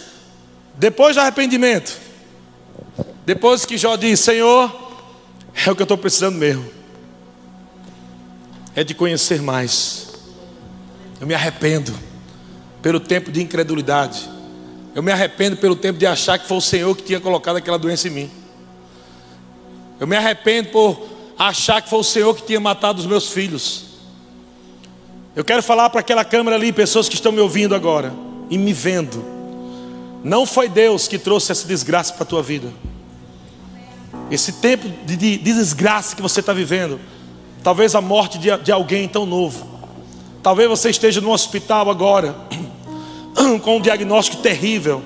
Depois 0.74 1.16
do 1.16 1.20
arrependimento. 1.20 1.98
Depois 3.24 3.64
que 3.64 3.78
Jó 3.78 3.96
diz, 3.96 4.20
Senhor, 4.20 4.72
é 5.54 5.70
o 5.70 5.74
que 5.74 5.82
eu 5.82 5.84
estou 5.84 5.96
precisando 5.96 6.36
mesmo. 6.36 6.68
É 8.74 8.84
de 8.84 8.92
conhecer 8.94 9.40
mais. 9.40 10.08
Eu 11.20 11.26
me 11.26 11.34
arrependo 11.34 11.94
pelo 12.82 13.00
tempo 13.00 13.32
de 13.32 13.40
incredulidade. 13.40 14.28
Eu 14.94 15.02
me 15.02 15.10
arrependo 15.10 15.56
pelo 15.56 15.74
tempo 15.74 15.98
de 15.98 16.06
achar 16.06 16.38
que 16.38 16.46
foi 16.46 16.56
o 16.58 16.60
Senhor 16.60 16.94
que 16.96 17.02
tinha 17.02 17.20
colocado 17.20 17.56
aquela 17.56 17.78
doença 17.78 18.08
em 18.08 18.10
mim. 18.10 18.30
Eu 19.98 20.06
me 20.06 20.16
arrependo 20.16 20.68
por 20.70 21.06
achar 21.38 21.80
que 21.80 21.88
foi 21.88 22.00
o 22.00 22.04
Senhor 22.04 22.34
que 22.34 22.42
tinha 22.42 22.60
matado 22.60 23.00
os 23.00 23.06
meus 23.06 23.28
filhos. 23.30 23.83
Eu 25.36 25.44
quero 25.44 25.62
falar 25.64 25.90
para 25.90 25.98
aquela 25.98 26.24
câmera 26.24 26.56
ali, 26.56 26.72
pessoas 26.72 27.08
que 27.08 27.16
estão 27.16 27.32
me 27.32 27.40
ouvindo 27.40 27.74
agora 27.74 28.14
e 28.48 28.56
me 28.56 28.72
vendo. 28.72 29.24
Não 30.22 30.46
foi 30.46 30.68
Deus 30.68 31.08
que 31.08 31.18
trouxe 31.18 31.50
essa 31.50 31.66
desgraça 31.66 32.12
para 32.12 32.22
a 32.22 32.26
tua 32.26 32.42
vida. 32.42 32.72
Esse 34.30 34.52
tempo 34.52 34.88
de, 35.04 35.16
de, 35.16 35.36
de 35.38 35.52
desgraça 35.52 36.14
que 36.14 36.22
você 36.22 36.38
está 36.38 36.52
vivendo, 36.52 37.00
talvez 37.64 37.96
a 37.96 38.00
morte 38.00 38.38
de, 38.38 38.56
de 38.58 38.70
alguém 38.70 39.08
tão 39.08 39.26
novo, 39.26 39.66
talvez 40.40 40.68
você 40.68 40.90
esteja 40.90 41.20
no 41.20 41.32
hospital 41.32 41.90
agora, 41.90 42.36
com 43.62 43.78
um 43.78 43.80
diagnóstico 43.80 44.40
terrível. 44.40 45.02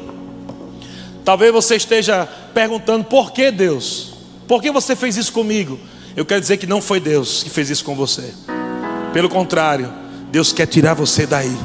Talvez 1.24 1.52
você 1.52 1.76
esteja 1.76 2.28
perguntando: 2.52 3.02
por 3.04 3.32
que 3.32 3.50
Deus? 3.50 4.12
Por 4.46 4.60
que 4.60 4.70
você 4.70 4.94
fez 4.94 5.16
isso 5.16 5.32
comigo? 5.32 5.80
Eu 6.14 6.26
quero 6.26 6.40
dizer 6.40 6.58
que 6.58 6.66
não 6.66 6.82
foi 6.82 7.00
Deus 7.00 7.42
que 7.42 7.50
fez 7.50 7.70
isso 7.70 7.84
com 7.84 7.94
você. 7.94 8.34
Pelo 9.12 9.28
contrário, 9.28 10.07
Deus 10.30 10.52
quer 10.52 10.66
tirar 10.66 10.94
você 10.94 11.26
daí. 11.26 11.56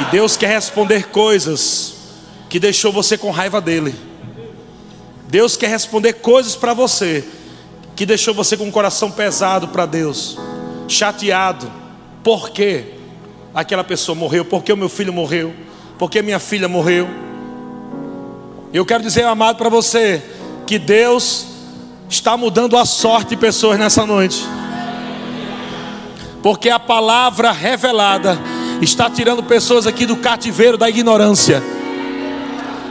E 0.00 0.10
Deus 0.10 0.36
quer 0.36 0.48
responder 0.48 1.08
coisas 1.08 1.94
que 2.48 2.58
deixou 2.58 2.92
você 2.92 3.18
com 3.18 3.30
raiva 3.30 3.60
dele. 3.60 3.94
Deus 5.28 5.56
quer 5.56 5.68
responder 5.68 6.14
coisas 6.14 6.56
para 6.56 6.74
você 6.74 7.24
que 7.94 8.06
deixou 8.06 8.32
você 8.32 8.56
com 8.56 8.66
o 8.66 8.72
coração 8.72 9.10
pesado 9.10 9.68
para 9.68 9.84
Deus, 9.84 10.38
chateado. 10.88 11.70
Por 12.24 12.48
quê? 12.48 12.94
Aquela 13.54 13.84
pessoa 13.84 14.16
morreu, 14.16 14.42
por 14.42 14.64
que 14.64 14.72
o 14.72 14.76
meu 14.76 14.88
filho 14.88 15.12
morreu, 15.12 15.52
por 15.98 16.10
que 16.10 16.22
minha 16.22 16.38
filha 16.38 16.66
morreu. 16.66 17.06
Eu 18.72 18.86
quero 18.86 19.02
dizer, 19.02 19.24
amado, 19.24 19.58
para 19.58 19.68
você, 19.68 20.22
que 20.66 20.78
Deus 20.78 21.44
está 22.08 22.36
mudando 22.36 22.76
a 22.76 22.86
sorte 22.86 23.30
de 23.30 23.36
pessoas 23.36 23.78
nessa 23.78 24.06
noite. 24.06 24.46
Porque 26.42 26.70
a 26.70 26.78
palavra 26.78 27.52
revelada 27.52 28.38
está 28.80 29.10
tirando 29.10 29.42
pessoas 29.42 29.86
aqui 29.86 30.06
do 30.06 30.16
cativeiro 30.16 30.78
da 30.78 30.88
ignorância. 30.88 31.62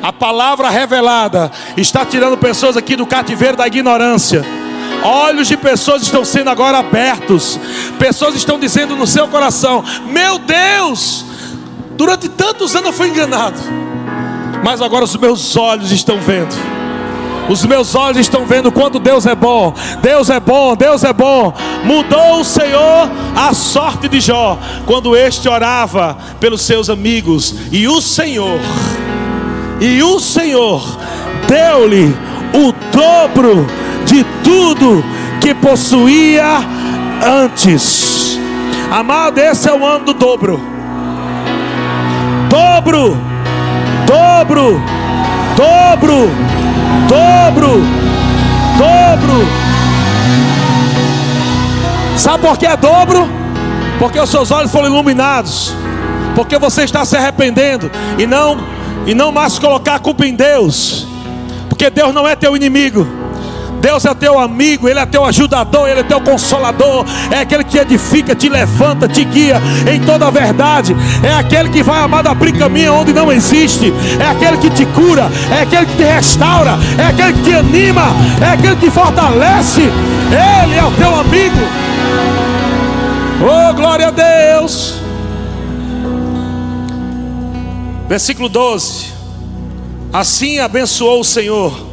A 0.01 0.13
palavra 0.13 0.69
revelada 0.69 1.51
está 1.75 2.05
tirando 2.05 2.37
pessoas 2.37 2.77
aqui 2.77 2.95
do 2.95 3.05
cativeiro 3.05 3.57
da 3.57 3.67
ignorância. 3.67 4.45
Olhos 5.03 5.47
de 5.47 5.57
pessoas 5.57 6.01
estão 6.03 6.23
sendo 6.23 6.49
agora 6.49 6.79
abertos. 6.79 7.59
Pessoas 7.97 8.35
estão 8.35 8.59
dizendo 8.59 8.95
no 8.95 9.07
seu 9.07 9.27
coração: 9.27 9.83
Meu 10.05 10.37
Deus, 10.39 11.25
durante 11.97 12.29
tantos 12.29 12.75
anos 12.75 12.87
eu 12.87 12.93
fui 12.93 13.09
enganado, 13.09 13.59
mas 14.63 14.81
agora 14.81 15.03
os 15.03 15.15
meus 15.15 15.55
olhos 15.57 15.91
estão 15.91 16.19
vendo. 16.19 16.78
Os 17.49 17.65
meus 17.65 17.95
olhos 17.95 18.19
estão 18.19 18.45
vendo 18.45 18.71
quanto 18.71 18.99
Deus 18.99 19.25
é 19.25 19.33
bom. 19.33 19.73
Deus 20.03 20.29
é 20.29 20.39
bom, 20.39 20.75
Deus 20.75 21.03
é 21.03 21.11
bom. 21.11 21.51
Mudou 21.83 22.41
o 22.41 22.45
Senhor 22.45 23.09
a 23.35 23.53
sorte 23.55 24.07
de 24.07 24.19
Jó 24.19 24.59
quando 24.85 25.15
este 25.15 25.49
orava 25.49 26.15
pelos 26.39 26.61
seus 26.61 26.91
amigos. 26.91 27.55
E 27.71 27.87
o 27.87 27.99
Senhor, 28.01 28.59
e 29.81 30.03
o 30.03 30.19
Senhor 30.19 30.83
deu-lhe 31.47 32.15
o 32.53 32.71
dobro 32.95 33.65
de 34.05 34.23
tudo 34.43 35.03
que 35.41 35.55
possuía 35.55 36.59
antes. 37.25 38.37
Amado, 38.91 39.39
esse 39.39 39.67
é 39.67 39.73
o 39.73 39.83
ano 39.83 40.05
do 40.05 40.13
dobro. 40.13 40.61
Dobro, 42.47 43.17
dobro, 44.05 44.79
dobro 45.57 46.68
dobro, 47.07 47.81
dobro. 48.77 49.47
Sabe 52.17 52.45
por 52.45 52.57
que 52.57 52.65
é 52.65 52.75
dobro? 52.75 53.27
Porque 53.97 54.19
os 54.19 54.29
seus 54.29 54.51
olhos 54.51 54.71
foram 54.71 54.87
iluminados. 54.87 55.73
Porque 56.35 56.57
você 56.57 56.83
está 56.83 57.03
se 57.05 57.17
arrependendo 57.17 57.89
e 58.17 58.25
não 58.25 58.57
e 59.05 59.13
não 59.13 59.31
mais 59.31 59.57
colocar 59.57 59.95
a 59.95 59.99
culpa 59.99 60.25
em 60.25 60.35
Deus. 60.35 61.07
Porque 61.67 61.89
Deus 61.89 62.13
não 62.13 62.27
é 62.27 62.35
teu 62.35 62.55
inimigo. 62.55 63.07
Deus 63.79 64.05
é 64.05 64.13
teu 64.13 64.37
amigo, 64.37 64.87
Ele 64.87 64.99
é 64.99 65.05
teu 65.05 65.25
ajudador, 65.25 65.87
Ele 65.87 66.01
é 66.01 66.03
teu 66.03 66.19
consolador, 66.21 67.05
é 67.31 67.39
aquele 67.39 67.63
que 67.63 67.77
edifica, 67.77 68.35
te 68.35 68.49
levanta, 68.49 69.07
te 69.07 69.23
guia 69.23 69.61
em 69.91 69.99
toda 70.01 70.27
a 70.27 70.29
verdade, 70.29 70.95
é 71.23 71.33
aquele 71.33 71.69
que 71.69 71.81
vai 71.81 72.01
amado 72.01 72.27
abrir 72.27 72.53
caminho 72.53 72.93
onde 72.93 73.13
não 73.13 73.31
existe, 73.31 73.93
é 74.19 74.25
aquele 74.25 74.57
que 74.57 74.69
te 74.69 74.85
cura, 74.87 75.29
é 75.51 75.61
aquele 75.61 75.85
que 75.85 75.95
te 75.95 76.03
restaura, 76.03 76.77
é 76.97 77.05
aquele 77.07 77.33
que 77.33 77.43
te 77.43 77.55
anima, 77.55 78.07
é 78.41 78.53
aquele 78.53 78.75
que 78.75 78.91
fortalece, 78.91 79.81
Ele 79.81 80.75
é 80.75 80.83
o 80.83 80.91
teu 80.91 81.15
amigo. 81.15 81.57
Oh, 83.41 83.73
glória 83.73 84.09
a 84.09 84.11
Deus! 84.11 84.95
Versículo 88.09 88.49
12: 88.49 89.13
Assim 90.11 90.59
abençoou 90.59 91.21
o 91.21 91.23
Senhor 91.23 91.88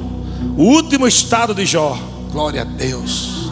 o 0.56 0.62
último 0.62 1.06
estado 1.06 1.54
de 1.54 1.66
Jó. 1.66 1.98
Glória 2.32 2.62
a 2.62 2.64
Deus. 2.64 3.50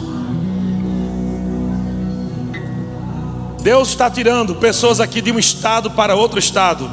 Deus 3.61 3.89
está 3.89 4.11
tirando 4.11 4.53
pessoas 4.55 4.99
aqui 4.99 5.21
de 5.21 5.31
um 5.31 5.39
estado 5.39 5.89
para 5.89 6.15
outro 6.15 6.37
estado. 6.37 6.87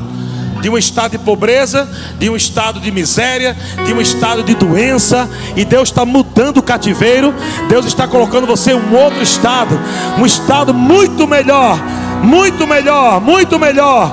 De 0.62 0.70
um 0.70 0.78
estado 0.78 1.12
de 1.12 1.18
pobreza, 1.18 1.86
de 2.18 2.30
um 2.30 2.36
estado 2.36 2.80
de 2.80 2.90
miséria, 2.90 3.56
de 3.84 3.92
um 3.92 4.00
estado 4.00 4.42
de 4.42 4.54
doença, 4.54 5.28
e 5.56 5.64
Deus 5.64 5.88
está 5.88 6.06
mudando 6.06 6.58
o 6.58 6.62
cativeiro. 6.62 7.34
Deus 7.68 7.84
está 7.84 8.08
colocando 8.08 8.46
você 8.46 8.72
em 8.72 8.76
um 8.76 8.94
outro 8.94 9.20
estado, 9.22 9.78
um 10.18 10.24
estado 10.24 10.72
muito 10.72 11.26
melhor, 11.26 11.78
muito 12.22 12.66
melhor, 12.66 13.20
muito 13.20 13.58
melhor. 13.58 14.10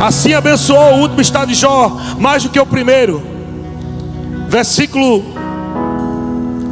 Assim 0.00 0.32
abençoou 0.32 0.94
o 0.94 1.00
último 1.00 1.20
estado 1.20 1.48
de 1.48 1.54
Jó, 1.54 2.00
mais 2.18 2.44
do 2.44 2.48
que 2.48 2.60
o 2.60 2.64
primeiro 2.64 3.37
versículo 4.48 5.22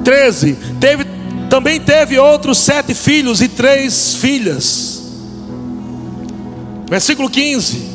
13: 0.03 0.57
teve, 0.81 1.05
também 1.51 1.81
teve 1.81 2.19
outros 2.19 2.59
sete 2.59 2.95
filhos 2.95 3.41
e 3.41 3.49
três 3.49 4.15
filhas. 4.15 5.03
Versículo 6.89 7.29
15: 7.29 7.91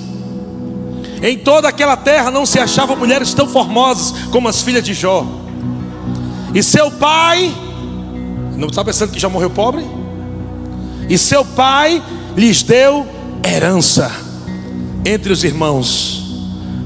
Em 1.24 1.38
toda 1.38 1.68
aquela 1.68 1.98
terra 1.98 2.30
não 2.30 2.46
se 2.46 2.60
achavam 2.60 2.96
mulheres 2.96 3.34
tão 3.34 3.48
formosas 3.48 4.14
como 4.32 4.48
as 4.48 4.62
filhas 4.62 4.84
de 4.84 4.94
Jó. 4.94 5.26
E 6.54 6.62
seu 6.62 6.92
pai, 6.92 7.54
não 8.58 8.68
está 8.68 8.84
pensando 8.84 9.12
que 9.12 9.20
já 9.20 9.30
morreu 9.30 9.50
pobre? 9.50 9.86
E 11.10 11.18
seu 11.18 11.44
pai 11.44 12.04
lhes 12.36 12.62
deu 12.62 13.08
herança 13.44 14.12
entre 15.06 15.32
os 15.32 15.44
irmãos. 15.44 16.22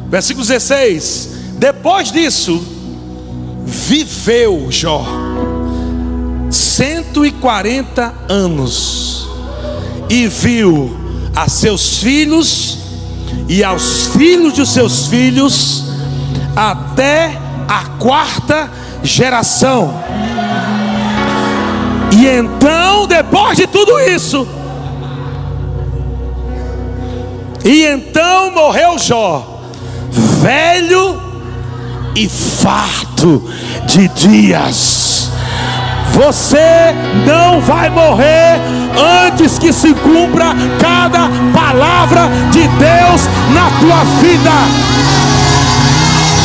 Versículo 0.08 0.46
16: 0.46 1.30
Depois 1.58 2.12
disso, 2.12 2.75
viveu 3.66 4.68
Jó 4.70 5.06
140 6.50 8.14
anos 8.30 9.28
e 10.10 10.28
viu 10.28 10.96
a 11.36 11.50
seus 11.50 11.98
filhos 11.98 12.78
e 13.50 13.64
aos 13.64 14.08
filhos 14.08 14.54
de 14.54 14.66
seus 14.66 15.08
filhos 15.08 15.84
até 16.56 17.38
a 17.68 17.86
quarta 18.00 18.70
geração. 19.04 19.94
E 22.12 22.28
então, 22.28 23.06
depois 23.08 23.58
de 23.58 23.68
tudo 23.68 24.00
isso, 24.00 24.48
e 27.66 27.84
então 27.84 28.52
morreu 28.52 28.98
Jó, 28.98 29.62
velho 30.42 31.25
e 32.16 32.30
farto 32.30 33.44
de 33.86 34.08
dias. 34.10 35.30
Você 36.14 36.96
não 37.26 37.60
vai 37.60 37.90
morrer 37.90 38.60
antes 39.28 39.60
que 39.60 39.74
se 39.74 39.94
cumpra 39.94 40.56
cada 40.80 41.30
palavra 41.54 42.30
de 42.52 42.62
Deus 42.62 43.28
na 43.54 43.70
tua 43.80 44.04
vida. 44.22 44.52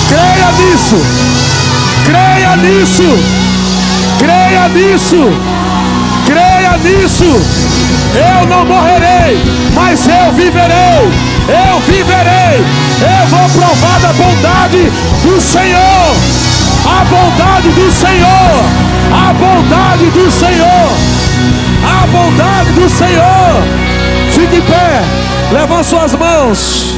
Creia 0.08 0.50
nisso. 0.58 0.96
Creia 2.04 2.56
nisso. 2.56 3.18
Creia 4.18 4.68
nisso. 4.68 5.32
Creia 6.26 6.76
nisso. 6.78 7.24
Eu 8.12 8.46
não 8.48 8.64
morrerei, 8.64 9.40
mas 9.72 10.04
eu 10.08 10.32
viverei 10.32 11.29
eu 11.48 11.80
viverei, 11.80 12.64
eu 13.00 13.26
vou 13.28 13.48
provar 13.50 14.00
da 14.00 14.12
bondade 14.12 14.90
do 15.22 15.40
Senhor, 15.40 16.16
a 16.84 17.04
bondade 17.04 17.68
do 17.70 17.90
Senhor, 17.92 18.64
a 19.12 19.32
bondade 19.32 20.04
do 20.10 20.30
Senhor, 20.30 20.90
a 21.84 22.06
bondade 22.06 22.72
do 22.72 22.88
Senhor. 22.88 23.62
Fique 24.32 24.56
em 24.56 24.62
pé, 24.62 25.02
levante 25.52 25.86
suas 25.86 26.14
mãos. 26.14 26.94